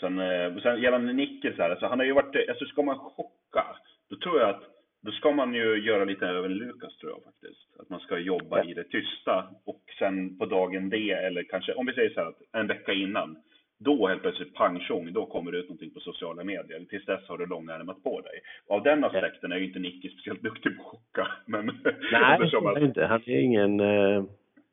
Sen, 0.00 0.18
eh, 0.18 0.56
sen 0.62 0.82
gällande 0.82 1.12
Nicke 1.12 1.52
så 1.56 1.62
här, 1.62 1.70
alltså 1.70 1.86
han 1.86 1.98
har 1.98 2.06
ju 2.06 2.12
varit, 2.12 2.48
alltså 2.48 2.64
ska 2.64 2.82
man 2.82 2.98
chocka, 2.98 3.64
då 4.10 4.16
tror 4.16 4.40
jag 4.40 4.50
att 4.50 4.62
då 5.06 5.12
ska 5.12 5.32
man 5.32 5.54
ju 5.54 5.84
göra 5.84 6.04
lite 6.04 6.26
över 6.26 6.48
Lukas 6.48 6.96
tror 6.96 7.12
jag 7.12 7.22
faktiskt. 7.24 7.80
Att 7.80 7.90
man 7.90 8.00
ska 8.00 8.18
jobba 8.18 8.64
i 8.64 8.74
det 8.74 8.84
tysta 8.84 9.46
och 9.64 9.82
sen 9.98 10.38
på 10.38 10.46
dagen 10.46 10.90
D 10.90 11.10
eller 11.10 11.42
kanske, 11.42 11.74
om 11.74 11.86
vi 11.86 11.92
säger 11.92 12.10
så 12.10 12.20
här 12.20 12.28
att 12.28 12.42
en 12.52 12.66
vecka 12.66 12.92
innan, 12.92 13.36
då 13.78 14.08
helt 14.08 14.22
plötsligt 14.22 14.54
pang 14.54 14.80
tjong, 14.80 15.12
då 15.12 15.26
kommer 15.26 15.52
det 15.52 15.58
ut 15.58 15.68
någonting 15.68 15.90
på 15.90 16.00
sociala 16.00 16.44
medier. 16.44 16.84
Tills 16.90 17.04
dess 17.04 17.28
har 17.28 17.38
du 17.38 17.46
långärmat 17.46 18.02
på 18.02 18.20
dig. 18.20 18.40
Av 18.68 18.82
den 18.82 19.04
aspekten 19.04 19.52
är 19.52 19.56
ju 19.56 19.64
inte 19.64 19.78
Nicke 19.78 20.08
speciellt 20.08 20.42
duktig 20.42 20.76
på 20.76 20.82
att 20.82 20.88
chocka. 20.88 21.28
Men 21.46 21.66
Nej, 22.12 22.38
det 22.50 22.80
är 22.80 22.84
inte. 22.84 23.06
Han 23.06 23.22
är 23.26 23.40
ingen... 23.40 23.80
Eh, 23.80 24.24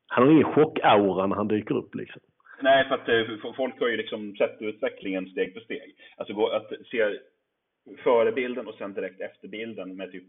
han 0.08 0.24
har 0.24 0.32
ingen 0.32 0.54
chockaura 0.54 1.28
när 1.28 1.36
han 1.36 1.48
dyker 1.48 1.78
upp 1.78 1.96
liksom. 1.96 2.22
Nej, 2.64 2.88
för 2.88 2.96
att 2.96 3.10
eh, 3.10 3.54
folk 3.56 3.80
har 3.80 3.88
ju 3.88 3.98
liksom 3.98 4.36
sett 4.36 4.62
utvecklingen 4.62 5.30
steg 5.30 5.54
för 5.54 5.60
steg. 5.60 5.96
Alltså 6.18 6.34
gå, 6.34 6.48
att 6.48 6.72
se 6.92 7.20
före 7.98 8.32
bilden 8.32 8.68
och 8.68 8.76
sen 8.76 8.94
direkt 8.94 9.22
efter 9.22 9.48
bilden 9.48 9.96
med 9.96 10.12
typ 10.12 10.24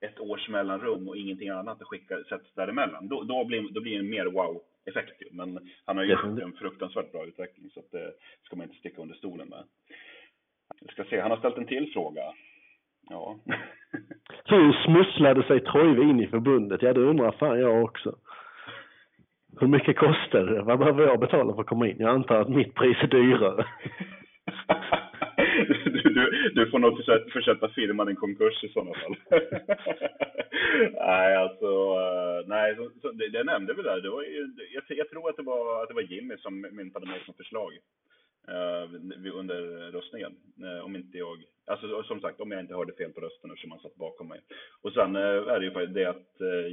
ett 0.00 0.20
års 0.20 0.48
mellanrum 0.48 1.08
och 1.08 1.16
ingenting 1.16 1.48
annat 1.48 1.82
skicka, 1.82 2.24
sätts 2.28 2.54
däremellan. 2.54 3.08
Då, 3.08 3.22
då, 3.22 3.44
blir, 3.44 3.68
då 3.70 3.80
blir 3.80 3.92
det 3.92 3.98
en 3.98 4.10
mer 4.10 4.26
wow-effekt. 4.26 5.22
Men 5.32 5.70
han 5.84 5.96
har 5.96 6.04
ju 6.04 6.10
gjort 6.10 6.42
en 6.42 6.52
fruktansvärt 6.52 7.12
bra 7.12 7.24
utveckling 7.24 7.70
så 7.70 7.80
att 7.80 7.90
det 7.90 8.12
ska 8.42 8.56
man 8.56 8.66
inte 8.66 8.78
sticka 8.78 9.02
under 9.02 9.14
stolen 9.14 9.48
med. 9.48 9.64
Jag 10.80 10.92
ska 10.92 11.04
se, 11.04 11.20
han 11.20 11.30
har 11.30 11.38
ställt 11.38 11.58
en 11.58 11.66
till 11.66 11.92
fråga. 11.92 12.22
Ja. 13.10 13.38
Hur 14.44 14.72
smusslade 14.72 15.42
sig 15.42 15.60
Trojve 15.60 16.02
in 16.02 16.20
i 16.20 16.26
förbundet? 16.26 16.82
Ja, 16.82 16.92
det 16.92 17.00
undrar 17.00 17.32
fan 17.32 17.60
jag 17.60 17.84
också. 17.84 18.16
Hur 19.60 19.68
mycket 19.68 19.96
kostar 19.96 20.46
det? 20.46 20.62
Vad 20.62 20.78
behöver 20.78 21.06
jag 21.06 21.20
betala 21.20 21.54
för 21.54 21.60
att 21.60 21.66
komma 21.66 21.88
in? 21.88 21.96
Jag 21.98 22.10
antar 22.10 22.40
att 22.40 22.48
mitt 22.48 22.74
pris 22.74 22.96
är 23.02 23.06
dyrare. 23.06 23.64
du, 25.84 26.02
du, 26.02 26.52
du 26.54 26.70
får 26.70 26.78
nog 26.78 26.96
försätta, 26.96 27.30
försätta 27.30 27.68
firman 27.68 28.08
i 28.08 28.14
konkurs 28.14 28.64
i 28.64 28.68
sådana 28.68 28.94
fall. 28.94 29.16
nej, 30.92 31.36
alltså, 31.36 31.66
eh, 31.66 32.46
nej, 32.46 32.76
så, 32.76 32.90
så, 33.02 33.12
det, 33.12 33.28
det 33.28 33.44
nämnde 33.44 33.74
vi 33.74 33.82
där. 33.82 34.00
Det 34.00 34.10
var 34.10 34.24
jag, 34.74 34.82
jag 34.88 35.10
tror 35.10 35.30
att 35.30 35.36
det 35.36 35.42
var, 35.42 35.82
att 35.82 35.88
det 35.88 35.94
var 35.94 36.02
Jimmy 36.02 36.36
som 36.36 36.60
myntade 36.60 37.06
mig 37.06 37.22
som 37.24 37.34
förslag 37.34 37.72
uh, 38.48 39.34
under 39.34 39.90
röstningen. 39.92 40.32
Uh, 40.62 40.84
om 40.84 40.96
inte 40.96 41.18
jag, 41.18 41.44
alltså 41.66 42.02
som 42.02 42.20
sagt, 42.20 42.40
om 42.40 42.50
jag 42.50 42.60
inte 42.60 42.74
hörde 42.74 42.92
fel 42.92 43.12
på 43.12 43.20
rösten 43.20 43.50
eftersom 43.50 43.70
han 43.70 43.80
satt 43.80 43.96
bakom 43.96 44.28
mig. 44.28 44.40
Och 44.82 44.92
sen 44.92 45.16
uh, 45.16 45.48
är 45.48 45.60
det 45.60 45.66
ju 45.66 45.72
faktiskt 45.72 45.94
det 45.94 46.04
att 46.04 46.40
uh, 46.40 46.66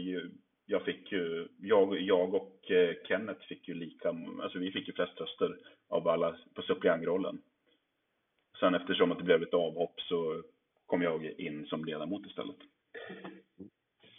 jag 0.65 0.83
fick 0.85 1.11
ju, 1.11 1.47
jag, 1.61 2.01
jag 2.01 2.33
och 2.33 2.71
eh, 2.71 2.95
Kenneth 3.07 3.47
fick 3.47 3.67
ju 3.67 3.73
lika, 3.73 4.09
alltså 4.41 4.59
vi 4.59 4.71
fick 4.71 4.87
ju 4.87 4.93
flest 4.93 5.21
röster 5.21 5.57
av 5.87 6.07
alla 6.07 6.37
på 6.53 6.61
suppleantrollen. 6.61 7.41
Sen 8.59 8.75
eftersom 8.75 9.11
att 9.11 9.17
det 9.17 9.23
blev 9.23 9.43
ett 9.43 9.53
avhopp 9.53 10.01
så 10.01 10.43
kom 10.85 11.01
jag 11.01 11.25
in 11.25 11.65
som 11.65 11.85
ledamot 11.85 12.25
istället. 12.25 12.57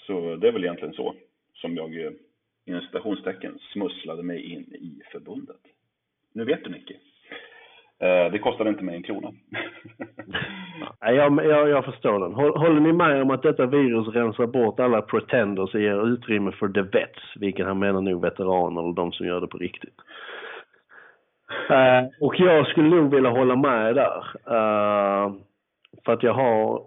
Så 0.06 0.36
det 0.36 0.48
är 0.48 0.52
väl 0.52 0.64
egentligen 0.64 0.94
så 0.94 1.14
som 1.54 1.76
jag 1.76 2.00
eh, 2.00 2.12
inom 2.64 2.80
citationstecken 2.80 3.58
smusslade 3.72 4.22
mig 4.22 4.42
in 4.42 4.74
i 4.74 5.02
förbundet. 5.12 5.60
Nu 6.32 6.44
vet 6.44 6.64
du 6.64 6.70
Nicky. 6.70 6.96
Eh, 8.00 8.32
det 8.32 8.38
kostade 8.38 8.70
inte 8.70 8.84
mig 8.84 8.96
en 8.96 9.02
krona. 9.02 9.32
Jag, 11.00 11.44
jag, 11.44 11.68
jag 11.68 11.84
förstår 11.84 12.20
den. 12.20 12.34
Håller 12.34 12.80
ni 12.80 12.92
med 12.92 13.22
om 13.22 13.30
att 13.30 13.42
detta 13.42 13.66
virus 13.66 14.08
rensar 14.08 14.46
bort 14.46 14.80
alla 14.80 15.02
pretenders 15.02 15.74
och 15.74 15.80
ger 15.80 16.06
utrymme 16.06 16.52
för 16.52 16.68
the 16.68 16.82
vets, 16.82 17.36
vilket 17.36 17.66
han 17.66 17.78
menar 17.78 18.00
nog 18.00 18.22
veteraner 18.22 18.82
eller 18.82 18.92
de 18.92 19.12
som 19.12 19.26
gör 19.26 19.40
det 19.40 19.46
på 19.46 19.58
riktigt? 19.58 19.94
Uh, 21.70 22.08
och 22.20 22.40
jag 22.40 22.66
skulle 22.66 22.88
nog 22.88 23.14
vilja 23.14 23.30
hålla 23.30 23.56
med 23.56 23.94
där. 23.94 24.18
Uh, 24.50 25.34
för 26.04 26.12
att 26.12 26.22
jag 26.22 26.34
har 26.34 26.82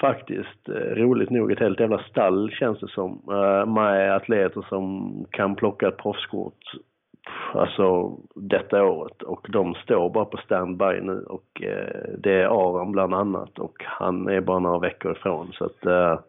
faktiskt 0.00 0.68
roligt 0.96 1.30
nog 1.30 1.52
ett 1.52 1.60
helt 1.60 1.80
jävla 1.80 1.98
stall 1.98 2.50
känns 2.50 2.80
det 2.80 2.88
som. 2.88 3.22
uh, 3.30 3.66
med 3.66 4.16
atleter 4.16 4.64
som 4.68 5.14
kan 5.30 5.54
plocka 5.56 5.88
ett 5.88 6.02
proffskort 6.02 6.58
alltså 7.54 8.16
detta 8.34 8.84
året 8.84 9.22
och 9.22 9.46
de 9.48 9.74
står 9.74 10.10
bara 10.10 10.24
på 10.24 10.36
standby 10.36 11.00
nu 11.00 11.24
och 11.28 11.62
eh, 11.62 12.10
det 12.18 12.32
är 12.32 12.46
Aron 12.46 12.92
bland 12.92 13.14
annat 13.14 13.58
och 13.58 13.84
han 13.84 14.28
är 14.28 14.40
bara 14.40 14.58
några 14.58 14.78
veckor 14.78 15.12
ifrån 15.12 15.52
så 15.52 15.64
att 15.64 15.86
eh, 15.86 16.20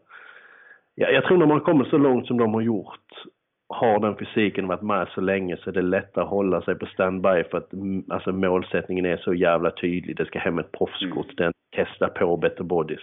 ja, 0.95 1.07
jag 1.09 1.23
tror 1.23 1.37
när 1.37 1.45
man 1.45 1.59
kommer 1.61 1.85
så 1.85 1.97
långt 1.97 2.27
som 2.27 2.37
de 2.37 2.53
har 2.53 2.61
gjort 2.61 3.25
har 3.73 3.99
den 3.99 4.15
fysiken 4.15 4.67
varit 4.67 4.81
med 4.81 5.07
så 5.07 5.21
länge 5.21 5.57
så 5.57 5.69
är 5.69 5.73
det 5.73 5.81
lättare 5.81 6.23
att 6.23 6.29
hålla 6.29 6.61
sig 6.61 6.75
på 6.75 6.85
standby 6.85 7.43
för 7.43 7.57
att 7.57 7.73
mm, 7.73 8.03
alltså, 8.09 8.31
målsättningen 8.31 9.05
är 9.05 9.17
så 9.17 9.33
jävla 9.33 9.71
tydlig. 9.71 10.17
Det 10.17 10.25
ska 10.25 10.39
hem 10.39 10.59
ett 10.59 10.71
proffskort. 10.71 11.25
Mm. 11.25 11.35
Den 11.37 11.53
testa 11.75 12.07
på 12.07 12.37
better 12.37 12.63
bodies. 12.63 13.01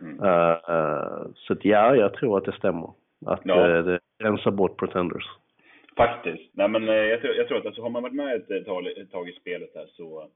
Mm. 0.00 0.20
Uh, 0.20 0.56
uh, 0.70 1.26
så 1.34 1.52
att, 1.52 1.64
ja, 1.64 1.96
jag 1.96 2.14
tror 2.14 2.38
att 2.38 2.44
det 2.44 2.52
stämmer. 2.52 2.90
Att 3.26 3.40
ja. 3.44 3.68
uh, 3.68 3.84
det 3.84 3.98
rensar 4.22 4.50
bort 4.50 4.78
pretenders. 4.78 5.24
Faktiskt. 5.96 6.50
Nej, 6.52 6.68
men 6.68 6.86
jag, 6.86 7.20
tror, 7.20 7.34
jag 7.34 7.48
tror 7.48 7.58
att 7.58 7.66
alltså, 7.66 7.82
har 7.82 7.90
man 7.90 8.02
varit 8.02 8.14
med 8.14 8.36
ett, 8.36 8.66
tag, 8.66 8.86
ett 8.86 9.10
tag 9.10 9.28
i 9.28 9.32
spelet 9.32 9.70
här 9.74 9.86
så 9.86 10.30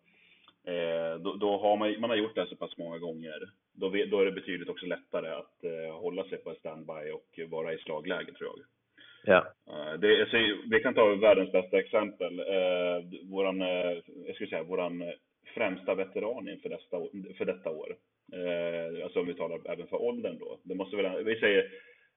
Eh, 0.68 1.20
då, 1.20 1.36
då, 1.36 1.58
har 1.58 1.76
man, 1.76 2.00
man 2.00 2.10
har 2.10 2.16
gjort 2.16 2.34
det 2.34 2.46
så 2.46 2.56
pass 2.56 2.78
många 2.78 2.98
gånger. 2.98 3.40
Då, 3.72 3.88
då 4.10 4.20
är 4.20 4.24
det 4.24 4.32
betydligt 4.32 4.68
också 4.68 4.86
lättare 4.86 5.28
att 5.28 5.64
eh, 5.64 6.00
hålla 6.00 6.24
sig 6.24 6.38
på 6.38 6.54
standby 6.54 7.10
och 7.12 7.50
vara 7.50 7.72
i 7.72 7.78
slagläge 7.78 8.32
tror 8.32 8.50
jag. 8.50 8.66
Ja. 9.24 9.46
Eh, 9.72 9.98
det, 10.00 10.20
alltså, 10.20 10.36
vi 10.70 10.80
kan 10.82 10.94
ta 10.94 11.14
världens 11.14 11.52
bästa 11.52 11.78
exempel. 11.78 12.38
Eh, 12.38 13.30
våran, 13.30 13.62
eh, 13.62 13.98
jag 14.26 14.34
skulle 14.34 14.50
säga, 14.50 14.62
våran 14.62 15.04
främsta 15.54 15.94
veteran 15.94 16.48
inför 16.48 16.68
detta, 16.68 16.96
för 17.38 17.44
detta 17.44 17.70
år. 17.70 17.96
Eh, 18.32 19.04
alltså 19.04 19.20
om 19.20 19.26
vi 19.26 19.34
talar 19.34 19.60
även 19.72 19.86
för 19.86 20.02
åldern 20.02 20.38
då. 20.38 20.58
Det 20.62 20.74
måste 20.74 20.96
väl, 20.96 21.24
vi 21.24 21.40
säger, 21.40 21.70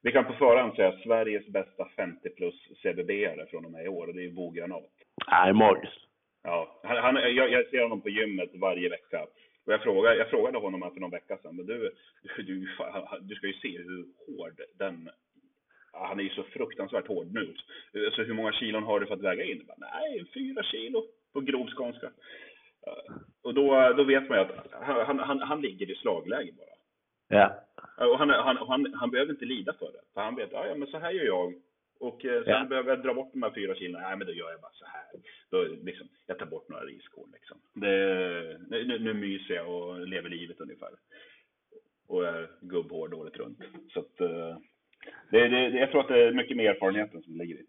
vi 0.03 0.11
kan 0.11 0.25
på 0.25 0.33
förhand 0.33 0.75
säga 0.75 0.99
Sveriges 1.03 1.47
bästa 1.47 1.87
50 1.95 2.29
plus 2.29 2.55
CBB-are 2.83 3.45
från 3.45 3.65
och 3.65 3.71
med 3.71 3.85
i 3.85 3.87
år 3.87 4.07
och 4.07 4.13
det 4.13 4.25
är 4.25 4.31
Bo 4.31 4.51
Granat. 4.51 4.83
Nej, 5.31 5.53
magiskt. 5.53 5.99
Ja, 6.43 6.79
han, 6.83 6.97
han, 6.97 7.15
jag, 7.15 7.51
jag 7.51 7.67
ser 7.67 7.81
honom 7.81 8.01
på 8.01 8.09
gymmet 8.09 8.49
varje 8.53 8.89
vecka. 8.89 9.27
Och 9.65 9.73
jag, 9.73 9.83
frågade, 9.83 10.15
jag 10.15 10.29
frågade 10.29 10.57
honom 10.57 10.93
för 10.93 10.99
någon 10.99 11.11
vecka 11.11 11.37
sedan, 11.37 11.55
men 11.55 11.65
du, 11.65 11.91
du, 12.37 12.43
du, 12.43 12.67
du 13.21 13.35
ska 13.35 13.47
ju 13.47 13.53
se 13.53 13.77
hur 13.77 14.05
hård 14.27 14.61
den 14.79 15.09
han 15.93 16.19
är 16.19 16.23
ju 16.23 16.29
så 16.29 16.43
fruktansvärt 16.43 17.07
hård 17.07 17.27
nu. 17.33 17.53
Så 18.11 18.23
hur 18.23 18.33
många 18.33 18.51
kilon 18.51 18.83
har 18.83 18.99
du 18.99 19.05
för 19.05 19.13
att 19.13 19.21
väga 19.21 19.43
in? 19.43 19.65
Bara, 19.67 19.77
Nej, 19.77 20.25
fyra 20.33 20.63
kilo 20.63 21.05
på 21.33 21.41
grov 21.41 21.67
skånska. 21.67 22.11
Och 23.41 23.53
då, 23.53 23.93
då 23.97 24.03
vet 24.03 24.29
man 24.29 24.37
ju 24.37 24.43
att 24.43 24.71
han, 24.71 25.19
han, 25.19 25.39
han 25.39 25.61
ligger 25.61 25.91
i 25.91 25.95
slagläge 25.95 26.51
bara. 26.57 26.70
Ja. 27.31 27.57
Och 27.97 28.17
han, 28.19 28.29
han, 28.29 28.57
han, 28.57 28.93
han 28.93 29.11
behöver 29.11 29.31
inte 29.31 29.45
lida 29.45 29.73
för 29.73 29.85
det. 29.85 30.01
För 30.13 30.21
han 30.21 30.35
vet, 30.35 30.51
ja 30.51 30.75
men 30.75 30.87
så 30.87 30.99
här 30.99 31.11
gör 31.11 31.25
jag. 31.25 31.53
Och 31.99 32.25
eh, 32.25 32.43
sen 32.43 32.53
ja. 32.53 32.65
behöver 32.65 32.89
jag 32.89 33.03
dra 33.03 33.13
bort 33.13 33.33
de 33.33 33.43
här 33.43 33.51
fyra 33.51 33.75
kilona. 33.75 34.07
Nej, 34.07 34.17
men 34.17 34.27
då 34.27 34.33
gör 34.33 34.51
jag 34.51 34.61
bara 34.61 34.71
så 34.71 34.85
här. 34.85 35.05
Då, 35.51 35.63
liksom, 35.83 36.07
jag 36.27 36.39
tar 36.39 36.45
bort 36.45 36.69
några 36.69 36.83
riskorn 36.83 37.29
liksom. 37.33 37.57
Det, 37.73 38.57
nu, 38.69 38.99
nu 38.99 39.13
myser 39.13 39.53
jag 39.53 39.69
och 39.69 40.07
lever 40.07 40.29
livet 40.29 40.61
ungefär. 40.61 40.89
Och 42.07 42.27
är 42.27 42.49
gubbhård 42.61 43.13
året 43.13 43.37
runt. 43.37 43.59
Så 43.93 43.99
att, 43.99 44.21
eh, 44.21 44.57
det, 45.31 45.47
det, 45.47 45.69
jag 45.69 45.91
tror 45.91 46.01
att 46.01 46.07
det 46.07 46.23
är 46.23 46.31
mycket 46.31 46.57
mer 46.57 46.69
erfarenheten 46.69 47.21
som 47.21 47.35
ligger 47.35 47.55
i. 47.55 47.65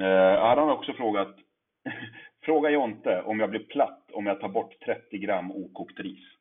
Eh, 0.00 0.40
han 0.40 0.58
har 0.58 0.72
också 0.72 0.92
frågat, 0.92 1.36
fråga 2.44 2.70
Jonte 2.70 3.22
om 3.22 3.40
jag 3.40 3.50
blir 3.50 3.64
platt 3.64 4.10
om 4.12 4.26
jag 4.26 4.40
tar 4.40 4.48
bort 4.48 4.80
30 4.84 5.18
gram 5.18 5.52
okokt 5.52 6.00
ris. 6.00 6.37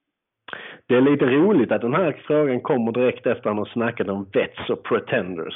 Det 0.88 0.96
är 0.96 1.02
lite 1.02 1.26
roligt 1.26 1.72
att 1.72 1.82
den 1.82 1.94
här 1.94 2.22
frågan 2.28 2.62
kommer 2.62 2.92
direkt 2.92 3.26
efter 3.26 3.40
att 3.40 3.46
han 3.46 3.58
har 3.58 3.66
snackat 3.66 4.08
om 4.08 4.30
vets 4.34 4.70
och 4.70 4.84
pretenders. 4.84 5.56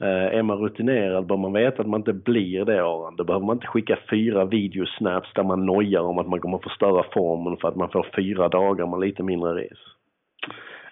Eh, 0.00 0.38
är 0.38 0.42
man 0.42 0.58
rutinerad 0.58 1.26
bör 1.26 1.36
man 1.36 1.52
veta 1.52 1.82
att 1.82 1.88
man 1.88 2.00
inte 2.00 2.12
blir 2.12 2.64
det 2.64 2.80
Aron. 2.82 3.16
Då 3.16 3.24
behöver 3.24 3.46
man 3.46 3.56
inte 3.56 3.66
skicka 3.66 3.98
fyra 4.10 4.44
videosnaps 4.44 5.32
där 5.34 5.42
man 5.42 5.66
nojar 5.66 6.00
om 6.00 6.18
att 6.18 6.28
man 6.28 6.40
kommer 6.40 6.58
förstöra 6.58 7.04
formen 7.12 7.56
för 7.56 7.68
att 7.68 7.76
man 7.76 7.90
får 7.90 8.06
fyra 8.16 8.48
dagar 8.48 8.86
med 8.86 9.00
lite 9.00 9.22
mindre 9.22 9.54
res. 9.54 9.78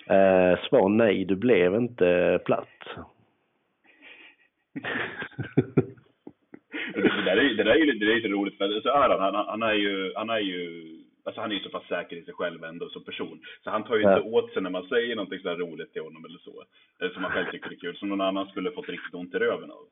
Eh, 0.07 0.69
svar 0.69 0.89
nej, 0.89 1.25
du 1.25 1.37
blev 1.37 1.75
inte 1.75 2.41
platt. 2.45 2.69
det, 6.95 7.25
där 7.25 7.37
är, 7.37 7.57
det 7.57 7.65
där 7.65 7.71
är 7.71 7.77
ju 7.77 8.11
är 8.11 8.15
lite 8.15 8.29
roligt 8.29 8.59
för 8.59 8.81
så 8.81 8.91
Aran, 8.91 9.35
han, 9.35 9.47
han 9.47 9.63
är 9.63 9.75
ju, 9.75 10.13
han 10.15 10.31
är 10.31 10.39
ju 10.39 10.98
Alltså 11.29 11.41
han 11.41 11.51
är 11.51 11.55
ju 11.55 11.61
så 11.61 11.71
pass 11.71 11.89
säker 11.89 12.17
i 12.17 12.25
sig 12.25 12.35
själv 12.35 12.65
ändå 12.65 12.89
som 12.89 13.05
person. 13.05 13.41
Så 13.65 13.71
han 13.71 13.85
tar 13.85 13.97
ju 13.97 14.03
ja. 14.03 14.17
inte 14.17 14.29
åt 14.29 14.53
sig 14.53 14.63
när 14.63 14.71
man 14.71 14.89
säger 14.89 15.17
någonting 15.17 15.41
sådär 15.41 15.57
roligt 15.57 15.93
till 15.93 16.03
honom 16.03 16.25
eller 16.25 16.39
så. 16.39 16.65
Eller 17.01 17.11
som 17.11 17.23
man 17.23 17.31
själv 17.31 17.51
tycker 17.51 17.71
är 17.71 17.75
kul. 17.75 17.97
Som 17.97 18.09
någon 18.09 18.21
annan 18.21 18.47
skulle 18.47 18.73
fått 18.73 18.89
riktigt 18.89 19.15
ont 19.15 19.35
i 19.35 19.39
röven 19.39 19.71
av. 19.71 19.85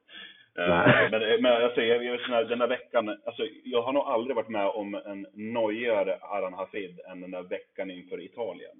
Uh, 0.58 1.10
men, 1.10 1.42
men 1.42 1.62
alltså, 1.64 1.82
jag, 1.82 2.04
jag, 2.04 2.18
här, 2.18 2.44
den 2.44 2.60
här 2.60 2.68
veckan, 2.68 3.08
alltså, 3.08 3.46
jag 3.64 3.82
har 3.82 3.92
nog 3.92 4.02
aldrig 4.02 4.36
varit 4.36 4.48
med 4.48 4.66
om 4.66 4.94
en 4.94 5.26
nojigare 5.34 6.18
Aran 6.20 6.54
Hafid 6.54 7.00
än 7.10 7.20
den 7.20 7.30
där 7.30 7.42
veckan 7.42 7.90
inför 7.90 8.20
Italien. 8.20 8.76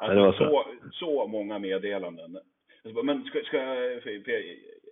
Alltså, 0.00 0.18
ja, 0.18 0.32
så. 0.32 0.38
så. 0.38 0.66
Så, 0.92 1.26
många 1.26 1.58
meddelanden. 1.58 2.38
Alltså, 2.84 3.02
men 3.02 3.24
ska, 3.24 3.40
ska 3.40 3.56
jag, 3.56 4.02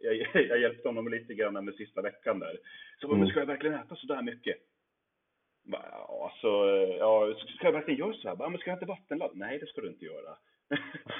jag, 0.01 0.27
jag, 0.35 0.61
hjälpte 0.61 0.89
honom 0.89 1.09
lite 1.09 1.35
grann 1.35 1.65
med 1.65 1.75
sista 1.75 2.03
veckan 2.03 2.39
där. 2.39 2.57
Så 3.01 3.07
mm. 3.07 3.19
men 3.19 3.29
ska 3.29 3.39
jag 3.39 3.47
verkligen 3.47 3.77
äta 3.77 3.97
så 3.97 4.07
där 4.07 4.23
mycket? 4.23 4.57
Alltså, 6.23 6.49
ja, 6.99 7.35
ska 7.57 7.67
jag 7.67 7.73
verkligen 7.73 8.01
göra 8.01 8.13
så 8.13 8.29
här? 8.29 8.37
Ja, 8.39 8.49
men 8.49 8.59
ska 8.59 8.71
jag 8.71 8.77
inte 8.77 8.87
vattenladda? 8.87 9.33
Nej, 9.35 9.59
det 9.59 9.67
ska 9.67 9.81
du 9.81 9.89
inte 9.89 10.05
göra. 10.05 10.33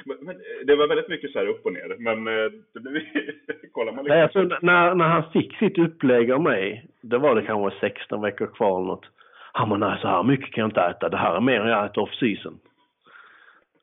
men, 0.21 0.37
det 0.67 0.77
var 0.77 0.89
väldigt 0.89 1.09
mycket 1.09 1.33
så 1.33 1.39
här 1.39 1.47
upp 1.47 1.67
och 1.67 1.73
ner, 1.73 1.97
men 1.99 2.27
eh, 2.27 2.51
det 2.75 2.81
blev 2.81 3.03
kollar 3.73 3.93
man 3.93 4.05
liksom. 4.05 4.17
Nej, 4.17 4.23
alltså, 4.23 4.67
när, 4.67 4.95
när 4.95 5.09
han 5.09 5.31
fick 5.33 5.57
sitt 5.57 5.79
upplägg 5.79 6.31
av 6.31 6.41
mig, 6.43 6.87
då 7.01 7.19
var 7.19 7.35
det 7.35 7.43
kanske 7.43 7.81
16 7.81 8.23
veckor 8.23 8.47
kvar 8.47 8.79
eller 8.79 8.87
något. 8.87 9.07
Ja 9.55 9.67
men 9.67 9.81
nej, 9.81 9.99
så 10.01 10.09
här 10.09 10.23
mycket 10.23 10.53
kan 10.53 10.63
jag 10.63 10.69
inte 10.69 10.81
äta. 10.81 11.09
Det 11.09 11.17
här 11.17 11.37
är 11.37 11.41
mer 11.41 11.61
än 11.61 11.69
jag 11.69 11.87
äter 11.87 12.03
off 12.03 12.15
season. 12.15 12.59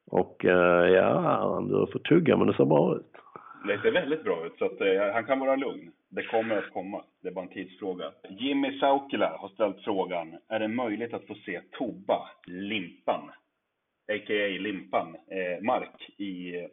Och 0.08 0.46
uh, 0.46 0.52
ja, 0.92 1.64
du 1.70 1.92
får 1.92 2.00
tugga 2.00 2.38
men 2.38 2.48
det 2.48 2.54
ser 2.54 2.66
bra 2.66 2.96
ut. 2.96 3.13
Det 3.68 3.82
ser 3.82 3.92
väldigt 3.92 4.24
bra 4.24 4.46
ut, 4.46 4.58
så 4.58 4.66
att, 4.66 4.82
eh, 4.82 5.14
han 5.14 5.24
kan 5.26 5.40
vara 5.40 5.56
lugn. 5.56 5.92
Det 6.10 6.24
kommer 6.24 6.58
att 6.58 6.74
komma. 6.74 7.02
Det 7.22 7.28
är 7.28 7.34
bara 7.34 7.46
en 7.46 7.52
tidsfråga. 7.52 8.06
Jimmy 8.30 8.80
Saukila 8.80 9.38
har 9.38 9.50
ställt 9.50 9.84
frågan. 9.84 10.36
Är 10.50 10.60
det 10.60 10.68
möjligt 10.68 11.14
att 11.14 11.28
få 11.28 11.36
se 11.36 11.62
Toba, 11.72 12.30
Limpan, 12.48 13.30
a.k.a. 14.14 14.48
Limpan, 14.60 15.16
eh, 15.16 15.64
Mark 15.64 16.10
i 16.18 16.56
eh, 16.60 16.66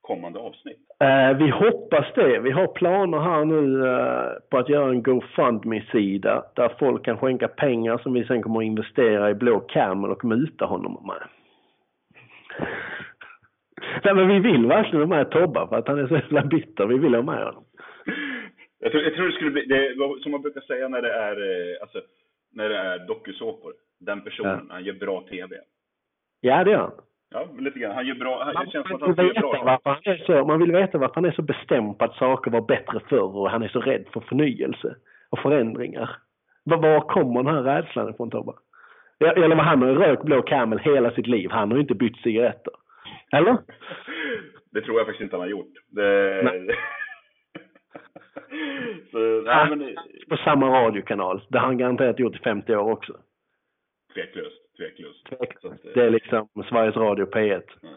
kommande 0.00 0.38
avsnitt? 0.38 0.78
Eh, 1.00 1.36
vi 1.36 1.50
hoppas 1.50 2.06
det. 2.14 2.40
Vi 2.40 2.50
har 2.50 2.66
planer 2.66 3.18
här 3.18 3.44
nu 3.44 3.86
eh, 3.88 4.32
på 4.50 4.58
att 4.58 4.68
göra 4.68 4.90
en 4.90 5.02
GoFundMe-sida 5.02 6.44
där 6.56 6.72
folk 6.78 7.04
kan 7.04 7.18
skänka 7.18 7.48
pengar 7.48 7.98
som 7.98 8.12
vi 8.12 8.24
sen 8.24 8.42
kommer 8.42 8.60
att 8.60 8.66
investera 8.66 9.30
i 9.30 9.34
Blå 9.34 9.60
Camel 9.60 10.10
och 10.10 10.24
muta 10.24 10.64
honom 10.64 11.06
med. 11.06 11.39
Nej 14.04 14.14
men 14.14 14.28
vi 14.28 14.38
vill 14.38 14.66
verkligen 14.66 15.00
ha 15.00 15.16
med 15.16 15.30
Tobba 15.30 15.68
för 15.68 15.76
att 15.76 15.88
han 15.88 15.98
är 15.98 16.06
så 16.06 16.14
jävla 16.14 16.42
bitter. 16.42 16.86
Vi 16.86 16.98
vill 16.98 17.14
ha 17.14 17.22
med 17.22 17.44
honom. 17.44 17.64
Jag 18.80 18.92
tror, 18.92 19.04
jag 19.04 19.14
tror 19.14 19.26
det 19.26 19.32
skulle 19.32 19.50
bli, 19.50 19.62
det, 19.62 19.94
som 20.22 20.32
man 20.32 20.42
brukar 20.42 20.60
säga 20.60 20.88
när 20.88 21.02
det 21.02 21.12
är, 21.12 21.32
eh, 21.32 21.82
alltså, 21.82 22.00
när 22.52 22.68
det 22.68 22.76
är 22.78 22.98
dokusåpor. 23.06 23.72
Den 24.00 24.20
personen, 24.20 24.66
ja. 24.68 24.74
han 24.74 24.84
gör 24.84 24.94
bra 24.94 25.20
TV. 25.20 25.56
Ja, 26.40 26.64
det 26.64 26.70
gör 26.70 26.78
han. 26.78 26.92
Ja, 27.30 27.48
lite 27.58 27.78
grann. 27.78 27.94
Han 27.94 28.06
gör 28.06 28.14
bra, 28.14 28.44
han, 28.44 28.54
man, 28.54 28.64
det 28.64 28.70
känns 28.70 28.88
som 28.88 28.96
att 29.02 29.16
han 29.16 29.26
gör 29.26 29.40
bra. 29.40 29.62
Varför 29.64 29.90
han, 29.90 30.14
är 30.14 30.16
så, 30.16 30.44
man 30.44 30.60
vill 30.60 30.72
veta 30.72 30.98
varför 30.98 31.14
han 31.14 31.24
är 31.24 31.30
så 31.30 31.42
bestämd 31.42 31.98
på 31.98 32.04
att 32.04 32.14
saker 32.14 32.50
var 32.50 32.60
bättre 32.60 33.00
förr 33.08 33.36
och 33.36 33.50
han 33.50 33.62
är 33.62 33.68
så 33.68 33.80
rädd 33.80 34.04
för 34.12 34.20
förnyelse 34.20 34.96
och 35.30 35.38
förändringar. 35.38 36.16
Var, 36.64 36.76
var 36.76 37.00
kommer 37.00 37.42
den 37.42 37.54
här 37.54 37.62
rädslan 37.62 38.10
ifrån 38.10 38.30
Tobbe? 38.30 38.52
Eller 39.20 39.56
han 39.56 39.82
har 39.82 39.88
rökt 39.88 40.22
blå 40.22 40.42
camel 40.42 40.78
hela 40.78 41.10
sitt 41.10 41.26
liv. 41.26 41.50
Han 41.50 41.70
har 41.70 41.76
ju 41.76 41.82
inte 41.82 41.94
bytt 41.94 42.16
cigaretter. 42.16 42.72
Eller? 43.32 43.58
Det 44.72 44.80
tror 44.80 44.98
jag 44.98 45.06
faktiskt 45.06 45.22
inte 45.22 45.36
han 45.36 45.40
har 45.40 45.48
gjort. 45.48 45.72
Det... 45.88 46.40
Nej. 46.44 46.68
Så, 49.10 49.18
nej, 49.18 49.76
men... 49.76 49.96
På 50.28 50.36
samma 50.36 50.68
radiokanal. 50.68 51.42
Det 51.48 51.58
har 51.58 51.66
han 51.66 51.78
garanterat 51.78 52.18
gjort 52.18 52.36
i 52.36 52.38
50 52.38 52.76
år 52.76 52.92
också. 52.92 53.20
Tveklöst. 54.14 54.76
Tveklöst. 54.76 55.26
Tveklöst. 55.26 55.82
Det 55.94 56.02
är 56.06 56.10
liksom 56.10 56.48
Sveriges 56.68 56.96
Radio 56.96 57.26
P1. 57.26 57.62
Ja. 57.82 57.88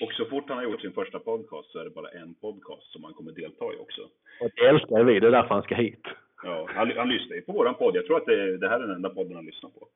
Och 0.00 0.12
så 0.12 0.24
fort 0.24 0.48
han 0.48 0.58
har 0.58 0.64
gjort 0.64 0.80
sin 0.80 0.92
första 0.92 1.18
podcast 1.18 1.70
så 1.70 1.78
är 1.78 1.84
det 1.84 1.90
bara 1.90 2.08
en 2.08 2.34
podcast 2.34 2.92
som 2.92 3.04
han 3.04 3.14
kommer 3.14 3.32
delta 3.32 3.64
i 3.64 3.76
också. 3.76 4.02
Och 4.40 4.50
det 4.56 4.66
älskar 4.66 5.04
vi. 5.04 5.20
Det 5.20 5.26
är 5.26 5.30
därför 5.30 5.54
han 5.54 5.62
ska 5.62 5.74
hit. 5.74 6.06
Ja, 6.42 6.68
han, 6.74 6.92
han 6.96 7.08
lyssnar 7.08 7.36
ju 7.36 7.42
på 7.42 7.52
våran 7.52 7.74
podd. 7.74 7.96
Jag 7.96 8.06
tror 8.06 8.16
att 8.16 8.26
det, 8.26 8.58
det 8.58 8.68
här 8.68 8.80
är 8.80 8.86
den 8.86 8.96
enda 8.96 9.10
podden 9.10 9.34
han 9.34 9.46
lyssnar 9.46 9.70
på. 9.70 9.88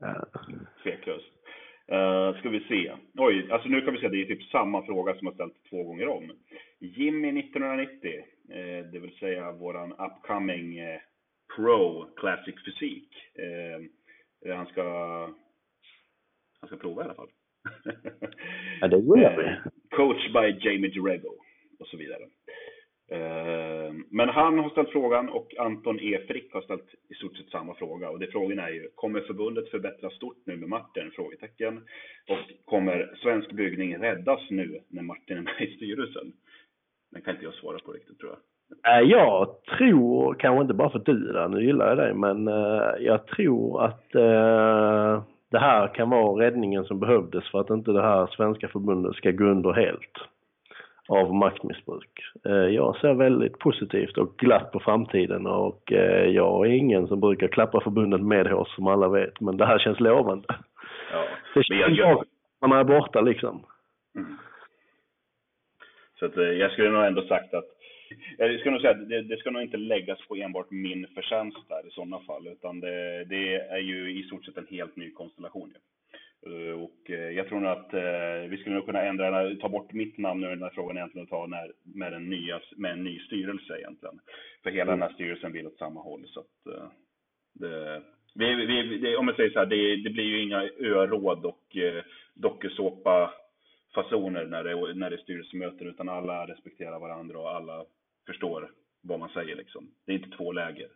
Ja. 0.00 0.26
Tveklöst. 0.82 1.35
Uh, 1.92 2.38
ska 2.38 2.48
vi 2.48 2.60
se. 2.60 2.92
Oj, 3.14 3.50
alltså 3.50 3.68
nu 3.68 3.80
kan 3.80 3.94
vi 3.94 4.00
se, 4.00 4.08
det 4.08 4.22
är 4.22 4.26
typ 4.26 4.42
samma 4.42 4.86
fråga 4.86 5.14
som 5.14 5.26
har 5.26 5.34
ställts 5.34 5.62
två 5.70 5.82
gånger 5.82 6.08
om. 6.08 6.32
Jimmy 6.78 7.40
1990, 7.40 8.10
uh, 8.14 8.90
det 8.92 8.98
vill 8.98 9.18
säga 9.18 9.52
våran 9.52 9.92
upcoming 9.92 10.80
uh, 10.80 10.98
pro 11.56 12.06
classic 12.16 12.54
fysik. 12.64 13.08
han 14.54 14.66
ska 14.66 14.82
han 16.60 16.68
ska 16.68 16.76
prova 16.76 17.02
i 17.02 17.04
alla 17.04 17.14
fall. 17.14 17.30
ja, 18.80 18.88
det 18.88 18.96
gör 18.96 19.36
vi. 19.36 19.70
Coach 19.96 20.32
by 20.32 20.68
Jamie 20.68 20.90
Dirego 20.90 21.34
och 21.78 21.86
så 21.86 21.96
vidare. 21.96 22.22
Ehm, 23.96 24.04
men 24.10 24.28
han 24.28 24.58
har 24.58 24.70
ställt 24.70 24.90
frågan 24.90 25.28
och 25.28 25.54
Anton 25.58 26.00
E. 26.00 26.18
Frick 26.28 26.52
har 26.52 26.60
ställt 26.60 26.94
i 27.10 27.14
stort 27.14 27.36
sett 27.36 27.50
samma 27.50 27.74
fråga. 27.74 28.10
Och 28.10 28.18
det 28.18 28.26
frågan 28.26 28.58
är 28.58 28.68
ju, 28.68 28.88
kommer 28.94 29.20
förbundet 29.20 29.70
förbättras 29.70 30.14
stort 30.14 30.42
nu 30.44 30.56
med 30.56 30.68
Martin? 30.68 31.10
Frågetecken. 31.14 31.76
Och 32.28 32.64
kommer 32.64 33.14
svensk 33.22 33.52
byggning 33.52 33.98
räddas 33.98 34.40
nu 34.50 34.80
när 34.88 35.02
Martin 35.02 35.38
är 35.38 35.42
med 35.42 35.60
i 35.60 35.76
styrelsen? 35.76 36.32
Den 37.12 37.22
kan 37.22 37.34
inte 37.34 37.44
jag 37.44 37.54
svara 37.54 37.78
på 37.78 37.92
riktigt 37.92 38.18
tror 38.18 38.30
jag. 38.30 38.38
Äh, 39.02 39.10
jag 39.10 39.64
tror, 39.78 40.34
kanske 40.34 40.62
inte 40.62 40.74
bara 40.74 40.90
för 40.90 40.98
att 40.98 41.06
du 41.06 41.32
där, 41.32 41.48
nu 41.48 41.64
gillar 41.64 41.88
jag 41.88 41.98
dig, 41.98 42.14
men 42.14 42.48
äh, 42.48 42.90
jag 43.00 43.26
tror 43.26 43.84
att 43.84 44.14
äh, 44.14 45.22
det 45.50 45.58
här 45.58 45.94
kan 45.94 46.10
vara 46.10 46.46
räddningen 46.46 46.84
som 46.84 47.00
behövdes 47.00 47.50
för 47.50 47.60
att 47.60 47.70
inte 47.70 47.92
det 47.92 48.02
här 48.02 48.26
svenska 48.26 48.68
förbundet 48.68 49.16
ska 49.16 49.30
gå 49.30 49.44
under 49.44 49.72
helt 49.72 50.18
av 51.08 51.34
maktmissbruk. 51.34 52.10
Uh, 52.46 52.52
jag 52.52 52.96
ser 52.96 53.14
väldigt 53.14 53.58
positivt 53.58 54.18
och 54.18 54.36
glatt 54.38 54.72
på 54.72 54.80
framtiden 54.80 55.46
och 55.46 55.82
jag 56.26 56.66
är 56.66 56.70
ingen 56.70 57.08
som 57.08 57.20
brukar 57.20 57.48
klappa 57.48 57.80
förbundet 57.80 58.20
medhårs 58.20 58.74
som 58.74 58.86
alla 58.86 59.08
vet, 59.08 59.40
men 59.40 59.56
det 59.56 59.66
här 59.66 59.78
känns 59.78 60.00
lovande. 60.00 60.48
Ja, 61.12 61.24
det 61.54 61.64
känns 61.64 61.98
jag... 61.98 62.24
man 62.60 62.72
är 62.72 62.84
borta 62.84 63.20
liksom. 63.20 63.66
Mm. 64.16 64.36
Så 66.18 66.26
att, 66.26 66.36
jag 66.36 66.72
skulle 66.72 66.90
nog 66.90 67.04
ändå 67.04 67.22
sagt 67.22 67.54
att 67.54 67.76
jag 68.38 68.60
ska 68.60 68.70
nog 68.70 68.80
säga 68.80 68.90
att 68.90 69.08
det, 69.08 69.22
det, 69.22 69.36
ska 69.36 69.50
nog 69.50 69.62
inte 69.62 69.76
läggas 69.76 70.18
på 70.28 70.36
enbart 70.36 70.70
min 70.70 71.06
förtjänst 71.14 71.68
där 71.68 71.86
i 71.88 71.90
sådana 71.90 72.18
fall, 72.18 72.46
utan 72.46 72.80
det, 72.80 73.24
det 73.24 73.54
är 73.54 73.78
ju 73.78 74.20
i 74.20 74.22
stort 74.22 74.44
sett 74.44 74.56
en 74.56 74.66
helt 74.70 74.96
ny 74.96 75.12
konstellation. 75.12 75.72
Ja. 75.74 75.80
Eh, 76.46 76.82
och 76.82 77.10
eh, 77.10 77.30
jag 77.30 77.48
tror 77.48 77.60
nog 77.60 77.70
att 77.70 77.94
eh, 77.94 78.50
vi 78.50 78.56
skulle 78.60 78.76
nog 78.76 78.86
kunna 78.86 79.02
ändra, 79.02 79.54
ta 79.54 79.68
bort 79.68 79.92
mitt 79.92 80.18
namn 80.18 80.40
nu 80.40 80.46
i 80.46 80.50
den 80.50 80.62
här 80.62 80.70
frågan 80.70 80.96
egentligen 80.96 81.24
och 81.24 81.30
ta 81.30 81.46
när, 81.46 81.72
med, 81.82 82.12
en 82.12 82.30
nya, 82.30 82.60
med 82.76 82.92
en 82.92 83.04
ny 83.04 83.18
styrelse 83.18 83.78
egentligen. 83.78 84.20
För 84.62 84.70
hela 84.70 84.90
den 84.90 85.02
här 85.02 85.12
styrelsen 85.12 85.52
vill 85.52 85.66
åt 85.66 85.78
samma 85.78 86.00
håll. 86.00 86.26
Så 86.28 86.40
att, 86.40 86.90
det, 87.54 88.02
vi, 88.34 88.66
vi, 88.66 88.98
det, 88.98 89.16
om 89.16 89.28
jag 89.28 89.36
säger 89.36 89.50
så 89.50 89.58
här, 89.58 89.66
det, 89.66 89.96
det 89.96 90.10
blir 90.10 90.24
ju 90.24 90.42
inga 90.42 90.62
öråd 90.78 91.46
och 91.46 91.76
eh, 91.76 92.04
dokusåpa 92.34 93.34
fasoner 93.94 94.46
när 94.46 94.64
det, 94.64 94.94
när 94.94 95.10
det 95.10 95.16
är 95.16 95.22
styrelsemöten 95.22 95.86
utan 95.86 96.08
alla 96.08 96.46
respekterar 96.46 97.00
varandra 97.00 97.38
och 97.38 97.50
alla 97.50 97.84
förstår 98.26 98.70
vad 99.02 99.18
man 99.18 99.28
säger 99.28 99.56
liksom. 99.56 99.90
Det 100.06 100.12
är 100.12 100.16
inte 100.16 100.36
två 100.36 100.52
läger. 100.52 100.88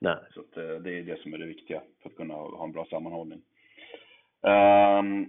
Nej. 0.00 0.16
Så 0.34 0.40
att, 0.40 0.54
det 0.54 0.98
är 0.98 1.02
det 1.02 1.22
som 1.22 1.34
är 1.34 1.38
det 1.38 1.46
viktiga 1.46 1.82
för 2.02 2.08
att 2.08 2.16
kunna 2.16 2.34
ha 2.34 2.64
en 2.64 2.72
bra 2.72 2.86
sammanhållning. 2.90 3.42
Um, 4.42 5.28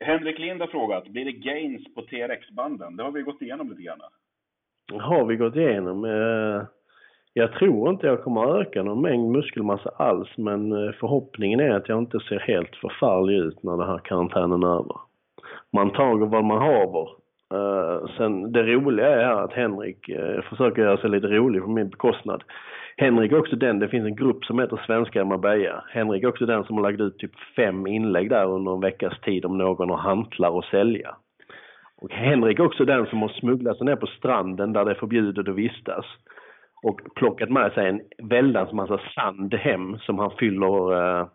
Henrik 0.00 0.38
Lind 0.38 0.60
har 0.60 0.68
frågat, 0.68 1.08
blir 1.08 1.24
det 1.24 1.32
gains 1.32 1.94
på 1.94 2.02
TRX-banden? 2.02 2.96
Det 2.96 3.02
har 3.02 3.10
vi 3.10 3.22
gått 3.22 3.42
igenom 3.42 3.70
lite 3.70 3.82
grann. 3.82 4.00
Har 4.92 5.24
vi 5.24 5.36
gått 5.36 5.56
igenom. 5.56 6.04
Eh, 6.04 6.62
jag 7.32 7.52
tror 7.52 7.90
inte 7.90 8.06
jag 8.06 8.24
kommer 8.24 8.44
att 8.44 8.66
öka 8.66 8.82
någon 8.82 9.02
mängd 9.02 9.30
muskelmassa 9.30 9.90
alls 9.96 10.28
men 10.36 10.72
eh, 10.72 10.92
förhoppningen 10.92 11.60
är 11.60 11.70
att 11.70 11.88
jag 11.88 11.98
inte 11.98 12.20
ser 12.20 12.38
helt 12.38 12.76
förfärlig 12.76 13.34
ut 13.34 13.62
när 13.62 13.76
den 13.76 13.88
här 13.88 13.98
karantänen 13.98 14.62
är 14.62 14.74
över. 14.74 14.96
Man 15.72 15.90
tar 15.90 16.26
vad 16.26 16.44
man 16.44 16.58
haver 16.58 17.08
Uh, 17.54 17.60
eh, 17.60 18.16
sen 18.16 18.52
det 18.52 18.62
roliga 18.62 19.06
är 19.06 19.44
att 19.44 19.52
Henrik 19.52 20.08
uh, 20.08 20.40
försöker 20.40 20.82
göra 20.82 20.96
sig 20.96 21.10
lite 21.10 21.26
rolig 21.26 21.62
på 21.62 21.68
min 21.68 21.88
bekostnad. 21.88 22.44
Henrik 22.98 23.32
är 23.32 23.38
också 23.38 23.56
den, 23.56 23.78
det 23.78 23.88
finns 23.88 24.06
en 24.06 24.16
grupp 24.16 24.44
som 24.44 24.58
heter 24.58 24.80
Svenska 24.86 25.24
Marbella. 25.24 25.84
Henrik 25.90 26.22
är 26.22 26.28
också 26.28 26.46
den 26.46 26.64
som 26.64 26.76
har 26.76 26.82
lagt 26.82 27.00
ut 27.00 27.18
typ 27.18 27.32
fem 27.56 27.86
inlägg 27.86 28.30
där 28.30 28.46
under 28.46 28.74
en 28.74 28.80
veckas 28.80 29.20
tid 29.20 29.44
om 29.44 29.58
någon 29.58 29.90
har 29.90 29.96
hantlar 29.96 30.58
att 30.58 30.64
sälja. 30.64 31.16
Och 31.96 32.12
Henrik 32.12 32.58
är 32.58 32.64
också 32.64 32.84
den 32.84 33.06
som 33.06 33.22
har 33.22 33.28
smugglat 33.28 33.76
sig 33.76 33.86
ner 33.86 33.96
på 33.96 34.06
stranden 34.06 34.72
där 34.72 34.84
det 34.84 34.90
är 34.90 34.94
förbjudet 34.94 35.48
att 35.48 35.54
vistas 35.54 36.04
och 36.82 37.00
plockat 37.14 37.50
med 37.50 37.72
sig 37.72 37.88
en 37.88 38.00
väldans 38.28 38.72
massa 38.72 39.00
sand 39.14 39.54
hem 39.54 39.98
som 39.98 40.18
han 40.18 40.30
fyller 40.30 40.92
eh, 40.92 41.26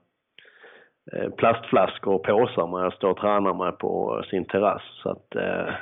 eh, 1.13 1.29
plastflaskor 1.29 2.13
och 2.13 2.23
påsar 2.23 2.67
med 2.67 2.87
och 2.87 2.93
står 2.93 3.09
och 3.09 3.17
tränar 3.17 3.53
med 3.53 3.77
på 3.77 4.23
sin 4.29 4.45
terrass. 4.45 4.83
Så 5.03 5.09
att 5.09 5.35
eh, 5.35 5.73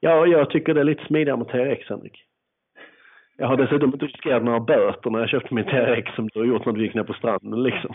Ja, 0.00 0.26
jag 0.26 0.50
tycker 0.50 0.74
det 0.74 0.80
är 0.80 0.84
lite 0.84 1.06
smidigare 1.06 1.36
med 1.38 1.48
TRX, 1.48 1.88
Henrik. 1.88 2.24
Jag 3.40 3.46
har 3.46 3.56
dessutom 3.56 3.92
inte 3.92 4.06
riskerat 4.06 4.42
några 4.42 4.60
böter 4.60 5.10
när 5.10 5.18
jag 5.18 5.28
köpte 5.28 5.54
min 5.54 5.64
TRX 5.64 6.14
som 6.14 6.28
du 6.28 6.38
har 6.38 6.46
gjort 6.46 6.66
när 6.66 6.72
du 6.72 6.82
gick 6.82 6.94
ner 6.94 7.02
på 7.02 7.12
stranden 7.12 7.62
liksom. 7.62 7.94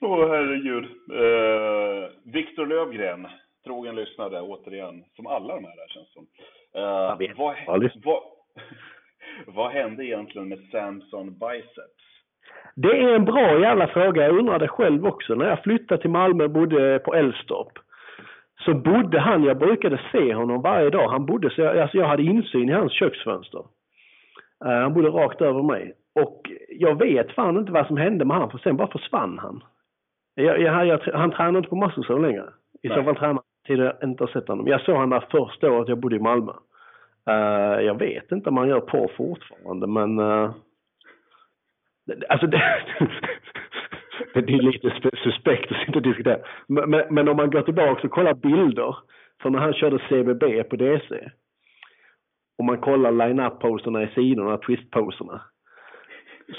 Åh 0.00 0.24
oh, 0.24 0.28
herregud. 0.28 0.84
Uh, 0.84 2.08
Viktor 2.32 2.66
Lövgren, 2.66 3.26
trogen 3.64 3.96
lyssnare 3.96 4.40
återigen, 4.40 5.04
som 5.16 5.26
alla 5.26 5.54
de 5.54 5.64
här 5.64 5.76
där 5.76 5.88
känns 5.88 6.12
som. 6.12 6.26
Uh, 6.76 7.16
vad, 7.36 7.56
vad, 8.04 8.22
vad 9.46 9.72
hände 9.72 10.04
egentligen 10.04 10.48
med 10.48 10.58
Samson 10.72 11.38
Biceps? 11.38 12.04
Det 12.74 13.02
är 13.02 13.14
en 13.14 13.24
bra 13.24 13.60
jävla 13.60 13.88
fråga. 13.88 14.22
Jag 14.22 14.38
undrade 14.38 14.68
själv 14.68 15.06
också. 15.06 15.34
När 15.34 15.48
jag 15.48 15.62
flyttade 15.62 16.00
till 16.00 16.10
Malmö 16.10 16.44
och 16.44 16.50
bodde 16.50 16.98
på 16.98 17.14
Älvstorp 17.14 17.78
så 18.64 18.74
bodde 18.74 19.20
han, 19.20 19.44
jag 19.44 19.58
brukade 19.58 20.00
se 20.12 20.34
honom 20.34 20.62
varje 20.62 20.90
dag, 20.90 21.08
han 21.08 21.26
bodde 21.26 21.50
så 21.50 21.60
jag, 21.60 21.78
alltså 21.78 21.96
jag 21.96 22.06
hade 22.06 22.22
insyn 22.22 22.68
i 22.68 22.72
hans 22.72 22.92
köksfönster. 22.92 23.64
Uh, 24.64 24.72
han 24.72 24.94
bodde 24.94 25.08
rakt 25.08 25.40
över 25.40 25.62
mig. 25.62 25.94
Och 26.14 26.50
jag 26.68 26.98
vet 26.98 27.32
fan 27.32 27.56
inte 27.56 27.72
vad 27.72 27.86
som 27.86 27.96
hände 27.96 28.24
med 28.24 28.36
honom 28.36 28.50
för 28.50 28.58
sen 28.58 28.76
bara 28.76 28.88
försvann 28.88 29.38
han. 29.38 29.64
Jag, 30.34 30.60
jag, 30.60 30.86
jag, 30.86 31.00
han 31.14 31.30
tränar 31.30 31.58
inte 31.58 31.70
på 31.70 31.76
massor 31.76 32.18
längre. 32.18 32.44
I 32.82 32.88
Nej. 32.88 32.96
så 32.96 33.04
fall 33.04 33.16
tränar 33.16 33.42
till 33.66 33.78
jag 33.78 33.94
inte 34.02 34.24
har 34.24 34.28
sett 34.28 34.48
honom. 34.48 34.66
Jag 34.66 34.80
såg 34.80 34.96
honom 34.96 35.20
första 35.30 35.72
året 35.72 35.88
jag 35.88 35.98
bodde 35.98 36.16
i 36.16 36.20
Malmö. 36.20 36.52
Uh, 37.30 37.84
jag 37.84 37.98
vet 37.98 38.32
inte 38.32 38.48
om 38.48 38.56
han 38.56 38.68
gör 38.68 38.80
på 38.80 39.10
fortfarande 39.16 39.86
men 39.86 40.18
uh, 40.18 40.50
Alltså 42.28 42.46
det, 42.46 42.62
det 44.46 44.54
är 44.54 44.62
lite 44.62 44.92
suspekt 45.24 45.72
att 45.72 45.78
sitta 45.78 45.98
och 45.98 46.02
diskutera. 46.02 46.38
Men, 46.66 46.90
men, 46.90 47.02
men, 47.10 47.28
om 47.28 47.36
man 47.36 47.50
går 47.50 47.62
tillbaka 47.62 48.06
och 48.06 48.12
kollar 48.12 48.34
bilder 48.34 48.96
från 49.42 49.52
när 49.52 49.58
han 49.58 49.74
körde 49.74 49.98
CBB 49.98 50.62
på 50.62 50.76
DC. 50.76 51.30
Om 52.58 52.66
man 52.66 52.78
kollar 52.78 53.12
line-up-poserna 53.12 54.02
i 54.02 54.08
sidorna, 54.14 54.56
twist-poserna. 54.56 55.40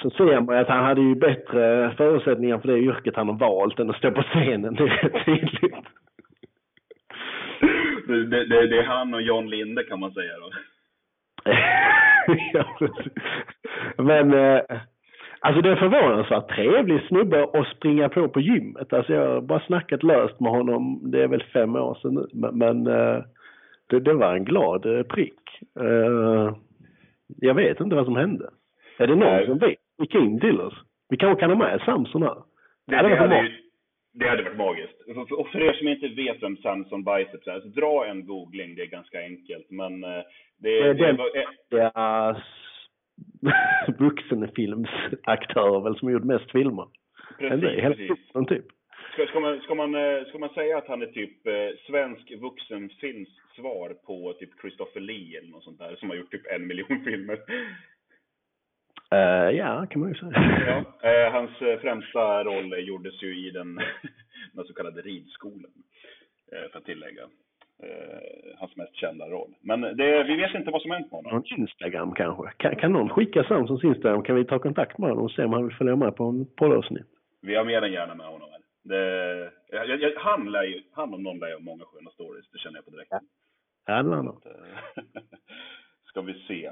Så 0.02 0.10
ser 0.10 0.42
man 0.42 0.58
att 0.58 0.68
han 0.68 0.86
hade 0.86 1.02
ju 1.02 1.16
bättre 1.16 1.94
förutsättningar 1.98 2.60
för 2.60 2.68
det 2.68 2.78
yrket 2.78 3.16
han 3.16 3.28
har 3.28 3.38
valt 3.38 3.80
än 3.80 3.90
att 3.90 3.98
stå 3.98 4.12
på 4.12 4.22
scenen. 4.22 4.74
Det 4.76 4.84
är 4.84 4.88
rätt 4.88 5.26
tydligt. 5.26 5.76
Det, 8.08 8.26
det, 8.26 8.68
det, 8.68 8.80
är 8.80 8.84
han 8.84 9.14
och 9.14 9.22
John 9.22 9.50
Linde 9.50 9.84
kan 9.84 10.00
man 10.00 10.12
säga 10.12 10.34
då. 10.40 10.52
ja, 12.54 12.90
Men 13.98 14.34
eh, 14.34 14.62
Alltså 15.44 15.62
det 15.62 15.72
är 15.72 15.76
förvånansvärt 15.76 16.56
trevlig 16.56 17.08
snubbe 17.08 17.44
att 17.44 17.68
springa 17.68 18.10
på 18.10 18.30
på 18.30 18.42
gymmet. 18.42 18.94
Alltså 18.94 19.14
jag 19.14 19.28
har 19.28 19.42
bara 19.42 19.60
snackat 19.60 20.04
löst 20.04 20.40
med 20.40 20.52
honom, 20.52 21.12
det 21.12 21.24
är 21.24 21.28
väl 21.28 21.44
fem 21.44 21.76
år 21.76 21.98
sedan 22.02 22.14
nu. 22.14 22.28
Men, 22.34 22.58
men 22.58 22.88
uh, 22.88 23.24
det, 23.90 24.00
det, 24.00 24.14
var 24.14 24.36
en 24.36 24.46
glad 24.46 24.86
uh, 24.86 25.04
prick. 25.04 25.40
Uh, 25.80 26.56
jag 27.38 27.54
vet 27.54 27.80
inte 27.80 27.96
vad 27.96 28.06
som 28.06 28.16
hände. 28.16 28.50
Är 28.98 29.08
det 29.08 29.16
någon 29.16 29.34
Nej. 29.34 29.46
som 29.46 29.58
vet? 29.58 29.76
Skicka 30.00 30.18
in 30.18 30.40
till 30.40 30.62
oss. 30.62 30.74
Vi 31.10 31.18
kanske 31.18 31.40
kan 31.40 31.50
ha 31.50 31.58
med 31.58 31.82
Samson 31.86 32.24
här. 32.24 32.38
Det, 32.88 32.96
det, 32.96 33.10
det, 33.10 33.16
hade, 33.16 33.42
ju, 33.42 33.50
det 34.14 34.30
hade 34.30 34.44
varit 34.44 34.58
magiskt. 34.58 35.02
Och 35.38 35.48
för 35.48 35.62
er 35.62 35.74
som 35.74 35.88
inte 35.88 36.08
vet 36.08 36.44
vem 36.44 36.58
Samson 36.58 37.04
Biceps 37.04 37.48
är, 37.48 37.60
så 37.60 37.68
dra 37.68 38.06
en 38.06 38.26
googling, 38.26 38.76
det 38.76 38.82
är 38.82 38.86
ganska 38.88 39.20
enkelt. 39.20 39.70
Men 39.70 40.02
det, 40.02 40.24
det, 40.60 40.94
det, 40.94 41.14
var, 41.14 41.30
det 41.70 41.92
vuxenfilmsaktör 44.00 45.84
väl 45.84 46.00
som 46.00 46.12
gjort 46.12 46.24
mest 46.24 46.52
filmer. 46.52 46.88
Precis, 47.38 47.62
det, 47.62 47.82
precis. 47.82 48.48
typ. 48.48 48.66
Ska, 49.14 49.28
ska, 49.28 49.40
man, 49.40 49.62
ska, 49.62 49.76
man, 49.76 49.96
eh, 49.96 50.26
ska 50.28 50.38
man 50.38 50.50
säga 50.50 50.78
att 50.78 50.88
han 50.88 51.02
är 51.02 51.06
typ 51.06 51.48
eh, 51.48 51.78
svensk 51.88 52.32
vuxenfilms 52.32 53.30
svar 53.56 53.94
på 54.06 54.34
typ 54.34 54.50
Christopher 54.62 55.00
Lee 55.00 55.38
eller 55.38 55.50
något 55.50 55.64
sånt 55.64 55.80
där 55.80 55.96
som 55.96 56.10
har 56.10 56.16
gjort 56.18 56.32
typ 56.32 56.48
en 56.56 56.68
miljon 56.68 57.04
filmer? 57.06 57.40
Uh, 59.14 59.52
ja, 59.58 59.86
kan 59.90 60.02
man 60.02 60.10
ju 60.10 60.16
säga. 60.16 60.32
Ja, 61.02 61.28
uh, 61.28 61.32
hans 61.32 61.62
uh, 61.62 61.80
främsta 61.80 62.44
roll 62.44 62.88
gjordes 62.88 63.24
ju 63.24 63.48
i 63.48 63.52
den, 63.52 63.80
den 64.54 64.66
så 64.66 64.74
kallade 64.74 65.02
ridskolan, 65.02 65.72
för 66.72 66.78
att 66.78 66.86
tillägga 66.86 67.24
eh, 67.84 68.60
hans 68.60 68.76
mest 68.76 68.96
kända 68.96 69.26
roll. 69.30 69.56
Men 69.62 69.82
det, 69.82 70.24
vi 70.24 70.36
vet 70.36 70.56
inte 70.56 70.72
vad 70.72 70.82
som 70.82 70.92
hänt 70.92 71.12
med 71.12 71.18
honom. 71.18 71.32
Någon 71.34 71.60
Instagram 71.60 72.14
kanske? 72.14 72.52
Kan, 72.58 72.76
kan 72.76 72.94
någon 72.94 73.10
skicka 73.10 73.44
Samsons 73.44 73.84
Instagram? 73.84 74.24
Kan 74.24 74.36
vi 74.36 74.46
ta 74.46 74.60
kontakt 74.60 74.98
med 74.98 75.10
honom 75.10 75.26
och 75.26 75.32
se 75.32 75.44
om 75.44 75.54
han 75.54 75.68
vill 75.68 75.78
följa 75.78 75.96
med 75.96 76.16
på 76.16 76.24
en 76.24 76.46
poddavsnitt? 76.46 77.08
Vi 77.42 77.56
har 77.56 77.66
mer 77.66 77.82
än 77.82 77.92
gärna 77.92 78.16
med 78.16 78.26
honom. 78.26 78.50
Det, 78.84 79.52
jag, 79.72 80.02
jag, 80.02 80.12
han, 80.18 80.52
lär 80.52 80.64
ju, 80.64 80.84
han 80.92 81.14
om 81.14 81.24
någon 81.24 81.40
lär 81.40 81.48
ju 81.48 81.60
många 81.60 81.86
sköna 81.86 82.10
stories, 82.10 82.50
det 82.52 82.60
känner 82.60 82.78
jag 82.78 82.86
på 82.86 82.92
direkten. 82.92 83.20
Ja, 83.86 84.04
det 84.04 84.10
lär 84.10 84.16
han 84.16 84.42
Ska 86.06 86.22
vi 86.22 86.34
se. 86.34 86.72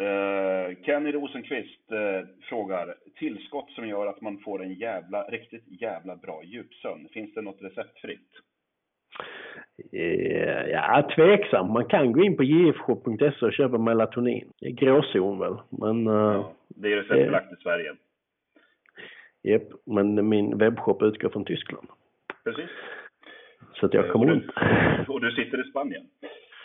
Uh, 0.00 0.82
Kenny 0.84 1.12
Rosenqvist 1.12 1.92
uh, 1.92 2.28
frågar, 2.48 2.94
tillskott 3.18 3.70
som 3.70 3.88
gör 3.88 4.06
att 4.06 4.20
man 4.20 4.38
får 4.38 4.62
en 4.62 4.74
jävla, 4.74 5.22
riktigt 5.22 5.82
jävla 5.82 6.16
bra 6.16 6.42
djupsömn. 6.44 7.08
Finns 7.12 7.34
det 7.34 7.42
något 7.42 7.62
receptfritt? 7.62 8.30
Eh, 9.92 10.70
ja, 10.70 11.08
tveksam. 11.14 11.72
Man 11.72 11.84
kan 11.84 12.12
gå 12.12 12.22
in 12.22 12.36
på 12.36 12.44
jfshop.se 12.44 13.46
och 13.46 13.52
köpa 13.52 13.78
melatonin. 13.78 14.52
Det 14.60 14.66
är 14.66 14.70
gråzon 14.70 15.38
väl, 15.38 15.56
men... 15.70 16.06
Eh, 16.06 16.12
ja, 16.12 16.52
det 16.68 16.92
är 16.92 16.96
receptbelagt 16.96 17.52
i 17.52 17.62
Sverige. 17.62 17.94
Japp, 19.42 19.62
men 19.86 20.28
min 20.28 20.58
webbshop 20.58 21.02
utgår 21.02 21.28
från 21.28 21.44
Tyskland. 21.44 21.88
Precis. 22.44 22.70
Så 23.74 23.86
att 23.86 23.94
jag 23.94 24.04
Eh, 24.06 24.12
kommer 24.12 24.30
och, 24.30 24.36
inte. 24.36 24.52
du, 25.06 25.12
och 25.12 25.20
du 25.20 25.30
sitter 25.30 25.66
i 25.66 25.70
Spanien. 25.70 26.06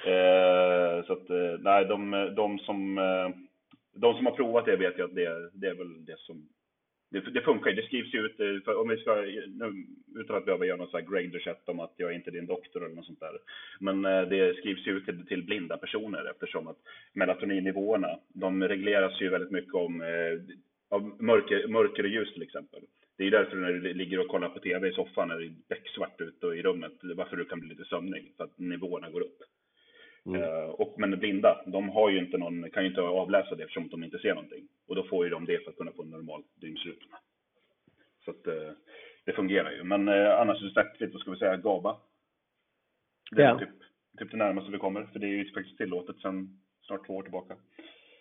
Eh, 0.06 1.06
så 1.06 1.14
att, 1.14 1.30
eh, 1.30 1.60
nej, 1.60 1.86
de, 1.86 2.12
de, 2.36 2.60
som, 2.60 2.98
eh, 2.98 3.30
de 3.96 4.14
som 4.14 4.26
har 4.26 4.34
provat 4.34 4.66
det 4.66 4.76
vet 4.76 5.00
ju 5.00 5.04
att 5.04 5.16
det, 5.16 5.50
det 5.54 5.68
är 5.68 5.76
väl 5.76 6.06
det 6.06 6.20
som 6.20 6.48
det, 7.10 7.20
det 7.20 7.42
funkar 7.42 7.70
ju. 7.70 7.76
Det 7.76 7.88
skrivs 7.88 8.14
ju 8.14 8.20
ut, 8.26 8.40
eh, 8.40 8.64
för 8.66 8.82
om 8.82 8.90
vi 8.90 8.98
ska, 8.98 9.26
utan 10.16 10.38
att 10.38 10.46
behöva 10.46 10.66
göra 10.66 10.78
någon 10.78 10.88
sån 10.88 11.02
här 11.02 11.12
Greg 11.12 11.42
om 11.66 11.80
att 11.80 11.94
jag 11.98 12.12
är 12.12 12.16
inte 12.16 12.32
din 12.32 12.46
doktor 12.46 12.86
eller 12.86 12.96
något 12.96 13.06
sånt 13.06 13.20
där. 13.20 13.38
Men 13.80 14.06
eh, 14.06 14.22
det 14.22 14.58
skrivs 14.58 14.88
ju 14.88 14.98
ut 14.98 15.06
till, 15.06 15.26
till 15.26 15.44
blinda 15.44 15.78
personer 15.78 16.30
eftersom 16.32 16.68
att 16.68 16.78
melatoninnivåerna, 17.14 18.20
de 18.34 18.64
regleras 18.64 19.22
ju 19.22 19.30
väldigt 19.30 19.52
mycket 19.52 19.74
om 19.74 20.02
eh, 20.02 20.56
av 20.90 21.24
mörker, 21.24 21.68
mörker 21.68 22.04
och 22.04 22.10
ljus 22.10 22.34
till 22.34 22.44
exempel. 22.44 22.82
Det 23.18 23.24
är 23.24 23.26
ju 23.26 23.32
därför 23.32 23.58
när 23.58 23.72
du 23.74 23.94
ligger 23.94 24.20
och 24.20 24.28
kollar 24.28 24.50
på 24.50 24.60
TV 24.60 24.88
i 24.88 24.94
soffan 24.94 25.28
när 25.28 25.40
det 25.40 25.46
är 25.46 25.54
becksvart 25.70 26.22
ute 26.22 26.48
i 26.48 26.62
rummet, 26.62 26.94
varför 27.02 27.38
du 27.38 27.46
kan 27.46 27.60
bli 27.60 27.70
lite 27.70 27.86
sömnig, 27.86 28.34
för 28.38 28.44
att 28.44 28.60
nivåerna 28.60 29.10
går 29.10 29.22
upp. 29.22 29.38
Mm. 30.26 30.42
Eh, 30.44 30.70
och, 30.70 30.96
men 30.98 31.20
blinda, 31.20 31.64
de 31.66 31.90
har 31.90 32.10
ju 32.10 32.20
inte 32.20 32.38
någon, 32.38 32.70
kan 32.72 32.84
ju 32.84 32.90
inte 32.90 33.02
avläsa 33.02 33.56
det 33.56 33.64
eftersom 33.64 33.88
de 33.88 34.04
inte 34.04 34.20
ser 34.20 34.34
någonting. 34.36 34.68
Och 34.88 34.96
då 34.96 35.04
får 35.04 35.26
ju 35.26 35.30
de 35.32 35.46
det 35.46 35.64
för 35.64 35.72
att 35.72 35.78
kunna 35.78 35.92
få 35.92 36.04
en 36.04 36.10
normal 36.10 36.44
dygnsrytm. 36.62 37.00
Så 38.26 38.32
att 38.32 38.48
eh, 38.48 38.72
det 39.26 39.34
fungerar 39.34 39.72
ju. 39.72 39.84
Men 39.84 40.08
eh, 40.08 40.40
annars 40.40 40.62
är 40.62 40.66
det 40.66 40.72
smärtfritt, 40.72 41.14
vad 41.14 41.22
ska 41.22 41.32
vi 41.32 41.38
säga, 41.38 41.58
GABA. 41.58 41.98
Det 43.32 43.42
är 43.44 43.50
Ja. 43.50 43.60
typ, 43.60 43.70
typ 44.20 44.32
det 44.32 44.38
närmaste 44.38 44.72
vi 44.72 44.78
kommer, 44.78 45.04
för 45.06 45.20
det 45.20 45.28
är 45.28 45.30
ju 45.30 45.54
faktiskt 45.54 45.78
tillåtet 45.78 46.18
sedan 46.20 46.60
snart 46.82 47.08
två 47.08 47.16
år 47.16 47.24
tillbaka. 47.24 47.56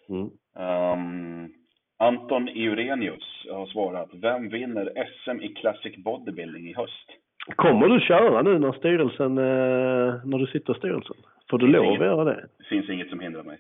Mm. 0.09 0.31
Ehm, 0.57 1.53
Anton 1.97 2.49
Eurenius 2.49 3.47
har 3.51 3.67
svarat, 3.67 4.11
vem 4.13 4.49
vinner 4.49 5.07
SM 5.25 5.43
i 5.43 5.49
Classic 5.55 5.97
Bodybuilding 5.97 6.69
i 6.69 6.75
höst? 6.75 7.11
Kommer 7.57 7.89
du 7.89 8.01
köra 8.01 8.43
nu 8.43 8.59
när 8.59 8.73
styrelsen, 8.73 9.39
eh, 9.39 10.15
när 10.25 10.39
du 10.39 10.47
sitter 10.47 10.75
i 10.75 10.79
styrelsen? 10.79 11.17
Får 11.51 11.59
du 11.59 11.67
lov 11.67 11.93
att 11.93 11.99
göra 11.99 12.25
det? 12.25 12.49
Det 12.59 12.65
finns 12.65 12.89
inget 12.91 13.09
som 13.11 13.21
hindrar 13.21 13.43
mig. 13.43 13.59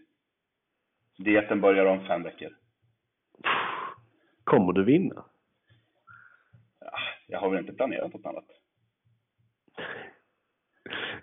Dieten 1.18 1.60
börjar 1.60 1.86
om 1.86 2.04
fem 2.06 2.22
veckor. 2.22 2.48
Kommer 4.44 4.72
du 4.72 4.84
vinna? 4.84 5.24
Ah, 6.80 6.98
Jag 7.28 7.38
har 7.40 7.50
väl 7.50 7.58
inte 7.60 7.72
planerat 7.72 8.12
något 8.12 8.26
annat. 8.26 8.44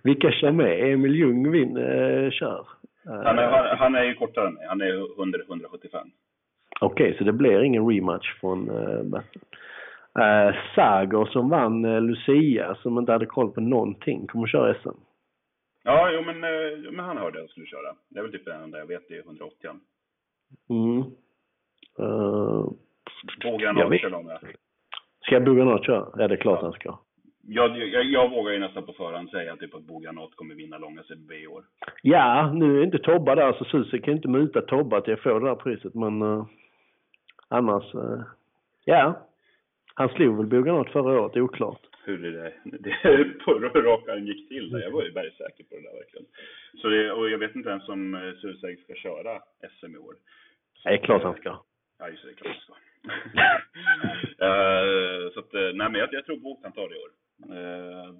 Vilka 0.03 0.31
kör 0.31 0.51
med? 0.51 0.93
Emil 0.93 1.15
Ljung 1.15 1.51
vin, 1.51 1.77
eh, 1.77 2.31
kör? 2.31 2.67
Eh, 3.05 3.13
Han 3.23 3.39
är, 3.39 3.47
han, 3.47 3.77
han 3.77 3.95
är 3.95 4.03
ju 4.03 4.13
kortare 4.13 4.47
än 4.47 4.53
mig. 4.53 4.67
Han 4.67 4.81
är 4.81 5.19
100, 5.19 5.39
175. 5.47 6.07
Okej, 6.81 7.15
så 7.17 7.23
det 7.23 7.33
blir 7.33 7.61
ingen 7.63 7.87
rematch 7.89 8.33
från 8.39 8.69
uh, 8.69 9.21
Uh, 10.19 10.55
Sager 10.75 11.25
som 11.25 11.49
vann 11.49 11.85
eh, 11.85 12.01
Lucia, 12.01 12.75
som 12.75 12.97
inte 12.97 13.11
hade 13.11 13.25
koll 13.25 13.51
på 13.51 13.61
någonting, 13.61 14.27
kommer 14.27 14.47
köra 14.47 14.73
SM. 14.73 14.89
Ja, 15.83 16.11
jo, 16.11 16.21
men, 16.25 16.43
eh, 16.43 16.91
men 16.91 17.05
han 17.05 17.17
hörde 17.17 17.37
att 17.37 17.43
jag 17.43 17.49
skulle 17.49 17.65
köra. 17.65 17.95
Det 18.09 18.19
är 18.19 18.23
väl 18.23 18.31
typ 18.31 18.45
det 18.45 18.53
enda 18.53 18.77
jag 18.77 18.85
vet, 18.85 19.07
det 19.07 19.17
är 19.17 19.23
180. 19.23 19.69
Mm. 20.69 20.97
Uh, 21.99 22.71
Vågar 23.43 23.65
Jag 23.65 23.73
han 23.73 23.97
köra 23.97 24.21
med? 24.21 24.39
ska 25.25 25.39
Bugranat 25.39 25.85
köra? 25.85 26.07
Ja, 26.17 26.27
det 26.27 26.35
är 26.35 26.37
klart 26.37 26.61
han 26.61 26.71
ska. 26.71 26.99
Jag, 27.47 27.77
jag, 27.77 28.03
jag 28.05 28.29
vågar 28.29 28.51
ju 28.51 28.59
nästan 28.59 28.85
på 28.85 28.93
förhand 28.93 29.29
säga 29.29 29.55
typ 29.55 29.75
att 29.75 29.83
Bogranat 29.83 30.35
kommer 30.35 30.55
vinna 30.55 30.77
långa 30.77 31.03
CBB 31.03 31.33
i 31.35 31.47
år. 31.47 31.63
Ja, 32.01 32.51
nu 32.53 32.79
är 32.79 32.83
inte 32.83 32.97
Tobba 32.97 33.35
där, 33.35 33.53
så 33.53 33.65
Susie 33.65 34.01
kan 34.01 34.13
inte 34.13 34.27
muta 34.27 34.61
Tobba 34.61 35.01
till 35.01 35.13
att 35.13 35.19
få 35.19 35.39
det 35.39 35.45
där 35.45 35.55
priset, 35.55 35.93
men 35.93 36.21
uh, 36.21 36.45
annars, 37.47 37.95
uh, 37.95 38.21
ja. 38.85 39.27
Han 40.01 40.09
slog 40.09 40.37
väl 40.37 40.45
Bugranat 40.45 40.91
förra 40.91 41.21
året, 41.21 41.37
oklart. 41.37 41.81
Hur 42.03 42.25
är 42.29 42.31
det, 42.31 42.53
det 42.63 43.23
på 43.45 44.03
han 44.07 44.27
gick 44.27 44.49
till 44.49 44.69
där. 44.71 44.79
Jag 44.79 44.91
var 44.91 45.03
ju 45.03 45.11
bergsäker 45.11 45.63
på 45.63 45.75
det 45.75 45.81
där 45.81 45.93
verkligen. 45.93 46.25
Så 46.81 46.87
det, 46.87 47.11
och 47.11 47.29
jag 47.29 47.37
vet 47.37 47.55
inte 47.55 47.69
ens 47.69 47.89
om 47.89 48.15
eh, 48.15 48.33
Susek 48.41 48.83
ska 48.83 48.93
köra 48.95 49.41
SM 49.79 49.95
i 49.95 49.97
år. 49.97 50.15
Det 50.83 50.89
är 50.89 50.97
klart 50.97 51.23
han 51.23 51.35
ska. 51.35 51.59
Ja, 51.99 52.09
just 52.09 52.23
det, 52.23 52.29
det 52.29 52.33
är 52.33 52.35
klart 52.35 52.55
han 52.55 52.61
ska. 52.61 52.73
Eh, 54.45 55.31
så 55.33 55.39
att, 55.39 55.53
eh, 55.53 55.61
nej 55.73 55.89
men 55.89 55.95
jag, 55.95 56.09
jag 56.11 56.25
tror 56.25 56.37
Bok 56.37 56.63
kan 56.63 56.71
ta 56.71 56.87
det 56.87 56.95
i 56.95 56.99
år. 56.99 57.11
Uh, 57.55 58.11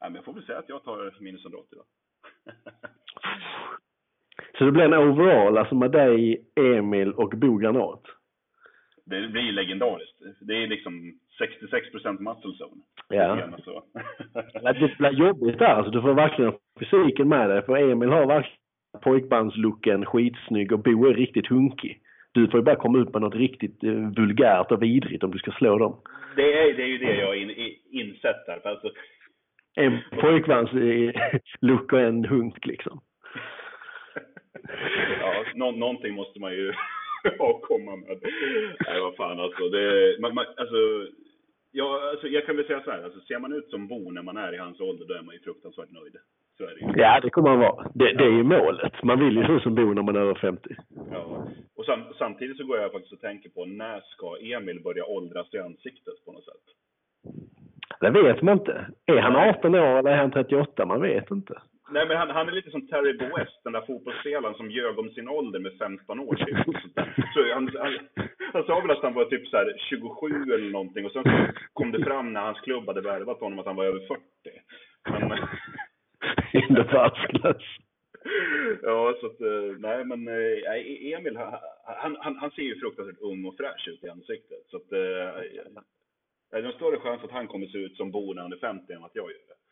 nej, 0.00 0.10
men 0.10 0.14
jag 0.14 0.24
får 0.24 0.32
väl 0.32 0.46
säga 0.46 0.58
att 0.58 0.68
jag 0.68 0.84
tar 0.84 1.14
minus 1.20 1.44
180 1.44 1.78
då. 1.78 1.84
Så 4.58 4.64
det 4.64 4.72
blir 4.72 4.84
en 4.84 4.94
overall, 4.94 5.58
alltså 5.58 5.74
med 5.74 5.90
dig, 5.90 6.46
Emil 6.54 7.12
och 7.12 7.30
Bo 7.30 7.56
Granat. 7.56 8.02
Det 9.06 9.28
blir 9.28 9.52
legendariskt. 9.52 10.16
Det 10.40 10.62
är 10.62 10.66
liksom 10.66 11.12
66% 11.40 12.20
muscle 12.20 12.52
zone. 12.60 12.82
Ja. 13.08 13.36
Det 14.62 14.98
blir 14.98 15.12
jobbigt 15.12 15.58
där, 15.58 15.66
alltså 15.66 15.90
du 15.90 16.02
får 16.02 16.14
verkligen 16.14 16.52
fysiken 16.80 17.28
med 17.28 17.50
dig. 17.50 17.62
För 17.62 17.76
Emil 17.76 18.08
har 18.08 18.26
verkligen 18.26 18.58
pojkbandslooken, 19.02 20.04
skitsnygg 20.06 20.72
och 20.72 20.78
Bo 20.78 21.06
är 21.06 21.14
riktigt 21.14 21.46
hunkig. 21.46 22.00
Du 22.32 22.48
får 22.48 22.60
ju 22.60 22.64
bara 22.64 22.76
komma 22.76 22.98
ut 22.98 23.12
med 23.12 23.22
något 23.22 23.34
riktigt 23.34 23.84
eh, 23.84 23.92
vulgärt 23.92 24.72
och 24.72 24.82
vidrigt 24.82 25.24
om 25.24 25.30
du 25.30 25.38
ska 25.38 25.50
slå 25.50 25.78
dem. 25.78 25.96
det, 26.36 26.42
är, 26.42 26.76
det 26.76 26.82
är 26.82 26.86
ju 26.86 26.98
det 26.98 27.16
jag 27.16 27.26
har 27.26 27.34
in, 27.34 27.74
insett 27.90 28.46
där. 28.46 28.60
Alltså, 28.64 28.90
En 29.74 29.98
pojkbandslook 30.20 31.92
och 31.92 32.00
en 32.00 32.24
hunk 32.24 32.66
liksom. 32.66 33.00
ja, 35.20 35.44
nå, 35.54 35.70
någonting 35.70 36.14
måste 36.14 36.40
man 36.40 36.52
ju 36.52 36.72
att 37.38 37.62
komma 37.62 37.96
med. 37.96 38.18
Nej, 38.86 39.00
vad 39.00 39.16
fan 39.16 39.40
alltså. 39.40 39.68
Det, 39.68 40.16
man, 40.20 40.34
man, 40.34 40.44
alltså, 40.56 40.76
ja, 41.72 42.10
alltså. 42.10 42.26
Jag 42.26 42.46
kan 42.46 42.56
väl 42.56 42.66
säga 42.66 42.82
så 42.84 42.90
här, 42.90 43.02
alltså, 43.02 43.20
ser 43.20 43.38
man 43.38 43.52
ut 43.52 43.70
som 43.70 43.88
Bo 43.88 44.10
när 44.10 44.22
man 44.22 44.36
är 44.36 44.54
i 44.54 44.58
hans 44.58 44.80
ålder, 44.80 45.06
då 45.08 45.14
är 45.14 45.22
man 45.22 45.34
ju 45.34 45.40
fruktansvärt 45.40 45.90
nöjd. 45.90 46.16
Så 46.56 46.64
är 46.64 46.74
det 46.74 46.80
ju. 46.80 47.02
Ja, 47.02 47.20
det 47.22 47.30
kommer 47.30 47.50
man 47.50 47.58
vara. 47.58 47.90
Det, 47.94 48.12
det 48.12 48.24
är 48.24 48.36
ju 48.40 48.42
målet. 48.42 49.02
Man 49.02 49.20
vill 49.24 49.36
ju 49.36 49.46
se 49.46 49.52
ut 49.52 49.62
som 49.62 49.74
Bo 49.74 49.94
när 49.94 50.02
man 50.02 50.16
är 50.16 50.20
över 50.20 50.34
50. 50.34 50.76
Ja. 51.10 51.48
Och 51.76 51.84
sam, 51.84 52.00
samtidigt 52.18 52.56
så 52.56 52.64
går 52.64 52.78
jag 52.78 52.92
faktiskt 52.92 53.12
och 53.12 53.20
tänker 53.20 53.50
på, 53.50 53.64
när 53.64 54.00
ska 54.00 54.36
Emil 54.36 54.82
börja 54.82 55.04
åldras 55.04 55.54
i 55.54 55.58
ansiktet 55.58 56.24
på 56.24 56.32
något 56.32 56.44
sätt? 56.44 56.64
Det 58.00 58.10
vet 58.10 58.42
man 58.42 58.58
inte. 58.58 58.86
Är 59.06 59.18
han 59.18 59.36
18 59.36 59.74
år 59.74 59.98
eller 59.98 60.10
är 60.10 60.16
han 60.16 60.30
38? 60.30 60.86
Man 60.86 61.00
vet 61.00 61.30
inte. 61.30 61.54
Nej, 61.90 62.06
men 62.08 62.16
han, 62.16 62.30
han 62.30 62.48
är 62.48 62.52
lite 62.52 62.70
som 62.70 62.86
Terry 62.86 63.12
Boest, 63.18 63.64
den 63.64 63.72
där 63.72 63.86
fotbollsspelaren 63.86 64.54
som 64.54 64.70
ljög 64.70 64.98
om 64.98 65.10
sin 65.10 65.28
ålder 65.28 65.60
med 65.60 65.78
15 65.78 66.20
år 66.20 66.34
typ. 66.34 66.76
Så 67.34 67.54
han, 67.54 67.70
han, 67.78 67.98
han 68.52 68.64
sa 68.64 68.80
väl 68.80 68.90
att 68.90 69.02
han 69.02 69.14
var 69.14 69.24
typ 69.24 69.48
så 69.48 69.56
här 69.56 69.76
27 69.78 70.54
eller 70.54 70.70
någonting 70.70 71.06
och 71.06 71.12
sen 71.12 71.22
så 71.22 71.30
kom 71.72 71.92
det 71.92 72.04
fram 72.04 72.32
när 72.32 72.40
hans 72.40 72.60
klubb 72.60 72.86
hade 72.86 73.00
värvat 73.00 73.40
honom 73.40 73.58
att 73.58 73.66
han 73.66 73.76
var 73.76 73.84
över 73.84 74.00
40. 74.06 74.22
Men, 75.10 75.38
In 76.52 76.74
the 76.74 76.84
ja, 78.82 79.16
så 79.20 79.26
att, 79.26 79.40
eh, 79.40 79.78
nej 79.78 80.04
men 80.04 80.28
eh, 80.28 80.58
nej, 80.68 81.14
Emil, 81.14 81.36
han, 81.36 81.58
han, 81.84 82.16
han, 82.20 82.36
han 82.36 82.50
ser 82.50 82.62
ju 82.62 82.80
fruktansvärt 82.80 83.20
ung 83.20 83.44
och 83.44 83.56
fräsch 83.56 83.88
ut 83.88 84.04
i 84.04 84.08
ansiktet. 84.08 84.62
Så 84.70 84.76
att, 84.76 84.92
eh, 84.92 84.98
det 86.50 86.56
är 86.56 86.62
en 86.62 86.72
större 86.72 87.00
chans 87.00 87.24
att 87.24 87.30
han 87.30 87.48
kommer 87.48 87.66
se 87.66 87.78
ut 87.78 87.96
som 87.96 88.10
Bo 88.10 88.32
när 88.32 88.42
han 88.42 88.52
är 88.52 88.56
50 88.56 88.92
än 88.92 89.04
att 89.04 89.14
jag 89.14 89.30
gör 89.30 89.38
det. 89.48 89.65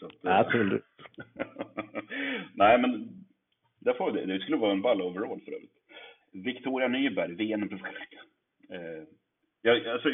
Så 0.00 0.06
att, 0.06 0.24
eh, 0.24 0.38
Absolut. 0.38 0.84
Nej, 2.54 2.78
men 2.80 3.08
det, 3.78 3.94
får, 3.94 4.12
det, 4.12 4.26
det 4.26 4.40
skulle 4.40 4.56
vara 4.56 4.72
en 4.72 4.82
ball 4.82 5.02
overall 5.02 5.40
för 5.44 5.52
övrigt. 5.52 5.70
Victoria 6.32 6.88
Nyberg, 6.88 7.34
VM 7.34 7.62
eh, 7.62 8.78
jag, 9.62 9.86
alltså, 9.86 10.08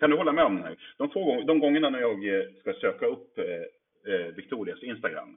Kan 0.00 0.10
du 0.10 0.16
hålla 0.16 0.32
med 0.32 0.44
om 0.44 0.56
det 0.56 0.62
här? 0.62 0.76
De, 0.98 1.10
få, 1.10 1.42
de 1.46 1.58
gångerna 1.58 1.90
när 1.90 2.00
jag 2.00 2.28
eh, 2.28 2.44
ska 2.60 2.72
söka 2.72 3.06
upp 3.06 3.38
eh, 3.38 4.14
eh, 4.14 4.26
Victorias 4.36 4.82
Instagram, 4.82 5.36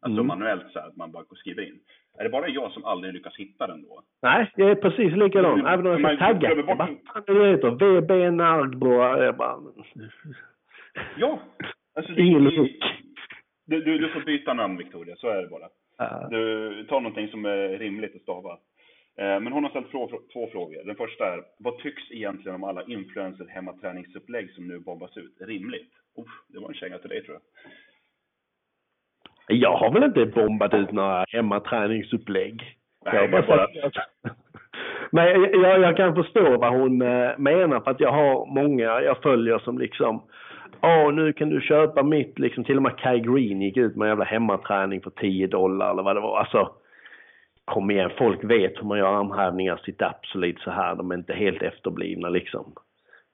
alltså 0.00 0.20
Mm. 0.20 0.26
manuellt 0.26 0.72
så 0.72 0.78
här, 0.78 0.86
att 0.88 0.96
man 0.96 1.12
bara 1.12 1.24
skriver 1.34 1.62
in. 1.62 1.80
Är 2.18 2.24
det 2.24 2.30
bara 2.30 2.48
jag 2.48 2.72
som 2.72 2.84
aldrig 2.84 3.14
lyckas 3.14 3.36
hitta 3.36 3.66
den 3.66 3.82
då? 3.82 4.02
Nej, 4.22 4.52
jag 4.56 4.70
är 4.70 4.74
precis 4.74 5.12
likadan. 5.16 5.66
Även 5.66 5.86
om 5.86 6.04
jag 6.04 6.16
ska 6.16 6.26
tagga. 6.26 6.62
bara, 6.62 6.86
fan 6.86 7.22
är 7.26 7.34
det 7.34 7.50
heter? 7.50 8.00
VB 8.00 8.30
Nardbo. 8.30 8.88
Ja! 11.16 11.40
Alltså, 11.98 12.12
det- 12.12 12.22
logik. 12.22 12.82
du, 13.66 13.80
du, 13.80 13.98
du 13.98 14.08
får 14.08 14.20
byta 14.20 14.54
namn 14.54 14.76
Victoria, 14.76 15.16
så 15.16 15.28
är 15.28 15.42
det 15.42 15.48
bara. 15.48 15.68
ja. 15.98 16.28
Du 16.30 16.84
tar 16.88 17.00
någonting 17.00 17.28
som 17.28 17.44
är 17.44 17.68
rimligt 17.78 18.16
att 18.16 18.22
stava. 18.22 18.52
Eh, 19.18 19.40
Men 19.40 19.52
hon 19.52 19.62
har 19.64 19.70
ställt 19.70 19.90
två 20.32 20.48
frågor. 20.52 20.84
Den 20.84 20.96
första 20.96 21.24
är, 21.34 21.42
vad 21.58 21.78
tycks 21.78 22.10
egentligen 22.10 22.54
om 22.54 22.64
alla 22.64 22.82
influencer 22.82 23.46
hemmaträningsupplägg 23.48 24.50
som 24.50 24.68
nu 24.68 24.78
bombas 24.78 25.16
ut? 25.16 25.36
Rimligt? 25.40 25.92
Uff, 26.18 26.26
det 26.48 26.58
var 26.58 26.68
en 26.68 26.74
känga 26.74 26.98
till 26.98 27.10
dig 27.10 27.24
tror 27.24 27.34
jag. 27.36 27.42
Jag 29.60 29.76
har 29.76 29.92
väl 29.92 30.02
inte 30.04 30.26
bombat 30.26 30.74
ut 30.74 30.92
några 30.92 31.24
hemmaträningsupplägg. 31.28 32.62
Nej, 33.04 33.28
jag 33.32 33.46
bara. 33.46 33.66
Men 35.12 35.26
jag, 35.26 35.54
jag, 35.54 35.80
jag 35.80 35.96
kan 35.96 36.14
förstå 36.14 36.56
vad 36.58 36.72
hon 36.80 37.02
eh, 37.02 37.38
menar 37.38 37.80
för 37.80 37.90
att 37.90 38.00
jag 38.00 38.12
har 38.12 38.46
många 38.54 38.84
jag 38.84 39.22
följer 39.22 39.58
som 39.58 39.78
liksom 39.78 40.22
Åh, 40.80 41.12
nu 41.12 41.32
kan 41.32 41.48
du 41.48 41.60
köpa 41.60 42.02
mitt, 42.02 42.38
liksom 42.38 42.64
till 42.64 42.76
och 42.76 42.82
med 42.82 42.96
Kai 42.96 43.20
Green 43.20 43.62
gick 43.62 43.76
ut 43.76 43.96
med 43.96 44.06
en 44.06 44.10
jävla 44.10 44.24
hemmaträning 44.24 45.00
för 45.00 45.10
10 45.10 45.46
dollar 45.46 45.90
eller 45.90 46.02
vad 46.02 46.16
det 46.16 46.20
var. 46.20 46.38
Alltså, 46.38 46.70
kom 47.64 47.90
igen, 47.90 48.10
folk 48.18 48.44
vet 48.44 48.78
hur 48.78 48.86
man 48.86 48.98
gör 48.98 49.20
armhävningar, 49.20 49.76
sit-ups 49.76 50.34
och 50.34 50.40
lite 50.40 50.60
så 50.60 50.70
här. 50.70 50.94
De 50.94 51.10
är 51.10 51.14
inte 51.14 51.34
helt 51.34 51.62
efterblivna 51.62 52.28
liksom. 52.28 52.72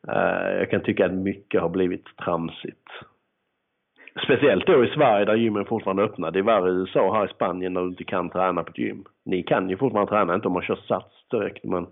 Uh, 0.09 0.59
jag 0.59 0.71
kan 0.71 0.83
tycka 0.83 1.07
att 1.07 1.13
mycket 1.13 1.61
har 1.61 1.69
blivit 1.69 2.17
tramsigt. 2.17 2.89
Speciellt 4.25 4.67
då 4.67 4.85
i 4.85 4.89
Sverige 4.89 5.25
där 5.25 5.35
gymmen 5.35 5.65
fortfarande 5.65 6.03
är 6.03 6.07
öppna. 6.07 6.31
Det 6.31 6.39
är 6.39 6.43
värre 6.43 6.71
i 6.71 6.75
USA 6.75 7.15
här 7.15 7.25
i 7.25 7.29
Spanien 7.29 7.73
när 7.73 7.81
du 7.81 7.89
inte 7.89 8.05
kan 8.05 8.31
träna 8.31 8.65
på 8.65 8.71
ett 8.71 8.79
gym. 8.79 9.05
Ni 9.25 9.43
kan 9.43 9.71
ju 9.71 9.77
fortfarande 9.77 10.11
träna, 10.11 10.35
inte 10.35 10.49
om 10.49 10.53
man 10.53 10.63
kör 10.63 10.77
sats 10.77 11.29
direkt, 11.31 11.65
men 11.65 11.87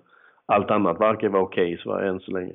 allt 0.47 0.70
annat 0.70 1.01
verkar 1.01 1.28
vara 1.28 1.43
okej 1.43 1.62
okay 1.64 1.74
i 1.74 1.78
Sverige 1.78 2.09
än 2.09 2.20
så 2.20 2.30
länge. 2.30 2.55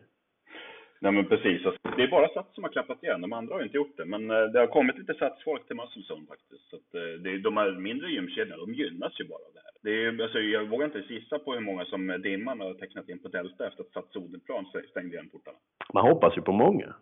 Nej 0.99 1.11
men 1.11 1.25
precis. 1.25 1.61
Det 1.97 2.03
är 2.03 2.07
bara 2.07 2.27
Sats 2.27 2.55
som 2.55 2.63
har 2.63 2.71
klappat 2.71 3.03
igen. 3.03 3.21
De 3.21 3.33
andra 3.33 3.55
har 3.55 3.63
inte 3.63 3.77
gjort 3.77 3.97
det. 3.97 4.05
Men 4.05 4.31
eh, 4.31 4.43
det 4.43 4.59
har 4.59 4.67
kommit 4.67 4.97
lite 4.97 5.13
Sats-folk 5.13 5.67
till 5.67 5.75
Muscle 5.75 6.25
faktiskt. 6.27 6.69
Så 6.69 6.75
eh, 6.75 7.13
det, 7.23 7.37
de 7.37 7.57
här 7.57 7.71
mindre 7.71 8.07
gymkedjorna, 8.11 8.57
de 8.57 8.73
gynnas 8.73 9.19
ju 9.19 9.27
bara 9.27 9.45
av 9.47 9.53
det 9.53 9.63
här. 9.65 9.73
Det 9.83 9.93
är, 10.03 10.23
alltså, 10.23 10.39
jag 10.39 10.65
vågar 10.65 10.85
inte 10.85 11.13
gissa 11.13 11.39
på 11.39 11.53
hur 11.53 11.61
många 11.61 11.85
som 11.85 12.21
Dimman 12.23 12.59
har 12.59 12.73
tecknat 12.73 13.09
in 13.09 13.19
på 13.19 13.27
Delta 13.27 13.67
efter 13.67 13.83
att 13.83 13.91
Sats 13.91 14.15
Odenplan 14.15 14.65
stängde 14.89 15.15
igen 15.15 15.29
portarna. 15.29 15.57
Man 15.93 16.07
hoppas 16.09 16.37
ju 16.37 16.41
på 16.41 16.51
många. 16.51 16.95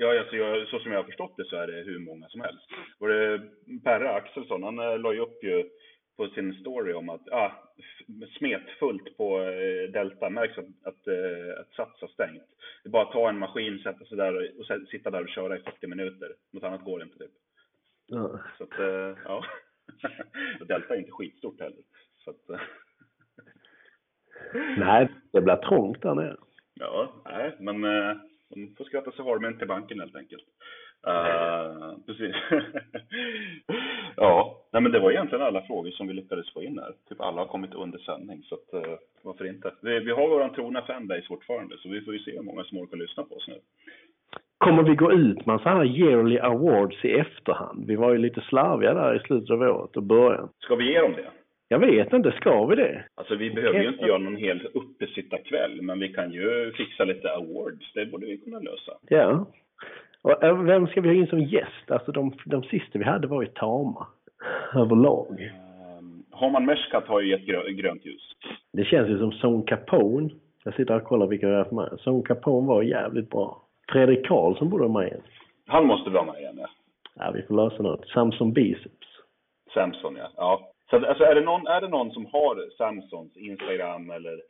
Ja, 0.00 0.18
alltså 0.18 0.36
jag, 0.36 0.68
så 0.68 0.78
som 0.78 0.92
jag 0.92 0.98
har 0.98 1.04
förstått 1.04 1.36
det 1.36 1.44
så 1.44 1.56
är 1.56 1.66
det 1.66 1.82
hur 1.90 1.98
många 1.98 2.28
som 2.28 2.40
helst. 2.40 2.64
Och 2.98 3.08
det, 3.08 3.40
Perre 3.84 4.10
Axelsson, 4.10 4.62
han 4.62 4.78
eh, 4.78 4.98
la 4.98 5.12
ju 5.12 5.20
upp 5.20 5.44
ju 5.44 5.64
på 6.18 6.28
sin 6.28 6.54
story 6.54 6.92
om 6.92 7.08
att 7.08 7.28
ah, 7.28 7.52
smetfullt 8.38 9.16
på 9.16 9.40
eh, 9.40 9.90
Delta, 9.92 10.30
märks 10.30 10.58
att, 10.58 10.64
att, 10.82 11.06
eh, 11.06 11.60
att 11.60 11.72
Sats 11.72 12.00
har 12.00 12.08
stängt. 12.08 12.42
Det 12.82 12.88
är 12.88 12.90
bara 12.90 13.02
att 13.02 13.12
ta 13.12 13.28
en 13.28 13.38
maskin, 13.38 13.78
sätta 13.78 14.04
sig 14.04 14.16
där 14.16 14.52
och 14.58 14.88
sitta 14.88 15.10
där 15.10 15.22
och 15.22 15.28
köra 15.28 15.58
i 15.58 15.62
40 15.62 15.86
minuter. 15.86 16.34
Något 16.50 16.62
annat 16.62 16.84
går 16.84 17.02
inte 17.02 17.18
typ. 17.18 17.30
Ja. 18.06 18.40
Så 18.58 18.64
att, 18.64 18.78
eh, 18.78 19.18
ja. 19.24 19.44
Delta 20.68 20.94
är 20.94 20.98
inte 20.98 21.10
skitstort 21.10 21.60
heller. 21.60 21.82
Så 22.24 22.30
att, 22.30 22.60
nej, 24.78 25.08
det 25.32 25.40
blir 25.40 25.56
trångt 25.56 26.02
där 26.02 26.14
nere. 26.14 26.36
Ja, 26.74 27.22
nej, 27.24 27.56
men 27.58 27.80
de 28.48 28.74
får 28.76 28.84
skratta 28.84 29.12
sig 29.12 29.24
harmen 29.24 29.58
till 29.58 29.68
banken 29.68 30.00
helt 30.00 30.16
enkelt. 30.16 30.44
Uh, 31.06 31.94
precis. 32.06 32.34
ja, 34.16 34.56
nej 34.72 34.82
men 34.82 34.92
det 34.92 34.98
var 34.98 35.10
egentligen 35.10 35.44
alla 35.44 35.62
frågor 35.62 35.90
som 35.90 36.08
vi 36.08 36.14
lyckades 36.14 36.52
få 36.52 36.62
in 36.62 36.78
här. 36.78 36.92
Typ 37.08 37.20
alla 37.20 37.40
har 37.40 37.46
kommit 37.46 37.74
under 37.74 37.98
sändning, 37.98 38.42
så 38.42 38.54
att, 38.54 38.86
uh, 38.86 38.94
varför 39.22 39.44
inte? 39.46 39.72
Vi, 39.82 39.98
vi 39.98 40.10
har 40.10 40.28
våran 40.28 40.54
trogna 40.54 40.82
fanbase 40.82 41.26
fortfarande, 41.28 41.76
så 41.78 41.88
vi 41.88 42.00
får 42.00 42.14
ju 42.14 42.20
se 42.20 42.30
hur 42.36 42.42
många 42.42 42.64
som 42.64 42.78
orkar 42.78 42.96
lyssna 42.96 43.22
på 43.22 43.34
oss 43.34 43.48
nu. 43.48 43.58
Kommer 44.58 44.82
vi 44.82 44.94
gå 44.94 45.12
ut 45.12 45.46
med 45.46 45.60
så 45.60 45.68
här 45.68 45.84
yearly 45.84 46.38
awards 46.38 47.04
i 47.04 47.12
efterhand? 47.12 47.86
Vi 47.86 47.96
var 47.96 48.12
ju 48.12 48.18
lite 48.18 48.40
slarviga 48.40 48.94
där 48.94 49.16
i 49.16 49.18
slutet 49.18 49.50
av 49.50 49.62
året 49.62 49.96
och 49.96 50.02
början. 50.02 50.48
Ska 50.58 50.74
vi 50.74 50.92
ge 50.92 51.00
dem 51.00 51.12
det? 51.12 51.30
Jag 51.68 51.78
vet 51.78 52.12
inte, 52.12 52.32
ska 52.32 52.66
vi 52.66 52.76
det? 52.76 53.04
Alltså 53.14 53.34
vi 53.34 53.50
behöver 53.50 53.80
ju 53.80 53.88
inte 53.88 54.04
göra 54.04 54.18
någon 54.18 54.36
hel 54.36 54.68
uppesittarkväll, 54.74 55.82
men 55.82 56.00
vi 56.00 56.08
kan 56.08 56.32
ju 56.32 56.72
fixa 56.72 57.04
lite 57.04 57.34
awards. 57.34 57.92
Det 57.94 58.06
borde 58.06 58.26
vi 58.26 58.38
kunna 58.38 58.58
lösa. 58.58 58.92
Ja. 59.08 59.46
Och 60.22 60.44
eh, 60.44 60.62
vem 60.62 60.86
ska 60.86 61.00
vi 61.00 61.08
ha 61.08 61.14
in 61.14 61.26
som 61.26 61.40
gäst? 61.40 61.90
Alltså 61.90 62.12
de, 62.12 62.32
de 62.44 62.62
sista 62.62 62.98
vi 62.98 63.04
hade 63.04 63.26
var 63.26 63.42
ju 63.42 63.48
tama. 63.48 64.06
Överlag. 64.74 65.52
Um, 65.98 66.24
Harman 66.30 66.64
Meshkat 66.64 67.06
har 67.06 67.20
ju 67.20 67.30
gett 67.30 67.46
grö, 67.46 67.70
grönt 67.70 68.06
ljus. 68.06 68.32
Det 68.72 68.84
känns 68.84 69.08
ju 69.08 69.18
som 69.18 69.32
Son 69.32 69.62
Capone. 69.62 70.30
Jag 70.64 70.74
sitter 70.74 70.96
och 70.96 71.04
kollar 71.04 71.26
vilka 71.26 71.46
vi 71.46 71.52
har 71.52 71.58
haft 71.58 71.72
med. 71.72 71.98
Son 72.00 72.22
Capone 72.22 72.68
var 72.68 72.82
jävligt 72.82 73.30
bra. 73.30 73.62
Fredrik 73.92 74.26
Karlsson 74.26 74.70
borde 74.70 74.88
vara 74.88 75.00
med 75.00 75.08
igen. 75.08 75.22
Han 75.66 75.86
måste 75.86 76.10
vara 76.10 76.24
med 76.24 76.40
igen, 76.40 76.58
ja. 76.58 76.68
Ja, 77.18 77.30
vi 77.34 77.42
får 77.42 77.54
lösa 77.54 77.82
något. 77.82 78.08
Samson 78.08 78.52
Biceps. 78.52 79.06
Samson, 79.74 80.16
ja. 80.16 80.28
ja. 80.36 80.70
Så 80.90 80.96
alltså, 80.96 81.24
är, 81.24 81.34
det 81.34 81.40
någon, 81.40 81.66
är 81.66 81.80
det 81.80 81.88
någon 81.88 82.10
som 82.10 82.26
har 82.26 82.76
Samsons 82.76 83.36
Instagram 83.36 84.10
eller 84.10 84.40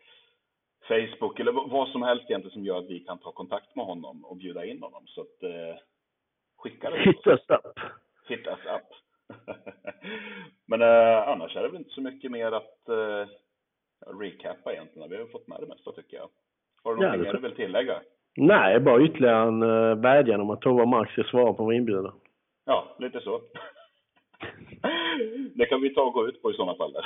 Facebook 0.89 1.41
eller 1.41 1.53
vad 1.53 1.89
som 1.89 2.03
helst 2.03 2.31
egentligen 2.31 2.53
som 2.53 2.65
gör 2.65 2.79
att 2.79 2.91
vi 2.91 3.01
kan 3.01 3.19
ta 3.19 3.33
kontakt 3.33 3.77
med 3.77 3.87
honom 3.87 4.25
och 4.25 4.37
bjuda 4.37 4.65
in 4.65 4.83
honom. 4.83 5.07
Så 5.07 5.21
att, 5.21 5.43
eh, 5.43 5.77
skicka 6.57 6.91
det. 6.91 6.99
Hit 6.99 7.27
us 7.27 7.51
up. 7.51 7.79
Hit 8.29 8.47
us 8.47 8.65
up. 8.77 8.89
Men 10.67 10.83
eh, 10.83 11.29
annars 11.29 11.57
är 11.57 11.63
det 11.63 11.69
väl 11.69 11.77
inte 11.77 11.95
så 11.95 12.01
mycket 12.01 12.31
mer 12.31 12.53
att 12.53 12.89
eh, 12.89 13.27
recappa 14.21 14.73
egentligen. 14.73 15.11
Vi 15.11 15.17
har 15.17 15.27
fått 15.27 15.49
med 15.49 15.61
det 15.61 15.67
mesta 15.67 15.93
tycker 15.93 16.17
jag. 16.17 16.29
Har 16.83 16.95
du 16.95 17.01
någonting 17.01 17.27
ja, 17.27 17.33
mer 17.33 17.41
du 17.41 17.49
vill 17.49 17.57
tillägga? 17.57 18.01
Nej, 18.37 18.81
bara 18.81 19.03
ytterligare 19.03 19.49
en 19.49 19.63
uh, 19.63 19.95
vädjan 19.95 20.41
om 20.41 20.51
att 20.51 20.61
Tova 20.61 20.87
Max 20.87 21.13
ska 21.13 21.23
svara 21.23 21.53
på 21.53 21.65
vår 21.65 21.75
inbjudan. 21.75 22.21
Ja, 22.65 22.97
lite 22.99 23.21
så. 23.21 23.41
det 25.55 25.67
kan 25.67 25.81
vi 25.81 25.95
ta 25.95 26.03
och 26.03 26.13
gå 26.13 26.29
ut 26.29 26.43
på 26.43 26.51
i 26.51 26.55
sådana 26.55 26.75
fall. 26.75 26.97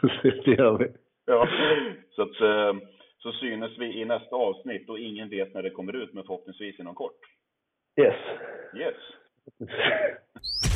Precis, 0.00 0.34
det 0.44 0.50
gör 0.50 0.78
vi. 0.78 0.88
Ja, 1.32 1.48
så 2.16 2.22
att 2.22 2.40
eh, 2.40 2.74
så 3.18 3.32
synes 3.32 3.78
vi 3.78 4.00
i 4.00 4.04
nästa 4.04 4.36
avsnitt 4.36 4.88
och 4.88 4.98
ingen 4.98 5.28
vet 5.28 5.54
när 5.54 5.62
det 5.62 5.70
kommer 5.70 5.96
ut, 5.96 6.12
men 6.12 6.24
förhoppningsvis 6.24 6.80
inom 6.80 6.94
kort. 6.94 7.20
Yes. 8.00 8.16
Yes. 8.76 8.94